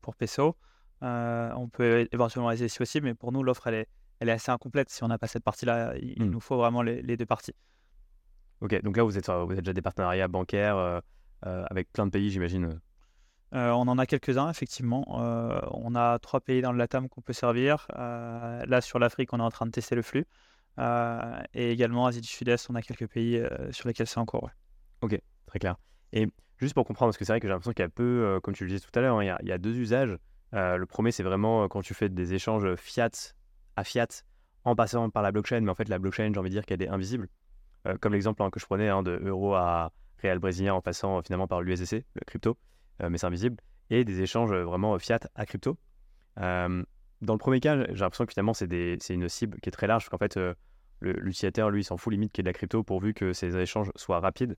pour 0.00 0.16
peso. 0.16 0.56
on 1.02 1.68
peut 1.72 2.08
éventuellement 2.12 2.50
les 2.50 2.68
si 2.68 2.78
possible, 2.78 3.06
mais 3.06 3.14
pour 3.14 3.32
nous, 3.32 3.42
l'offre, 3.42 3.66
elle 3.66 3.74
est, 3.74 3.88
elle 4.20 4.28
est 4.28 4.32
assez 4.32 4.50
incomplète. 4.50 4.90
Si 4.90 5.02
on 5.04 5.08
n'a 5.08 5.18
pas 5.18 5.26
cette 5.26 5.44
partie-là, 5.44 5.94
il, 5.96 6.22
mmh. 6.22 6.30
nous 6.30 6.40
faut 6.40 6.56
vraiment 6.56 6.82
les, 6.82 7.16
deux 7.16 7.26
parties. 7.26 7.54
Ok, 8.60 8.80
donc 8.82 8.96
là, 8.96 9.02
vous 9.02 9.16
êtes, 9.16 9.30
vous 9.30 9.52
êtes 9.52 9.60
déjà 9.60 9.72
des 9.72 9.82
partenariats 9.82 10.28
bancaires 10.28 11.02
avec 11.42 11.92
plein 11.92 12.06
de 12.06 12.10
pays, 12.10 12.30
j'imagine 12.30 12.80
on 13.52 13.88
en 13.88 13.98
a 13.98 14.06
quelques-uns, 14.06 14.48
effectivement. 14.50 15.04
on 15.08 15.94
a 15.94 16.18
trois 16.18 16.40
pays 16.40 16.62
dans 16.62 16.72
le 16.72 16.78
LATAM 16.78 17.08
qu'on 17.08 17.20
peut 17.20 17.32
servir. 17.32 17.86
là, 17.96 18.80
sur 18.80 18.98
l'Afrique, 18.98 19.32
on 19.32 19.38
est 19.38 19.42
en 19.42 19.50
train 19.50 19.66
de 19.66 19.70
tester 19.70 19.94
le 19.94 20.02
flux. 20.02 20.26
et 20.78 21.72
également, 21.72 22.06
Asie 22.06 22.20
du 22.20 22.28
Sud-Est, 22.28 22.70
on 22.70 22.74
a 22.74 22.82
quelques 22.82 23.08
pays 23.08 23.42
sur 23.72 23.88
lesquels 23.88 24.06
c'est 24.06 24.18
en 24.18 24.26
cours. 24.26 24.50
Ok, 25.02 25.18
très 25.46 25.58
clair. 25.58 25.76
Et 26.12 26.28
juste 26.58 26.74
pour 26.74 26.84
comprendre, 26.84 27.10
parce 27.10 27.18
que 27.18 27.24
c'est 27.24 27.32
vrai 27.32 27.40
que 27.40 27.46
j'ai 27.46 27.52
l'impression 27.52 27.72
qu'il 27.72 27.82
y 27.82 27.86
a 27.86 27.88
peu, 27.88 28.24
euh, 28.24 28.40
comme 28.40 28.54
tu 28.54 28.64
le 28.64 28.70
disais 28.70 28.80
tout 28.80 28.96
à 28.98 29.00
l'heure, 29.02 29.18
hein, 29.18 29.36
il, 29.42 29.48
y 29.48 29.52
a 29.52 29.58
deux 29.58 29.76
usages. 29.76 30.16
Euh, 30.54 30.76
le 30.76 30.86
premier, 30.86 31.12
c'est 31.12 31.22
vraiment 31.22 31.64
euh, 31.64 31.68
quand 31.68 31.82
tu 31.82 31.94
fais 31.94 32.08
des 32.08 32.34
échanges 32.34 32.74
fiat 32.76 33.10
à 33.76 33.84
fiat 33.84 34.08
en 34.64 34.74
passant 34.74 35.10
par 35.10 35.22
la 35.22 35.32
blockchain, 35.32 35.60
mais 35.60 35.70
en 35.70 35.74
fait, 35.74 35.88
la 35.88 35.98
blockchain, 35.98 36.32
j'ai 36.32 36.40
envie 36.40 36.50
de 36.50 36.54
dire 36.54 36.66
qu'elle 36.66 36.82
est 36.82 36.88
invisible. 36.88 37.28
comme 38.00 38.12
l'exemple 38.12 38.42
hein, 38.42 38.50
que 38.50 38.60
je 38.60 38.66
prenais 38.66 38.88
hein, 38.88 39.02
de 39.02 39.18
euro 39.24 39.54
à 39.54 39.92
réal 40.18 40.38
brésilien 40.38 40.74
en 40.74 40.82
passant 40.82 41.22
finalement 41.22 41.46
par 41.46 41.62
l'USDC, 41.62 42.04
le 42.14 42.24
crypto, 42.26 42.58
mais 43.08 43.16
c'est 43.16 43.26
invisible. 43.26 43.56
Et 43.88 44.04
des 44.04 44.20
échanges 44.20 44.52
vraiment 44.52 44.98
fiat 44.98 45.20
à 45.34 45.46
crypto. 45.46 45.78
dans 46.36 46.84
le 47.22 47.38
premier 47.38 47.60
cas, 47.60 47.86
j'ai 47.86 48.00
l'impression 48.00 48.26
que 48.26 48.32
finalement, 48.34 48.52
c'est 48.52 48.68
une 49.08 49.28
cible 49.30 49.58
qui 49.60 49.70
est 49.70 49.72
très 49.72 49.86
large, 49.86 50.04
parce 50.04 50.10
qu'en 50.10 50.18
fait, 50.18 50.38
l'utilisateur, 51.00 51.70
lui, 51.70 51.82
s'en 51.82 51.96
fout 51.96 52.12
limite 52.12 52.32
qu'il 52.32 52.40
y 52.40 52.42
ait 52.42 52.44
de 52.44 52.48
la 52.50 52.52
crypto 52.52 52.82
pourvu 52.82 53.14
que 53.14 53.32
ces 53.32 53.56
échanges 53.56 53.90
soient 53.96 54.20
rapides. 54.20 54.56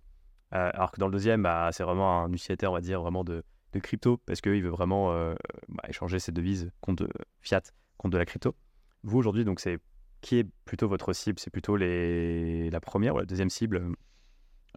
Euh, 0.55 0.71
alors 0.75 0.91
que 0.91 1.01
dans 1.01 1.07
le 1.07 1.12
deuxième, 1.12 1.43
bah, 1.43 1.71
c'est 1.73 1.83
vraiment 1.83 2.25
un 2.25 2.33
utilisateur, 2.33 2.73
on 2.73 2.75
va 2.75 2.81
dire, 2.81 3.01
vraiment 3.01 3.25
de, 3.25 3.43
crypto, 3.83 4.19
parce 4.27 4.43
qu'il 4.43 4.62
veut 4.62 4.71
vraiment 4.71 5.12
euh, 5.12 5.35
bah, 5.69 5.83
échanger 5.88 6.19
ses 6.19 6.31
devises 6.31 6.71
contre 6.83 7.05
de 7.05 7.11
fiat, 7.41 7.62
contre 7.97 8.12
de 8.12 8.19
la 8.19 8.27
crypto. 8.27 8.55
Vous, 9.03 9.19
aujourd'hui, 9.19 9.45
donc, 9.45 9.61
c'est 9.61 9.79
qui 10.21 10.38
est 10.38 10.47
plutôt 10.65 10.88
votre 10.88 11.12
cible? 11.15 11.38
C'est 11.38 11.51
plutôt 11.51 11.77
la 11.77 12.81
première 12.81 13.15
ou 13.15 13.19
la 13.19 13.25
deuxième 13.25 13.51
cible? 13.51 13.95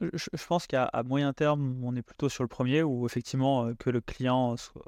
Je, 0.01 0.45
pense 0.47 0.65
qu'à 0.65 0.89
moyen 1.05 1.33
terme, 1.33 1.83
on 1.83 1.95
est 1.95 2.01
plutôt 2.01 2.29
sur 2.29 2.43
le 2.43 2.47
premier, 2.47 2.83
où 2.83 3.05
effectivement, 3.05 3.65
euh, 3.65 3.73
que 3.77 3.89
le 3.89 4.01
client 4.01 4.55
soit, 4.57 4.85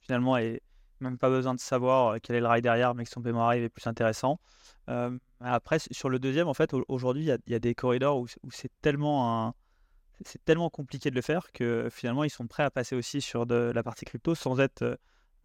finalement 0.00 0.36
ait 0.36 0.62
même 1.00 1.18
pas 1.18 1.28
besoin 1.28 1.54
de 1.54 1.60
savoir 1.60 2.16
quel 2.22 2.36
est 2.36 2.40
le 2.40 2.46
rail 2.46 2.62
derrière, 2.62 2.94
mais 2.94 3.04
que 3.04 3.10
son 3.10 3.20
paiement 3.20 3.46
arrive 3.46 3.64
est 3.64 3.68
plus 3.68 3.86
intéressant. 3.86 4.40
après, 5.40 5.78
sur 5.90 6.08
le 6.08 6.18
deuxième, 6.18 6.48
en 6.48 6.54
fait, 6.54 6.72
aujourd'hui, 6.88 7.24
il 7.24 7.52
y, 7.52 7.54
a 7.54 7.58
des 7.58 7.74
corridors 7.74 8.18
où 8.18 8.26
c'est 8.50 8.72
tellement 8.80 9.46
un 9.46 9.54
c'est 10.24 10.44
tellement 10.44 10.70
compliqué 10.70 11.10
de 11.10 11.14
le 11.14 11.22
faire 11.22 11.52
que 11.52 11.88
finalement 11.90 12.24
ils 12.24 12.30
sont 12.30 12.46
prêts 12.46 12.62
à 12.62 12.70
passer 12.70 12.96
aussi 12.96 13.20
sur 13.20 13.46
de 13.46 13.72
la 13.74 13.82
partie 13.82 14.04
crypto 14.04 14.34
sans 14.34 14.58
être 14.60 14.82
euh, 14.82 14.96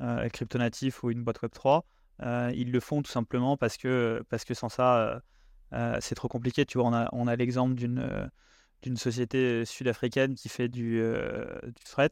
euh, 0.02 0.30
crypto 0.30 0.58
natif 0.58 1.04
ou 1.04 1.12
une 1.12 1.24
boîte 1.24 1.42
Web 1.42 1.52
3. 1.52 1.86
Euh, 2.22 2.52
ils 2.56 2.72
le 2.72 2.80
font 2.80 3.02
tout 3.02 3.12
simplement 3.12 3.58
parce 3.58 3.78
que, 3.78 4.24
parce 4.30 4.46
que 4.46 4.54
sans 4.54 4.70
ça, 4.70 5.22
c'est 6.02 6.16
trop 6.16 6.28
compliqué. 6.28 6.66
Tu 6.66 6.78
vois, 6.78 6.88
on 6.88 6.94
a, 6.94 7.10
on 7.14 7.28
a 7.28 7.36
l'exemple 7.36 7.76
d'une 7.76 8.30
d'une 8.82 8.98
société 8.98 9.64
sud-africaine 9.64 10.34
qui 10.34 10.50
fait 10.50 10.68
du, 10.68 11.00
du 11.00 11.86
fret. 11.86 12.10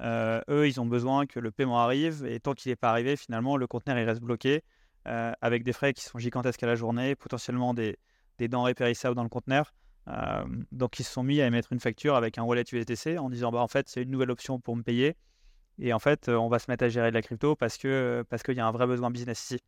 eux, 0.00 0.66
ils 0.66 0.80
ont 0.80 0.86
besoin 0.86 1.26
que 1.26 1.38
le 1.38 1.50
paiement 1.50 1.80
arrive 1.80 2.24
et 2.26 2.40
tant 2.40 2.54
qu'il 2.54 2.70
n'est 2.72 2.76
pas 2.76 2.90
arrivé, 2.90 3.16
finalement, 3.16 3.56
le 3.58 3.66
conteneur 3.66 3.98
il 3.98 4.04
reste 4.04 4.22
bloqué 4.22 4.62
avec 5.04 5.64
des 5.64 5.72
frais 5.72 5.92
qui 5.92 6.02
sont 6.04 6.18
gigantesques 6.18 6.62
à 6.62 6.66
la 6.66 6.76
journée, 6.76 7.14
potentiellement 7.14 7.74
des, 7.74 7.98
des 8.38 8.48
denrées 8.48 8.74
périssables 8.74 9.14
dans 9.16 9.22
le 9.22 9.28
conteneur. 9.28 9.72
Euh, 10.08 10.44
donc 10.72 10.98
ils 10.98 11.04
se 11.04 11.12
sont 11.12 11.22
mis 11.22 11.40
à 11.40 11.46
émettre 11.46 11.72
une 11.72 11.80
facture 11.80 12.14
avec 12.14 12.38
un 12.38 12.42
wallet 12.42 12.64
USDC 12.72 13.18
en 13.18 13.28
disant 13.28 13.50
bah 13.50 13.58
en 13.58 13.68
fait 13.68 13.88
c'est 13.88 14.02
une 14.02 14.10
nouvelle 14.10 14.30
option 14.30 14.58
pour 14.58 14.74
me 14.74 14.82
payer 14.82 15.16
et 15.78 15.92
en 15.92 15.98
fait 15.98 16.28
euh, 16.28 16.36
on 16.36 16.48
va 16.48 16.58
se 16.58 16.70
mettre 16.70 16.84
à 16.84 16.88
gérer 16.88 17.10
de 17.10 17.14
la 17.14 17.20
crypto 17.20 17.56
parce 17.56 17.76
que 17.76 18.24
parce 18.30 18.42
qu'il 18.42 18.54
y 18.54 18.60
a 18.60 18.66
un 18.66 18.70
vrai 18.70 18.86
besoin 18.86 19.10
business 19.10 19.42
ici. 19.42 19.60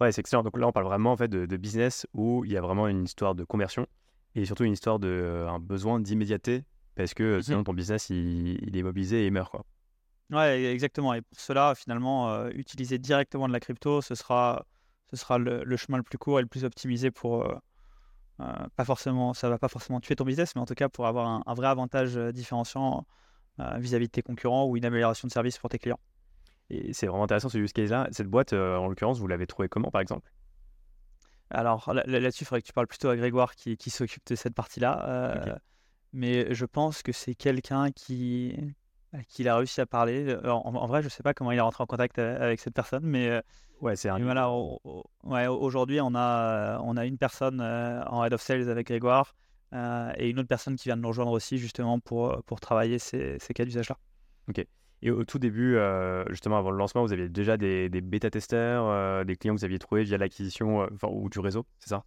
Ouais 0.00 0.12
c'est 0.12 0.20
excellent 0.20 0.44
donc 0.44 0.56
là 0.56 0.68
on 0.68 0.72
parle 0.72 0.86
vraiment 0.86 1.12
en 1.12 1.16
fait 1.16 1.28
de, 1.28 1.56
business 1.56 2.06
où 2.12 2.44
il 2.44 2.52
y 2.52 2.56
a 2.56 2.60
vraiment 2.60 2.86
une 2.86 3.04
histoire 3.04 3.34
de 3.34 3.42
conversion 3.42 3.86
et 4.36 4.44
surtout 4.44 4.64
une 4.64 4.74
histoire 4.74 5.00
de 5.00 5.08
euh, 5.08 5.48
un 5.48 5.58
besoin 5.58 5.98
d'immédiateté 5.98 6.62
parce 6.94 7.12
que 7.12 7.38
mmh 7.38 7.42
sinon 7.42 7.64
ton 7.64 7.74
business 7.74 8.10
il, 8.10 8.76
est 8.76 8.82
mobilisé 8.82 9.22
et 9.22 9.26
il 9.26 9.32
meurt 9.32 9.50
quoi. 9.50 9.64
Ouais 10.30 10.66
exactement 10.66 11.14
et 11.14 11.22
pour 11.22 11.40
cela 11.40 11.74
finalement 11.74 12.46
utiliser 12.50 12.98
directement 12.98 13.48
de 13.48 13.52
la 13.52 13.60
crypto 13.60 14.02
ce 14.02 14.14
sera 14.14 14.66
ce 15.10 15.16
sera 15.16 15.38
le, 15.38 15.64
le, 15.64 15.76
chemin 15.76 15.98
le 15.98 16.04
plus 16.04 16.18
court 16.18 16.38
et 16.38 16.42
le 16.42 16.48
plus 16.48 16.64
optimisé 16.64 17.10
pour 17.10 17.44
euh, 18.40 18.52
pas 18.76 18.84
forcément, 18.84 19.32
ça 19.32 19.48
va 19.48 19.58
pas 19.58 19.68
forcément 19.68 20.00
tuer 20.00 20.16
ton 20.16 20.24
business, 20.24 20.54
mais 20.54 20.60
en 20.60 20.66
tout 20.66 20.74
cas 20.74 20.88
pour 20.88 21.06
avoir 21.06 21.42
un, 21.46 21.54
vrai 21.54 21.68
avantage 21.68 22.16
euh, 22.16 22.32
différenciant 22.32 23.06
euh, 23.60 23.78
vis-à-vis 23.78 24.06
de 24.06 24.12
tes 24.12 24.22
concurrents 24.22 24.66
ou 24.66 24.76
une 24.76 24.84
amélioration 24.84 25.26
de 25.26 25.32
service 25.32 25.58
pour 25.58 25.70
tes 25.70 25.78
clients. 25.78 26.00
Et 26.68 26.92
c'est 26.92 27.06
vraiment 27.06 27.24
intéressant 27.24 27.48
ce 27.48 27.58
use 27.58 27.72
case-là. 27.72 28.08
Cette 28.10 28.26
boîte, 28.26 28.52
en 28.52 28.88
l'occurrence, 28.88 29.18
vous 29.20 29.28
l'avez 29.28 29.46
trouvée 29.46 29.68
comment, 29.68 29.90
par 29.90 30.00
exemple? 30.00 30.30
Alors 31.48 31.92
là-dessus, 31.94 32.42
il 32.42 32.46
faudrait 32.46 32.60
que 32.60 32.66
tu 32.66 32.72
parles 32.72 32.88
plutôt 32.88 33.08
à 33.08 33.16
Grégoire 33.16 33.54
qui, 33.54 33.76
qui 33.76 33.90
s'occupe 33.90 34.26
de 34.26 34.34
cette 34.34 34.54
partie-là. 34.54 35.60
Mais 36.12 36.52
je 36.52 36.64
pense 36.64 37.02
que 37.02 37.12
c'est 37.12 37.36
quelqu'un 37.36 37.92
qui, 37.92 38.74
qu'il 39.28 39.48
a 39.48 39.56
réussi 39.56 39.80
à 39.80 39.86
parler. 39.86 40.36
En, 40.44 40.86
vrai, 40.86 41.02
je 41.02 41.06
ne 41.06 41.10
sais 41.10 41.22
pas 41.22 41.34
comment 41.34 41.52
il 41.52 41.58
est 41.58 41.60
rentré 41.60 41.82
en 41.82 41.86
contact 41.86 42.18
avec 42.18 42.60
cette 42.60 42.74
personne, 42.74 43.04
mais 43.04 43.42
ouais, 43.80 43.96
c'est 43.96 44.08
un. 44.08 44.18
Voilà, 44.18 44.50
ouais, 45.24 45.46
aujourd'hui, 45.46 46.00
on 46.00 46.14
a, 46.14 46.80
on 46.80 46.96
a 46.96 47.06
une 47.06 47.18
personne 47.18 47.60
en 47.60 48.24
head 48.24 48.32
of 48.32 48.40
sales 48.40 48.68
avec 48.68 48.86
Grégoire 48.86 49.34
et 49.72 50.30
une 50.30 50.38
autre 50.38 50.48
personne 50.48 50.76
qui 50.76 50.88
vient 50.88 50.96
de 50.96 51.02
nous 51.02 51.08
rejoindre 51.08 51.32
aussi, 51.32 51.58
justement, 51.58 52.00
pour, 52.00 52.42
pour 52.44 52.60
travailler 52.60 52.98
ces, 52.98 53.38
ces 53.38 53.54
cas 53.54 53.64
d'usage-là. 53.64 53.96
Ok. 54.48 54.64
Et 55.02 55.10
au 55.10 55.24
tout 55.24 55.38
début, 55.38 55.78
justement 56.30 56.58
avant 56.58 56.70
le 56.70 56.78
lancement, 56.78 57.02
vous 57.02 57.12
aviez 57.12 57.28
déjà 57.28 57.56
des, 57.56 57.88
des 57.88 58.00
bêta-testeurs, 58.00 59.24
des 59.24 59.36
clients 59.36 59.54
que 59.54 59.60
vous 59.60 59.64
aviez 59.64 59.78
trouvés 59.78 60.04
via 60.04 60.18
l'acquisition 60.18 60.88
ou 61.02 61.28
du 61.28 61.40
réseau, 61.40 61.66
c'est 61.78 61.90
ça? 61.90 62.04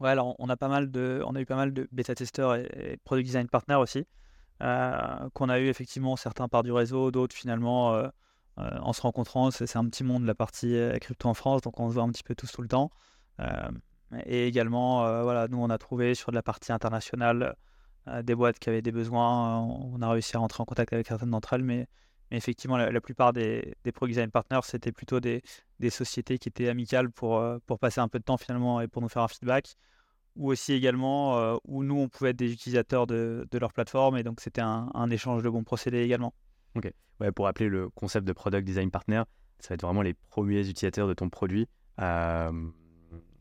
Ouais, 0.00 0.10
alors 0.10 0.36
on 0.38 0.48
a, 0.48 0.56
pas 0.56 0.68
mal 0.68 0.90
de, 0.92 1.22
on 1.26 1.34
a 1.34 1.40
eu 1.40 1.46
pas 1.46 1.56
mal 1.56 1.72
de 1.72 1.88
bêta-testeurs 1.90 2.54
et, 2.54 2.68
et 2.76 2.96
product 2.98 3.26
design 3.26 3.48
partners 3.48 3.76
aussi. 3.76 4.06
Euh, 4.60 5.28
qu'on 5.34 5.48
a 5.48 5.60
eu 5.60 5.68
effectivement 5.68 6.16
certains 6.16 6.48
par 6.48 6.64
du 6.64 6.72
réseau, 6.72 7.12
d'autres 7.12 7.34
finalement 7.36 7.94
euh, 7.94 8.08
euh, 8.58 8.78
en 8.80 8.92
se 8.92 9.02
rencontrant. 9.02 9.50
C'est 9.50 9.76
un 9.76 9.88
petit 9.88 10.04
monde 10.04 10.24
la 10.24 10.34
partie 10.34 10.76
crypto 11.00 11.28
en 11.28 11.34
France, 11.34 11.62
donc 11.62 11.78
on 11.80 11.88
se 11.88 11.94
voit 11.94 12.02
un 12.02 12.10
petit 12.10 12.24
peu 12.24 12.34
tous 12.34 12.50
tout 12.50 12.62
le 12.62 12.68
temps. 12.68 12.90
et 14.26 14.46
également, 14.46 15.22
voilà, 15.22 15.48
nous 15.48 15.58
on 15.58 15.70
a 15.70 15.78
trouvé 15.78 16.14
sur 16.14 16.30
de 16.32 16.36
la 16.36 16.42
partie 16.42 16.72
internationale 16.72 17.54
des 18.22 18.34
boîtes 18.34 18.58
qui 18.58 18.68
avaient 18.68 18.82
des 18.82 18.92
besoins. 18.92 19.60
On 19.60 20.00
a 20.02 20.10
réussi 20.10 20.36
à 20.36 20.40
rentrer 20.40 20.62
en 20.62 20.64
contact 20.66 20.92
avec 20.92 21.06
certaines 21.06 21.30
d'entre 21.30 21.52
elles, 21.52 21.62
mais, 21.62 21.86
effectivement, 22.30 22.76
la, 22.76 23.00
plupart 23.00 23.32
des, 23.32 23.74
des 23.84 23.92
Partners, 23.92 24.60
c'était 24.64 24.92
plutôt 24.92 25.20
des, 25.20 25.42
sociétés 25.90 26.38
qui 26.38 26.48
étaient 26.48 26.68
amicales 26.68 27.10
pour 27.10 27.40
passer 27.80 28.00
un 28.00 28.08
peu 28.08 28.18
de 28.18 28.24
temps 28.24 28.38
finalement 28.38 28.80
et 28.80 28.88
pour 28.88 29.02
nous 29.02 29.08
faire 29.08 29.22
un 29.22 29.28
feedback 29.28 29.76
ou 30.38 30.52
aussi 30.52 30.72
également 30.72 31.38
euh, 31.38 31.56
où 31.64 31.82
nous, 31.82 31.98
on 31.98 32.08
pouvait 32.08 32.30
être 32.30 32.36
des 32.36 32.52
utilisateurs 32.52 33.06
de, 33.06 33.46
de 33.50 33.58
leur 33.58 33.72
plateforme, 33.72 34.16
et 34.16 34.22
donc 34.22 34.40
c'était 34.40 34.62
un, 34.62 35.10
échange 35.10 35.42
de 35.42 35.50
bons 35.50 35.64
procédés 35.64 36.02
également. 36.02 36.32
Ok, 36.76 36.90
ouais, 37.20 37.32
pour 37.32 37.46
rappeler 37.46 37.68
le 37.68 37.90
concept 37.90 38.26
de 38.26 38.32
Product 38.32 38.64
Design 38.64 38.90
Partner, 38.90 39.24
ça 39.58 39.70
va 39.70 39.74
être 39.74 39.82
vraiment 39.82 40.02
les 40.02 40.14
premiers 40.14 40.60
utilisateurs 40.60 41.08
de 41.08 41.14
ton 41.14 41.28
produit, 41.28 41.66
euh, 42.00 42.52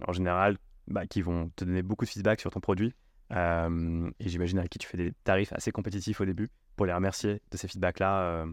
en 0.07 0.11
général, 0.11 0.57
bah, 0.87 1.05
qui 1.05 1.21
vont 1.21 1.51
te 1.55 1.63
donner 1.63 1.83
beaucoup 1.83 2.05
de 2.05 2.09
feedback 2.09 2.41
sur 2.41 2.49
ton 2.49 2.59
produit, 2.59 2.93
euh, 3.31 4.09
et 4.19 4.27
j'imagine 4.27 4.57
à 4.57 4.67
qui 4.67 4.79
tu 4.79 4.87
fais 4.87 4.97
des 4.97 5.13
tarifs 5.23 5.53
assez 5.53 5.71
compétitifs 5.71 6.19
au 6.19 6.25
début, 6.25 6.49
pour 6.75 6.87
les 6.87 6.93
remercier 6.93 7.41
de 7.51 7.57
ces 7.57 7.67
feedbacks-là. 7.67 8.45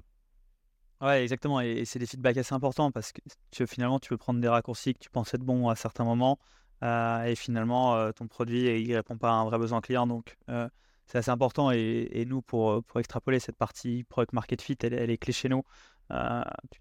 Ouais, 1.00 1.22
exactement. 1.22 1.60
Et, 1.60 1.84
c'est 1.84 1.98
des 1.98 2.06
feedbacks 2.06 2.36
assez 2.36 2.54
importants 2.54 2.90
parce 2.90 3.12
que 3.12 3.20
tu, 3.50 3.66
finalement, 3.66 3.98
tu 3.98 4.10
peux 4.10 4.16
prendre 4.16 4.40
des 4.40 4.48
raccourcis 4.48 4.94
que 4.94 4.98
tu 4.98 5.10
pensais 5.10 5.36
être 5.36 5.42
bons 5.42 5.68
à 5.68 5.76
certains 5.76 6.04
moments 6.04 6.38
et 6.82 7.34
finalement 7.36 7.96
euh, 7.96 8.12
ton 8.12 8.26
produit 8.26 8.80
il 8.82 8.94
répond 8.94 9.16
pas 9.16 9.30
à 9.30 9.34
un 9.34 9.44
vrai 9.44 9.58
besoin 9.58 9.80
client. 9.80 10.06
Donc 10.06 10.36
euh, 10.48 10.68
c'est 11.06 11.18
assez 11.18 11.30
important 11.30 11.70
et, 11.70 12.24
nous 12.26 12.42
pour, 12.42 12.82
pour 12.84 13.00
extrapoler 13.00 13.38
cette 13.40 13.56
partie 13.56 14.04
product 14.04 14.32
market 14.32 14.62
fit, 14.62 14.76
elle, 14.82 15.10
est 15.10 15.18
clé 15.18 15.32
chez 15.32 15.48
nous. 15.48 15.62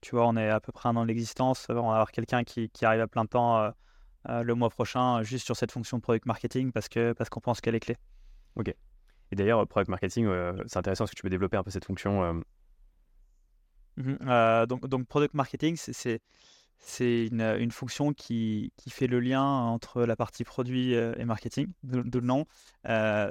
Tu, 0.02 0.12
vois, 0.16 0.28
on 0.28 0.36
est 0.36 0.50
à 0.50 0.60
peu 0.60 0.72
près 0.72 0.89
un 0.89 0.96
an 0.96 1.04
l'existence. 1.04 1.66
On 1.70 1.74
va 1.74 1.80
avoir 1.80 2.12
quelqu'un 2.12 2.44
qui, 2.44 2.70
qui, 2.70 2.86
arrive 2.86 3.02
à 3.02 3.08
plein 3.08 3.26
temps 3.26 3.72
le 4.28 4.54
mois 4.54 4.70
prochain 4.70 5.24
juste 5.24 5.46
sur 5.46 5.58
cette 5.58 5.72
fonction 5.72 6.00
product 6.00 6.26
marketing 6.26 6.72
parce 6.72 6.88
que 6.88 7.14
parce 7.14 7.30
qu'on 7.30 7.41
pense 7.41 7.60
qu'elle 7.60 7.76
est 7.76 7.82
clé. 7.82 7.98
Ok. 8.56 8.74
Et 9.32 9.36
d'ailleurs, 9.36 9.68
product 9.68 9.89
marketing, 9.89 10.28
c'est 10.68 10.78
intéressant 10.78 11.04
parce 11.04 11.12
que 11.12 11.16
tu 11.18 11.24
peux 11.24 11.30
développer 11.30 11.58
un 11.58 11.64
peu 11.64 11.72
cette 11.72 11.86
fonction 11.86 12.41
Mmh 13.98 14.66
donc, 14.68 14.88
donc, 14.88 15.08
product 15.08 15.34
marketing, 15.34 15.76
c'est 15.78 16.22
c'est 16.86 17.27
une, 17.27 17.71
fonction 17.71 18.13
qui, 18.13 18.71
fait 18.89 19.07
le 19.07 19.19
lien 19.19 19.43
entre 19.43 20.03
la 20.03 20.15
partie 20.15 20.43
produit 20.43 20.93
et 20.93 21.25
marketing, 21.25 21.67
de, 21.84 22.19
le 22.19 22.25
nom. 22.25 22.45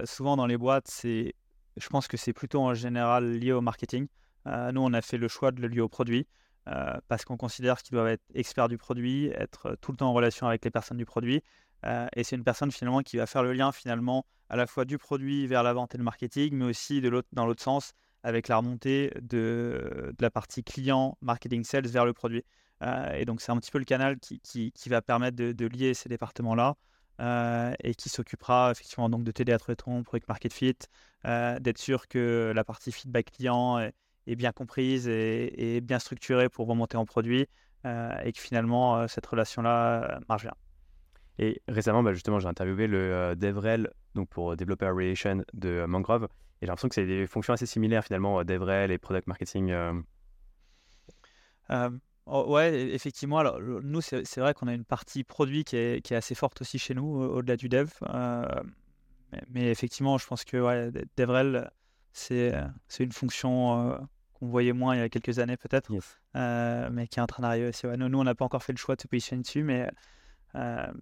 souvent 0.05 0.37
dans 0.37 0.47
les 0.47 0.57
boîtes, 0.57 0.89
c'est, 0.89 1.35
je 1.77 1.89
pense 1.89 2.09
que 2.09 2.17
c'est 2.17 2.33
plutôt 2.33 2.61
en 2.61 2.75
général 2.75 3.39
lié 3.39 3.53
au 3.53 3.61
marketing. 3.61 4.07
nous, 4.47 4.81
on 4.81 4.93
a 4.93 5.03
fait 5.03 5.19
le 5.19 5.29
choix 5.29 5.53
de 5.53 5.61
le 5.61 5.69
lier 5.69 5.81
au 5.81 5.89
produit 5.89 6.27
parce 7.09 7.25
qu'on 7.25 7.37
considère 7.37 7.83
qu'ils 7.83 7.93
doivent 7.93 8.09
être 8.09 8.25
experts 8.35 8.69
du 8.69 8.79
produit, 8.79 9.27
être 9.27 9.77
tout 9.81 9.93
le 9.93 9.99
temps 9.99 10.09
en 10.09 10.15
relation 10.15 10.47
avec 10.47 10.65
les 10.65 10.71
personnes 10.71 10.99
du 10.99 11.05
produit. 11.05 11.43
et 12.17 12.25
c'est 12.25 12.37
une 12.37 12.45
personne 12.45 12.73
finalement 12.73 13.03
qui 13.03 13.19
va 13.19 13.27
faire 13.27 13.43
le 13.43 13.53
lien 13.53 13.71
finalement 13.71 14.25
à 14.49 14.57
la 14.57 14.67
fois 14.67 14.85
du 14.85 14.99
produit 14.99 15.47
vers 15.47 15.63
la 15.63 15.73
vente 15.73 15.95
et 15.95 15.99
le 15.99 16.05
marketing, 16.05 16.55
mais 16.55 16.65
aussi 16.67 17.03
dans 17.33 17.47
l'autre 17.47 17.63
sens 17.63 17.93
avec 18.23 18.49
la 18.49 18.59
remontée 18.59 19.13
de, 19.21 20.15
la 20.21 20.31
partie 20.31 20.63
client, 20.63 21.17
marketing, 21.23 21.65
sales 21.65 21.87
vers 21.87 22.05
le 22.05 22.13
produit. 22.13 22.45
Euh, 22.83 23.13
et 23.15 23.25
donc, 23.25 23.41
c'est 23.41 23.53
un 23.53 23.57
petit 23.59 23.71
peu 23.71 23.79
le 23.79 23.85
canal 23.85 24.19
qui, 24.19 24.41
qui, 24.41 24.73
qui 24.73 24.89
va 24.89 25.03
permettre 25.03 25.37
de, 25.37 25.53
de 25.53 25.67
lier 25.67 25.95
ces 25.95 26.09
départements-là 26.09 26.75
euh, 27.21 27.73
et 27.83 27.95
qui 27.95 28.09
s'occupera 28.09 28.71
effectivement 28.71 29.09
donc 29.09 29.25
de 29.25 29.31
t'aider 29.31 29.53
à 29.53 29.59
trouver 29.59 29.77
ton 29.77 30.03
product 30.03 30.29
market 30.29 30.53
fit, 30.53 30.75
euh, 31.27 31.59
d'être 31.61 31.79
sûr 31.79 32.09
que 32.09 32.53
la 32.55 32.65
partie 32.65 32.91
feedback 32.91 33.31
client 33.31 33.79
est, 33.79 34.37
bien 34.37 34.53
comprise 34.53 35.09
et, 35.09 35.77
et, 35.77 35.81
bien 35.81 35.99
structurée 35.99 36.49
pour 36.49 36.67
remonter 36.67 36.97
en 36.97 37.05
produit 37.05 37.47
et 37.85 38.33
que 38.33 38.39
finalement 38.39 39.09
cette 39.09 39.27
relation-là 39.27 40.21
marche 40.29 40.43
bien. 40.43 40.55
Et 41.41 41.61
récemment, 41.67 42.05
bah, 42.05 42.13
justement, 42.13 42.39
j'ai 42.39 42.47
interviewé 42.47 42.87
le 42.87 43.35
DevRel 43.35 43.91
donc 44.15 44.29
pour 44.29 44.57
Developer 44.57 44.91
Relation 44.91 45.43
de 45.53 45.85
Mangrove 45.87 46.25
et 46.25 46.29
j'ai 46.61 46.67
l'impression 46.69 46.89
que 46.89 46.95
c'est 46.95 47.07
des 47.07 47.27
fonctions 47.27 47.53
assez 47.53 47.67
similaires 47.67 48.05
finalement, 48.05 48.45
DevRel 48.45 48.93
et 48.93 48.99
Product 48.99 49.27
Marketing. 49.27 49.75
Euh. 52.29 52.31
Euh, 52.31 52.43
oh, 52.47 52.53
ouais, 52.53 52.71
e, 52.71 52.95
effectivement. 52.95 53.39
Alors, 53.39 53.61
nous, 53.61 54.01
c'est 54.01 54.39
vrai 54.39 54.55
qu'on 54.55 54.69
a 54.69 54.75
une 54.75 54.85
partie 54.85 55.25
produit 55.25 55.65
qui 55.65 55.77
est, 55.77 56.05
qui 56.05 56.15
est, 56.15 56.17
assez 56.17 56.35
forte 56.35 56.61
aussi 56.61 56.79
chez 56.79 56.95
nous, 56.95 57.05
au-delà 57.05 57.57
du 57.57 57.69
dev. 57.69 57.91
mais, 59.49 59.71
effectivement, 59.71 60.19
je 60.19 60.27
pense 60.27 60.45
que 60.45 60.57
ouais, 60.57 60.91
DevRel, 61.17 61.71
c'est 62.13 62.53
une 63.01 63.13
fonction 63.13 63.99
qu'on 64.35 64.47
voyait 64.47 64.73
moins 64.73 64.95
il 64.95 64.99
y 64.99 65.03
a 65.03 65.09
quelques 65.09 65.39
années 65.39 65.57
peut-être, 65.57 65.91
mais 66.35 67.07
qui 67.09 67.19
est 67.19 67.23
en 67.23 67.27
train 67.27 67.43
d'arriver 67.43 67.69
aussi. 67.69 67.87
Ouais, 67.87 67.97
nous, 67.97 68.09
nous, 68.09 68.19
on 68.19 68.25
n'a 68.25 68.35
pas 68.35 68.45
encore 68.45 68.63
fait 68.63 68.73
le 68.73 68.79
choix 68.79 68.97
de 68.97 69.01
se 69.01 69.09
positionner 69.09 69.43
dessus, 69.43 69.63
mais, 69.63 69.91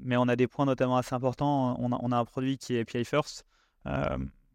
mais 0.00 0.16
on 0.16 0.28
a 0.28 0.36
des 0.36 0.46
points 0.46 0.66
notamment 0.66 0.96
assez 0.96 1.14
importants. 1.14 1.76
On 1.80 1.92
a, 1.92 1.98
on 2.00 2.12
a 2.12 2.16
un 2.16 2.24
produit 2.24 2.58
qui 2.58 2.76
est 2.76 2.80
API 2.80 3.04
First 3.04 3.44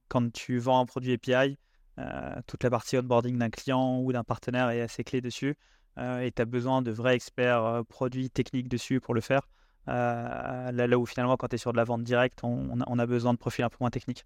quand 0.07 0.31
tu 0.31 0.59
vends 0.59 0.79
un 0.79 0.85
produit 0.85 1.13
API, 1.13 1.57
euh, 1.99 2.41
toute 2.47 2.63
la 2.63 2.69
partie 2.69 2.97
onboarding 2.97 3.37
d'un 3.37 3.49
client 3.49 3.99
ou 3.99 4.11
d'un 4.11 4.23
partenaire 4.23 4.69
est 4.69 4.81
assez 4.81 5.03
clé 5.03 5.21
dessus. 5.21 5.55
Euh, 5.97 6.19
et 6.19 6.31
tu 6.31 6.41
as 6.41 6.45
besoin 6.45 6.81
de 6.81 6.91
vrais 6.91 7.15
experts 7.15 7.63
euh, 7.63 7.83
produits 7.83 8.29
techniques 8.29 8.67
dessus 8.67 8.99
pour 8.99 9.13
le 9.13 9.21
faire. 9.21 9.47
Là, 9.87 10.71
là, 10.71 10.97
où 10.97 11.05
finalement, 11.05 11.37
quand 11.37 11.47
tu 11.47 11.55
es 11.55 11.57
sur 11.57 11.71
de 11.71 11.77
la 11.77 11.83
vente 11.83 12.03
directe, 12.03 12.39
on, 12.43 12.99
a, 12.99 13.05
besoin 13.05 13.33
de 13.33 13.37
profils 13.37 13.63
un 13.63 13.69
peu 13.69 13.77
moins 13.79 13.91
techniques. 13.91 14.25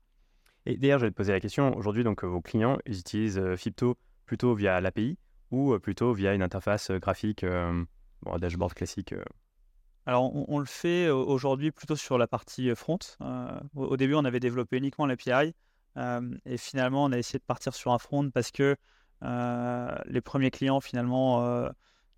Et 0.66 0.78
d'ailleurs, 0.78 1.00
je 1.00 1.06
vais 1.06 1.12
te 1.12 1.18
poser 1.18 1.34
la 1.34 1.42
question. 1.42 1.76
Aujourd'hui, 1.76 2.06
donc 2.06 2.24
vos 2.24 2.40
clients, 2.40 2.78
ils 2.86 3.00
utilisent 3.00 3.42
Fipto 3.58 3.98
plutôt 4.26 4.54
via 4.54 4.80
l'API 4.80 5.18
ou 5.52 5.78
plutôt 5.80 6.14
via 6.14 6.34
une 6.34 6.42
interface 6.42 6.92
graphique, 6.92 7.44
bon, 7.44 8.34
un 8.34 8.40
dashboard 8.40 8.74
classique 8.74 9.14
alors, 10.06 10.50
on, 10.50 10.58
le 10.58 10.66
fait 10.66 11.10
aujourd'hui 11.10 11.72
plutôt 11.72 11.96
sur 11.96 12.18
la 12.18 12.26
partie 12.26 12.74
front. 12.74 12.98
au, 13.76 13.98
début, 13.98 14.16
on 14.16 14.26
avait 14.26 14.40
développé 14.40 14.78
uniquement 14.78 15.06
l'API 15.06 15.54
et 16.46 16.58
finalement, 16.58 17.04
on 17.04 17.12
a 17.12 17.18
essayé 17.18 17.38
de 17.38 17.44
partir 17.44 17.76
sur 17.76 17.92
un 17.92 18.00
front 18.00 18.30
parce 18.32 18.50
que 18.50 18.76
les 19.22 20.22
premiers 20.22 20.52
clients, 20.52 20.80
finalement, 20.80 21.70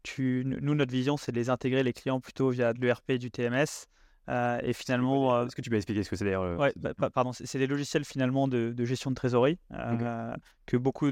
tu, 0.03 0.43
nous, 0.45 0.75
notre 0.75 0.91
vision, 0.91 1.17
c'est 1.17 1.31
de 1.31 1.37
les 1.37 1.49
intégrer, 1.49 1.83
les 1.83 1.93
clients, 1.93 2.19
plutôt 2.19 2.49
via 2.49 2.73
de 2.73 2.79
l'ERP 2.79 3.11
et 3.11 3.17
du 3.17 3.31
TMS. 3.31 3.87
et 4.29 4.73
finalement. 4.73 5.45
Est-ce 5.45 5.55
que 5.55 5.61
tu 5.61 5.69
peux 5.69 5.75
expliquer 5.75 6.03
ce 6.03 6.09
que 6.09 6.15
c'est 6.15 6.25
d'ailleurs 6.25 6.59
Ouais, 6.59 6.73
bah, 6.75 7.09
pardon, 7.09 7.31
c'est 7.33 7.59
des 7.59 7.67
logiciels 7.67 8.05
finalement 8.05 8.47
de, 8.47 8.85
gestion 8.85 9.11
de 9.11 9.15
trésorerie 9.15 9.59
que 10.65 10.77
beaucoup 10.77 11.11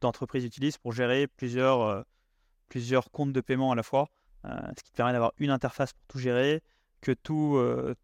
d'entreprises 0.00 0.44
utilisent 0.44 0.78
pour 0.78 0.92
gérer 0.92 1.26
plusieurs, 1.26 2.04
plusieurs 2.68 3.10
comptes 3.10 3.32
de 3.32 3.40
paiement 3.40 3.72
à 3.72 3.74
la 3.74 3.82
fois, 3.82 4.08
ce 4.44 4.82
qui 4.82 4.90
te 4.90 4.96
permet 4.96 5.12
d'avoir 5.12 5.32
une 5.38 5.50
interface 5.50 5.92
pour 5.92 6.06
tout 6.08 6.18
gérer, 6.18 6.62
que 7.00 7.12
tout, 7.12 7.60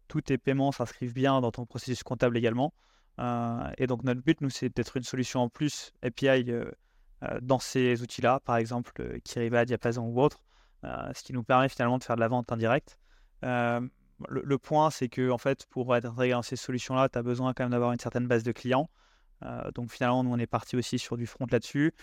tous 0.07 0.21
tes 0.21 0.37
paiements 0.37 0.71
s'inscrivent 0.71 1.13
bien 1.13 1.41
dans 1.41 1.51
ton 1.51 1.65
processus 1.65 2.03
comptable 2.03 2.37
également. 2.37 2.73
Euh, 3.19 3.71
et 3.77 3.87
donc 3.87 4.03
notre 4.03 4.21
but, 4.21 4.41
nous, 4.41 4.49
c'est 4.49 4.75
d'être 4.75 4.97
une 4.97 5.03
solution 5.03 5.41
en 5.41 5.49
plus 5.49 5.91
API 6.01 6.27
euh, 6.27 6.43
euh, 6.49 6.71
dans 7.41 7.59
ces 7.59 8.01
outils-là, 8.01 8.39
par 8.39 8.57
exemple 8.57 9.19
Kiriba, 9.23 9.65
Diapason 9.65 10.03
ou 10.03 10.21
autre, 10.21 10.43
ce 10.83 11.23
qui 11.23 11.33
nous 11.33 11.43
permet 11.43 11.69
finalement 11.69 11.97
de 11.97 12.03
faire 12.03 12.15
de 12.15 12.21
la 12.21 12.27
vente 12.27 12.51
indirecte. 12.51 12.97
Le, 13.41 14.57
point, 14.57 14.89
c'est 14.91 15.09
que 15.09 15.29
en 15.31 15.37
fait, 15.37 15.65
pour 15.69 15.95
être 15.95 16.05
intégré 16.05 16.31
dans 16.31 16.41
ces 16.41 16.55
solutions-là, 16.55 17.09
tu 17.09 17.17
as 17.17 17.23
besoin 17.23 17.53
quand 17.53 17.63
même 17.63 17.71
d'avoir 17.71 17.91
une 17.91 17.99
certaine 17.99 18.27
base 18.27 18.43
de 18.43 18.51
clients. 18.51 18.89
donc 19.75 19.91
finalement, 19.91 20.23
nous, 20.23 20.31
on 20.31 20.37
est 20.37 20.47
parti 20.47 20.75
aussi 20.75 20.99
sur 20.99 21.17
du 21.17 21.27
front 21.27 21.45
là-dessus. 21.51 21.93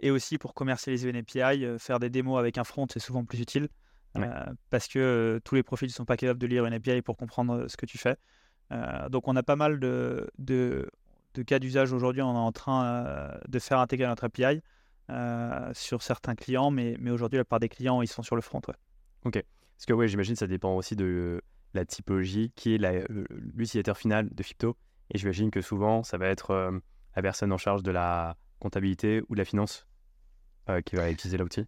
et 0.00 0.10
aussi 0.10 0.38
pour 0.38 0.54
commercialiser 0.54 1.08
une 1.08 1.16
API, 1.16 1.66
faire 1.78 1.98
des 1.98 2.10
démos 2.10 2.38
avec 2.38 2.58
un 2.58 2.64
front, 2.64 2.86
c'est 2.92 3.00
souvent 3.00 3.24
plus 3.24 3.40
utile. 3.40 3.68
parce 4.70 4.88
que 4.88 5.40
tous 5.44 5.54
les 5.54 5.62
profils 5.62 5.88
ne 5.88 5.92
sont 5.92 6.04
pas 6.04 6.16
capables 6.16 6.40
de 6.40 6.46
lire 6.46 6.66
une 6.66 6.74
API 6.74 7.02
pour 7.02 7.16
comprendre 7.16 7.68
ce 7.68 7.76
que 7.76 7.86
tu 7.86 7.98
fais. 7.98 8.16
Euh, 8.72 9.08
donc 9.08 9.28
on 9.28 9.36
a 9.36 9.42
pas 9.42 9.56
mal 9.56 9.78
de, 9.78 10.28
de, 10.38 10.90
cas 11.44 11.58
d'usage 11.58 11.92
aujourd'hui. 11.92 12.22
On 12.22 12.34
est 12.34 12.38
en 12.38 12.52
train 12.52 12.84
euh, 12.84 13.38
de 13.48 13.58
faire 13.58 13.78
intégrer 13.78 14.06
notre 14.06 14.24
API 14.24 14.60
euh, 15.10 15.70
sur 15.74 16.02
certains 16.02 16.34
clients, 16.34 16.70
mais, 16.70 16.96
mais 16.98 17.10
aujourd'hui 17.10 17.38
la 17.38 17.44
plupart 17.44 17.60
des 17.60 17.68
clients 17.68 18.02
ils 18.02 18.08
sont 18.08 18.22
sur 18.22 18.36
le 18.36 18.42
front. 18.42 18.60
Ouais. 18.68 18.74
Ok. 19.24 19.44
Parce 19.76 19.86
que 19.86 19.92
ouais, 19.92 20.08
j'imagine 20.08 20.36
ça 20.36 20.46
dépend 20.46 20.74
aussi 20.74 20.96
de 20.96 21.42
la 21.74 21.84
typologie 21.84 22.52
qui 22.56 22.74
est 22.74 23.08
l'utilisateur 23.54 23.96
final 23.96 24.28
de 24.32 24.42
Fipto. 24.42 24.76
Et 25.12 25.18
j'imagine 25.18 25.50
que 25.50 25.60
souvent 25.60 26.02
ça 26.02 26.16
va 26.16 26.26
être 26.26 26.80
la 27.14 27.22
personne 27.22 27.52
en 27.52 27.58
charge 27.58 27.82
de 27.82 27.90
la 27.90 28.36
comptabilité 28.58 29.22
ou 29.28 29.34
de 29.34 29.38
la 29.38 29.44
finance 29.44 29.86
qui 30.84 30.96
va 30.96 31.10
utiliser 31.10 31.36
l'outil. 31.36 31.66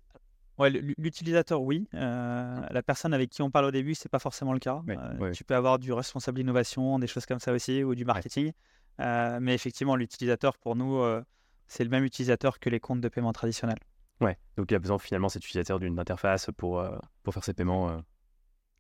Ouais, 0.59 0.71
l'utilisateur, 0.71 1.63
oui. 1.63 1.87
Euh, 1.95 2.61
la 2.69 2.83
personne 2.83 3.15
avec 3.15 3.31
qui 3.31 3.43
on 3.43 3.51
parle 3.51 3.67
au 3.67 3.71
début, 3.71 3.95
c'est 3.95 4.09
pas 4.09 4.19
forcément 4.19 4.53
le 4.53 4.59
cas. 4.59 4.83
Euh, 4.89 5.31
tu 5.31 5.45
peux 5.45 5.55
avoir 5.55 5.79
du 5.79 5.93
responsable 5.93 6.37
d'innovation, 6.39 6.99
des 6.99 7.07
choses 7.07 7.27
comme 7.27 7.39
ça 7.39 7.53
aussi, 7.53 7.85
ou 7.85 7.95
du 7.95 8.05
marketing. 8.05 8.53
Euh, 9.01 9.39
mais 9.41 9.55
effectivement, 9.55 9.97
l'utilisateur, 9.97 10.57
pour 10.59 10.77
nous, 10.77 11.03
c'est 11.67 11.85
le 11.85 11.91
même 11.91 12.05
utilisateur 12.05 12.59
que 12.59 12.71
les 12.71 12.81
comptes 12.81 13.01
de 13.01 13.09
paiement 13.09 13.33
traditionnels. 13.33 13.79
Ouais, 14.21 14.37
donc 14.57 14.71
il 14.71 14.75
y 14.75 14.77
a 14.77 14.81
besoin 14.81 14.99
finalement 14.99 15.29
cet 15.29 15.45
utilisateur 15.45 15.79
d'une 15.79 15.99
interface 15.99 16.51
pour, 16.57 16.85
pour 17.23 17.35
faire 17.35 17.45
ses 17.45 17.55
paiements. 17.55 18.03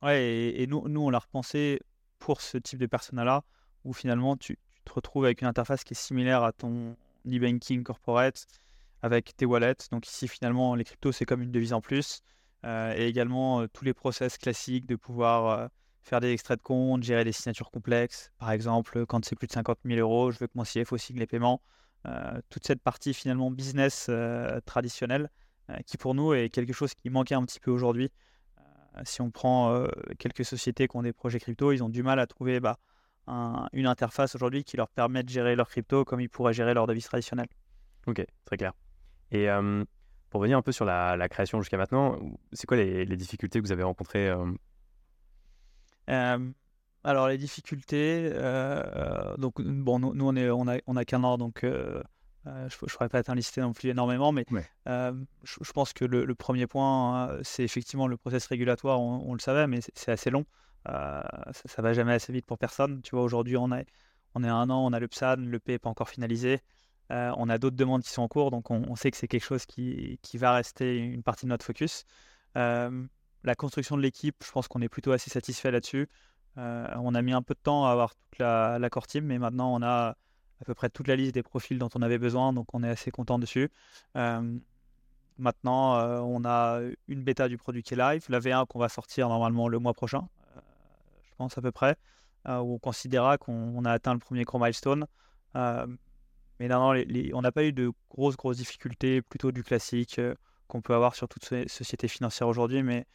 Ouais, 0.02 0.52
et, 0.56 0.66
nous, 0.66 0.88
nous, 0.88 1.02
on 1.02 1.10
l'a 1.10 1.18
repensé 1.18 1.80
pour 2.18 2.40
ce 2.40 2.58
type 2.58 2.78
de 2.80 2.86
persona-là, 2.86 3.44
où 3.84 3.92
finalement 3.92 4.36
tu, 4.36 4.58
tu, 4.70 4.82
te 4.84 4.92
retrouves 4.92 5.24
avec 5.24 5.42
une 5.42 5.48
interface 5.48 5.84
qui 5.84 5.94
est 5.94 6.00
similaire 6.00 6.42
à 6.42 6.52
ton 6.52 6.96
e-banking 7.26 7.84
corporate, 7.84 8.46
avec 9.02 9.36
tes 9.36 9.46
wallets. 9.46 9.88
Donc 9.92 10.08
ici, 10.08 10.26
finalement, 10.28 10.74
les 10.74 10.84
cryptos, 10.84 11.12
c'est 11.12 11.24
comme 11.24 11.42
une 11.42 11.52
devise 11.52 11.72
en 11.72 11.80
plus. 11.80 12.22
Euh, 12.64 12.92
et 12.96 13.06
également 13.06 13.60
euh, 13.60 13.66
tous 13.72 13.84
les 13.84 13.94
process 13.94 14.36
classiques 14.36 14.86
de 14.86 14.96
pouvoir 14.96 15.46
euh, 15.46 15.68
faire 16.02 16.20
des 16.20 16.32
extraits 16.32 16.58
de 16.58 16.62
compte, 16.62 17.02
gérer 17.02 17.24
des 17.24 17.32
signatures 17.32 17.70
complexes. 17.70 18.32
Par 18.38 18.50
exemple, 18.50 19.06
quand 19.06 19.24
c'est 19.24 19.36
plus 19.36 19.46
de 19.46 19.52
50 19.52 19.78
000 19.84 20.00
euros, 20.00 20.30
je 20.30 20.38
veux 20.38 20.46
que 20.46 20.52
mon 20.54 20.64
CFO 20.64 20.96
signe 20.96 21.18
les 21.18 21.26
paiements. 21.26 21.60
toute 22.48 22.66
cette 22.66 22.82
partie 22.82 23.12
finalement 23.14 23.50
business 23.50 24.10
traditionnelle 24.64 25.30
qui 25.86 25.96
pour 25.98 26.14
nous 26.14 26.32
est 26.32 26.48
quelque 26.48 26.72
chose 26.72 26.94
qui 26.94 27.10
manquait 27.10 27.34
un 27.34 27.44
petit 27.44 27.60
peu 27.60 27.70
aujourd'hui. 27.70 28.10
si 29.04 29.20
on 29.20 29.30
prend 29.30 29.86
quelques 30.18 30.44
sociétés 30.44 30.88
qui 30.88 30.96
ont 30.96 31.02
des 31.02 31.12
projets 31.12 31.38
crypto, 31.38 31.72
ils 31.72 31.82
ont 31.82 31.88
du 31.88 32.02
mal 32.02 32.18
à 32.18 32.26
trouver 32.26 32.60
bah, 32.60 32.78
une 33.72 33.86
interface 33.86 34.34
aujourd'hui 34.34 34.64
qui 34.64 34.76
leur 34.76 34.88
permet 34.88 35.22
de 35.22 35.28
gérer 35.28 35.56
leur 35.56 35.68
crypto 35.68 36.04
comme 36.04 36.20
ils 36.20 36.30
pourraient 36.30 36.54
gérer 36.54 36.74
leur 36.74 36.86
devise 36.86 37.04
traditionnelle. 37.04 37.48
Ok, 38.06 38.24
très 38.44 38.56
clair. 38.56 38.72
Et 39.30 39.48
pour 40.30 40.40
revenir 40.40 40.58
un 40.58 40.62
peu 40.62 40.72
sur 40.72 40.84
la, 40.84 41.28
création 41.28 41.60
jusqu'à 41.60 41.76
maintenant, 41.76 42.18
c'est 42.52 42.66
quoi 42.66 42.76
les, 42.76 43.16
difficultés 43.16 43.60
que 43.60 43.64
vous 43.64 43.72
avez 43.72 43.82
rencontrées 43.82 44.32
Alors 47.04 47.28
les 47.28 47.38
difficultés, 47.38 48.30
donc 49.38 49.60
bon, 49.62 49.98
nous, 49.98 50.26
on 50.26 50.36
est, 50.36 50.50
on 50.50 50.68
a, 50.68 50.78
on 50.86 50.96
a 50.96 51.04
qu'un 51.04 51.22
an, 51.24 51.38
donc 51.38 51.60
je 51.62 51.68
ne 52.44 52.88
pourrais 52.88 53.08
pas 53.08 53.22
t'inlister 53.22 53.60
non 53.60 53.72
plus 53.72 53.90
énormément, 53.90 54.32
mais 54.32 54.44
je, 54.86 55.72
pense 55.72 55.92
que 55.92 56.04
le, 56.04 56.34
premier 56.34 56.66
point, 56.66 57.30
hein, 57.30 57.38
c'est 57.42 57.62
effectivement 57.62 58.08
le 58.08 58.16
process 58.16 58.46
régulatoire. 58.46 59.00
On, 59.00 59.32
le 59.32 59.40
savait, 59.40 59.66
mais 59.66 59.80
c'est 59.94 60.10
assez 60.10 60.30
long. 60.30 60.44
ça, 60.86 61.24
ne 61.78 61.82
va 61.82 61.92
jamais 61.92 62.14
assez 62.14 62.32
vite 62.32 62.46
pour 62.46 62.58
personne. 62.58 63.00
Tu 63.02 63.14
vois, 63.14 63.22
aujourd'hui, 63.22 63.56
on, 63.56 63.70
on 64.34 64.44
est 64.44 64.48
à 64.48 64.54
un 64.54 64.70
an, 64.70 64.84
on 64.84 64.92
a 64.92 65.00
le 65.00 65.08
PSAN, 65.08 65.36
le 65.36 65.58
P 65.58 65.72
n'est 65.72 65.78
pas 65.78 65.90
encore 65.90 66.08
finalisé. 66.08 66.60
Euh, 67.10 67.32
on 67.36 67.48
a 67.48 67.58
d'autres 67.58 67.76
demandes 67.76 68.02
qui 68.02 68.10
sont 68.10 68.22
en 68.22 68.28
cours, 68.28 68.50
donc 68.50 68.70
on, 68.70 68.94
sait 68.94 69.10
que 69.10 69.16
c'est 69.16 69.28
quelque 69.28 69.44
chose 69.44 69.64
qui, 69.66 70.18
va 70.34 70.52
rester 70.52 70.98
une 70.98 71.22
partie 71.22 71.46
de 71.46 71.50
notre 71.50 71.64
focus. 71.64 72.04
Euh, 73.44 73.46
la 73.48 73.54
construction 73.54 73.96
de 73.96 74.02
l'équipe, 74.02 74.36
je 74.44 74.50
pense 74.50 74.68
qu'on 74.68 74.80
est 74.80 74.88
plutôt 74.88 75.12
assez 75.12 75.30
satisfait 75.30 75.70
là-dessus. 75.70 76.08
Euh, 76.56 76.86
on 76.96 77.14
a 77.14 77.22
mis 77.22 77.32
un 77.32 77.42
peu 77.42 77.54
de 77.54 77.60
temps 77.60 77.86
à 77.86 77.92
avoir 77.92 78.14
toute 78.14 78.38
la, 78.38 78.88
core 78.90 79.06
team, 79.06 79.24
mais 79.24 79.38
maintenant 79.38 79.74
on 79.74 79.82
a 79.82 80.16
à 80.60 80.64
peu 80.64 80.74
près 80.74 80.90
toute 80.90 81.06
la 81.06 81.14
liste 81.14 81.34
des 81.34 81.42
profils 81.42 81.78
dont 81.78 81.88
on 81.94 82.02
avait 82.02 82.18
besoin, 82.18 82.52
donc 82.52 82.66
on 82.74 82.82
est 82.82 82.88
assez 82.88 83.10
content 83.10 83.38
dessus. 83.38 83.70
maintenant, 85.38 86.00
on 86.24 86.44
a 86.44 86.80
une 87.06 87.22
bêta 87.22 87.46
du 87.48 87.56
produit 87.56 87.84
qui 87.84 87.94
est 87.94 87.96
live, 87.96 88.26
la 88.28 88.40
V1 88.40 88.66
qu'on 88.66 88.80
va 88.80 88.88
sortir 88.88 89.28
normalement 89.28 89.68
le 89.68 89.78
mois 89.78 89.94
prochain, 89.94 90.28
je 90.56 91.34
pense 91.36 91.56
à 91.56 91.62
peu 91.62 91.70
près, 91.70 91.94
où 92.44 92.74
on 92.74 92.78
considérera 92.80 93.38
qu'on 93.38 93.84
a 93.84 93.92
atteint 93.92 94.14
le 94.14 94.18
premier 94.18 94.42
gros 94.42 94.58
milestone. 94.58 95.06
mais 95.54 96.68
non, 96.68 96.92
on 97.34 97.42
n'a 97.42 97.52
pas 97.52 97.62
eu 97.62 97.72
de 97.72 97.92
grosses, 98.10 98.36
grosses 98.36 98.56
difficultés, 98.56 99.22
plutôt 99.22 99.52
du 99.52 99.62
classique 99.62 100.20
qu'on 100.66 100.82
peut 100.82 100.94
avoir 100.94 101.14
sur 101.14 101.28
toutes 101.28 101.44
ces 101.44 101.68
sociétés 101.68 102.08
financières 102.08 102.48
aujourd'hui, 102.48 102.82
mais, 102.82 103.06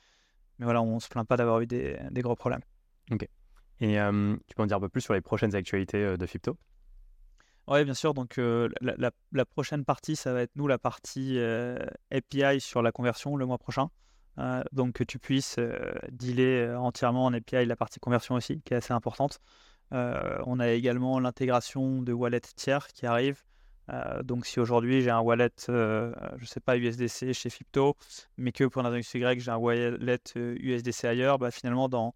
mais 0.60 0.66
voilà, 0.66 0.82
on 0.82 0.96
ne 0.96 1.00
se 1.00 1.10
plaint 1.10 1.28
pas 1.28 1.38
d'avoir 1.38 1.62
eu 1.62 1.68
des, 1.68 1.98
des, 2.12 2.22
gros 2.22 2.36
problèmes. 2.36 2.62
Ok. 3.12 3.28
Et 3.80 3.98
tu 4.48 4.56
peux 4.56 4.64
en 4.64 4.66
dire 4.66 4.78
un 4.78 4.82
peu 4.82 4.90
plus 4.90 5.02
sur 5.02 5.14
les 5.14 5.22
prochaines 5.22 5.56
actualités 5.56 6.16
de 6.18 6.26
Fipto? 6.26 6.58
Oui, 7.68 7.84
bien 7.84 7.94
sûr. 7.94 8.14
Donc, 8.14 8.40
la, 8.40 9.46
prochaine 9.46 9.84
partie, 9.84 10.16
ça 10.16 10.32
va 10.32 10.42
être 10.42 10.56
nous, 10.56 10.68
la 10.68 10.78
partie 10.78 11.38
API 12.12 12.62
sur 12.62 12.82
la 12.82 12.92
conversion 12.92 13.36
le 13.36 13.46
mois 13.46 13.58
prochain. 13.58 13.90
donc, 14.72 14.94
que 14.94 15.04
tu 15.04 15.20
puisses 15.20 15.60
dealer 16.12 16.76
entièrement 16.78 17.26
en 17.26 17.34
API 17.34 17.66
la 17.66 17.76
partie 17.76 18.00
conversion 18.00 18.36
aussi, 18.36 18.62
qui 18.62 18.74
est 18.74 18.78
assez 18.78 18.94
importante. 18.94 19.40
on 19.92 20.60
a 20.60 20.70
également 20.70 21.20
l'intégration 21.20 22.02
de 22.02 22.14
wallet 22.14 22.42
tiers 22.56 22.88
qui 22.88 23.06
arrive. 23.06 23.44
Donc, 24.24 24.46
si 24.46 24.60
aujourd'hui 24.60 25.02
j'ai 25.02 25.10
un 25.10 25.20
wallet, 25.20 25.52
je 25.68 26.12
ne 26.40 26.46
sais 26.46 26.60
pas, 26.60 26.78
USDC 26.78 27.34
chez 27.34 27.50
Fipto, 27.50 27.96
mais 28.38 28.52
que 28.52 28.64
pour 28.64 28.86
un 28.86 28.98
Y, 28.98 29.40
j'ai 29.40 29.52
un 29.52 29.58
wallet 29.58 29.98
USDC 30.36 31.06
ailleurs, 31.06 31.38
bah, 31.38 31.52
finalement, 31.52 31.90
dans 31.90 32.16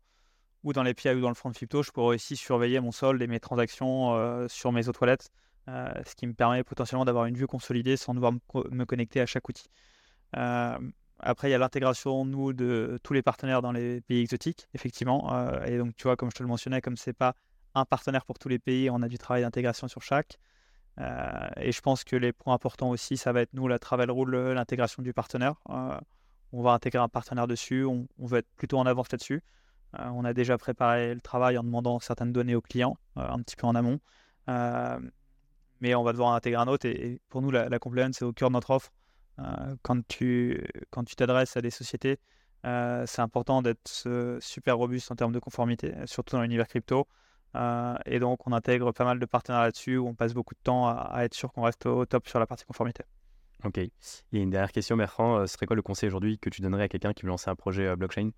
ou 0.63 0.73
dans 0.73 0.83
l'API 0.83 1.09
ou 1.09 1.21
dans 1.21 1.29
le 1.29 1.35
front 1.35 1.49
de 1.49 1.55
Fipto, 1.55 1.81
je 1.83 1.91
pourrais 1.91 2.15
aussi 2.15 2.35
surveiller 2.35 2.79
mon 2.79 2.91
solde 2.91 3.21
et 3.21 3.27
mes 3.27 3.39
transactions 3.39 4.15
euh, 4.15 4.47
sur 4.47 4.71
mes 4.71 4.89
autres 4.89 5.01
wallets, 5.01 5.29
euh, 5.69 5.89
ce 6.05 6.15
qui 6.15 6.27
me 6.27 6.33
permet 6.33 6.63
potentiellement 6.63 7.05
d'avoir 7.05 7.25
une 7.25 7.37
vue 7.37 7.47
consolidée 7.47 7.95
sans 7.95 8.13
devoir 8.13 8.33
me, 8.33 8.85
connecter 8.85 9.21
à 9.21 9.25
chaque 9.25 9.47
outil. 9.47 9.69
Euh, 10.35 10.77
après, 11.19 11.47
il 11.47 11.51
y 11.51 11.55
a 11.55 11.57
l'intégration, 11.57 12.25
nous, 12.25 12.53
de 12.53 12.99
tous 13.01 13.13
les 13.13 13.21
partenaires 13.21 13.61
dans 13.61 13.71
les 13.71 14.01
pays 14.01 14.21
exotiques, 14.21 14.67
effectivement. 14.73 15.33
et 15.65 15.77
donc, 15.77 15.95
tu 15.95 16.03
vois, 16.03 16.15
comme 16.15 16.29
je 16.29 16.35
te 16.35 16.43
le 16.43 16.49
mentionnais, 16.49 16.79
comme 16.79 16.95
ce 16.95 17.09
n'est 17.09 17.13
pas 17.15 17.33
un 17.73 17.85
partenaire 17.85 18.23
pour 18.23 18.37
tous 18.37 18.49
les 18.49 18.59
pays, 18.59 18.89
on 18.91 19.01
a 19.01 19.07
du 19.07 19.17
travail 19.17 19.41
d'intégration 19.41 19.87
sur 19.87 20.03
chaque. 20.03 20.37
Et 20.97 21.71
je 21.71 21.81
pense 21.81 22.03
que 22.03 22.15
les 22.15 22.33
points 22.33 22.55
importants 22.55 22.89
aussi, 22.89 23.17
ça 23.17 23.31
va 23.31 23.41
être, 23.41 23.53
nous, 23.53 23.67
la 23.67 23.79
travel 23.79 24.09
rule, 24.09 24.35
l'intégration 24.35 25.03
du 25.03 25.13
partenaire. 25.13 25.55
on 25.67 26.61
va 26.61 26.71
intégrer 26.71 26.99
un 26.99 27.09
partenaire 27.09 27.47
dessus, 27.47 27.85
on, 27.85 28.07
on 28.17 28.25
va 28.25 28.39
être 28.39 28.49
plutôt 28.55 28.77
en 28.79 28.85
avance 28.85 29.11
là-dessus. 29.11 29.43
Euh, 29.99 30.09
on 30.13 30.25
a 30.25 30.33
déjà 30.33 30.57
préparé 30.57 31.13
le 31.13 31.21
travail 31.21 31.57
en 31.57 31.63
demandant 31.63 31.99
certaines 31.99 32.33
données 32.33 32.55
aux 32.55 32.61
clients, 32.61 32.97
euh, 33.17 33.21
un 33.21 33.39
petit 33.41 33.55
peu 33.55 33.67
en 33.67 33.75
amont. 33.75 33.99
Euh, 34.49 34.99
mais 35.81 35.95
on 35.95 36.03
va 36.03 36.11
devoir 36.11 36.33
intégrer 36.33 36.61
un 36.61 36.67
autre. 36.67 36.85
Et, 36.87 37.21
pour 37.29 37.41
nous, 37.41 37.51
la, 37.51 37.79
compliance, 37.79 38.17
c'est 38.17 38.25
au 38.25 38.33
cœur 38.33 38.49
de 38.49 38.53
notre 38.53 38.71
offre. 38.71 38.91
quand 39.83 40.07
tu 40.07 40.65
quand 40.89 41.03
tu 41.03 41.15
t'adresses 41.15 41.55
à 41.57 41.61
des 41.61 41.69
sociétés, 41.69 42.17
c'est 42.63 43.21
important 43.21 43.61
d'être 43.61 43.87
super 44.39 44.77
robuste 44.77 45.11
en 45.11 45.15
termes 45.15 45.31
de 45.31 45.39
conformité, 45.39 45.93
surtout 46.05 46.35
dans 46.35 46.41
l'univers 46.41 46.67
crypto. 46.67 47.07
Et 48.05 48.19
donc, 48.19 48.45
on 48.47 48.51
intègre 48.51 48.91
pas 48.91 49.05
mal 49.05 49.19
de 49.19 49.25
partenaires 49.25 49.61
là-dessus 49.61 49.97
où 49.97 50.07
on 50.07 50.15
passe 50.15 50.33
beaucoup 50.33 50.53
de 50.53 50.59
temps 50.63 50.87
à, 50.87 51.23
être 51.23 51.33
sûr 51.33 51.51
qu'on 51.51 51.63
reste 51.63 51.85
au 51.85 52.05
top 52.05 52.27
sur 52.27 52.39
la 52.39 52.45
partie 52.45 52.65
conformité. 52.65 53.03
Ok. 53.63 53.77
Et 53.77 53.91
une 54.31 54.49
dernière 54.49 54.71
question, 54.71 54.95
Bertrand. 54.97 55.47
Ce 55.47 55.53
serait 55.53 55.65
quoi 55.65 55.75
le 55.75 55.81
conseil 55.81 56.07
aujourd'hui 56.07 56.37
que 56.37 56.49
tu 56.49 56.61
donnerais 56.61 56.83
à 56.83 56.87
quelqu'un 56.87 57.13
qui 57.13 57.23
veut 57.23 57.29
lancer 57.29 57.49
un 57.49 57.55
projet 57.55 57.95
blockchain? 57.95 58.31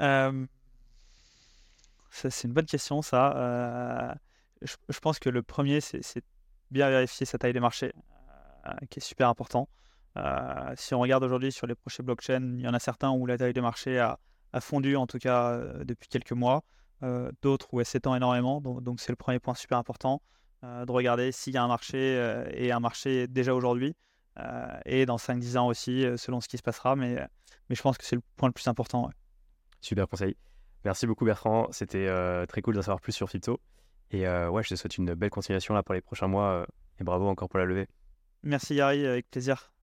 Euh, 0.00 0.46
c'est 2.10 2.44
une 2.44 2.52
bonne 2.52 2.66
question, 2.66 3.02
ça. 3.02 3.36
Euh, 3.36 4.14
je, 4.62 4.98
pense 5.00 5.18
que 5.18 5.28
le 5.28 5.42
premier, 5.42 5.80
c'est 5.80 6.24
bien 6.70 6.88
vérifier 6.88 7.26
sa 7.26 7.38
taille 7.38 7.52
de 7.52 7.60
marché, 7.60 7.92
euh, 8.66 8.72
qui 8.90 9.00
est 9.00 9.02
super 9.02 9.28
important. 9.28 9.68
si 10.76 10.94
on 10.94 11.00
regarde 11.00 11.24
aujourd'hui 11.24 11.52
sur 11.52 11.66
les 11.66 11.74
prochains 11.74 12.04
blockchains, 12.04 12.54
il 12.56 12.60
y 12.60 12.68
en 12.68 12.74
a 12.74 12.78
certains 12.78 13.10
où 13.10 13.26
la 13.26 13.36
taille 13.36 13.52
de 13.52 13.60
marché 13.60 13.98
a, 13.98 14.18
fondu, 14.60 14.96
en 14.96 15.06
tout 15.06 15.18
cas 15.18 15.58
depuis 15.84 16.08
quelques 16.08 16.32
mois. 16.32 16.62
D'autres 17.42 17.72
où 17.72 17.80
elle 17.80 17.86
s'étend 17.86 18.14
énormément. 18.14 18.60
Donc, 18.60 19.00
c'est 19.00 19.12
le 19.12 19.16
premier 19.16 19.38
point 19.38 19.54
super 19.54 19.78
important 19.78 20.22
de 20.62 20.90
regarder 20.90 21.32
s'il 21.32 21.52
y 21.52 21.58
a 21.58 21.62
un 21.62 21.68
marché 21.68 22.46
et 22.54 22.72
un 22.72 22.80
marché 22.80 23.26
déjà 23.28 23.54
aujourd'hui. 23.54 23.94
et 24.86 25.04
dans 25.04 25.16
5-10 25.16 25.58
ans 25.58 25.66
aussi, 25.66 26.06
selon 26.16 26.40
ce 26.40 26.48
qui 26.48 26.56
se 26.56 26.62
passera. 26.62 26.96
Mais, 26.96 27.16
mais 27.68 27.76
je 27.76 27.82
pense 27.82 27.98
que 27.98 28.04
c'est 28.04 28.16
le 28.16 28.22
point 28.36 28.48
le 28.48 28.54
plus 28.54 28.68
important. 28.68 29.10
Super 29.80 30.08
conseil. 30.08 30.34
Merci 30.84 31.06
beaucoup 31.06 31.24
Bertrand, 31.24 31.68
c'était 31.72 32.06
euh, 32.08 32.44
très 32.44 32.60
cool 32.60 32.74
d'en 32.74 32.82
savoir 32.82 33.00
plus 33.00 33.12
sur 33.12 33.30
Fito. 33.30 33.58
Et 34.10 34.26
euh, 34.26 34.50
ouais, 34.50 34.62
je 34.62 34.68
te 34.68 34.74
souhaite 34.74 34.98
une 34.98 35.14
belle 35.14 35.30
continuation 35.30 35.72
là 35.74 35.82
pour 35.82 35.94
les 35.94 36.02
prochains 36.02 36.26
mois. 36.26 36.48
Euh, 36.48 36.66
et 37.00 37.04
bravo 37.04 37.26
encore 37.26 37.48
pour 37.48 37.58
la 37.58 37.64
levée. 37.64 37.88
Merci 38.42 38.76
Yari, 38.76 39.06
avec 39.06 39.30
plaisir. 39.30 39.72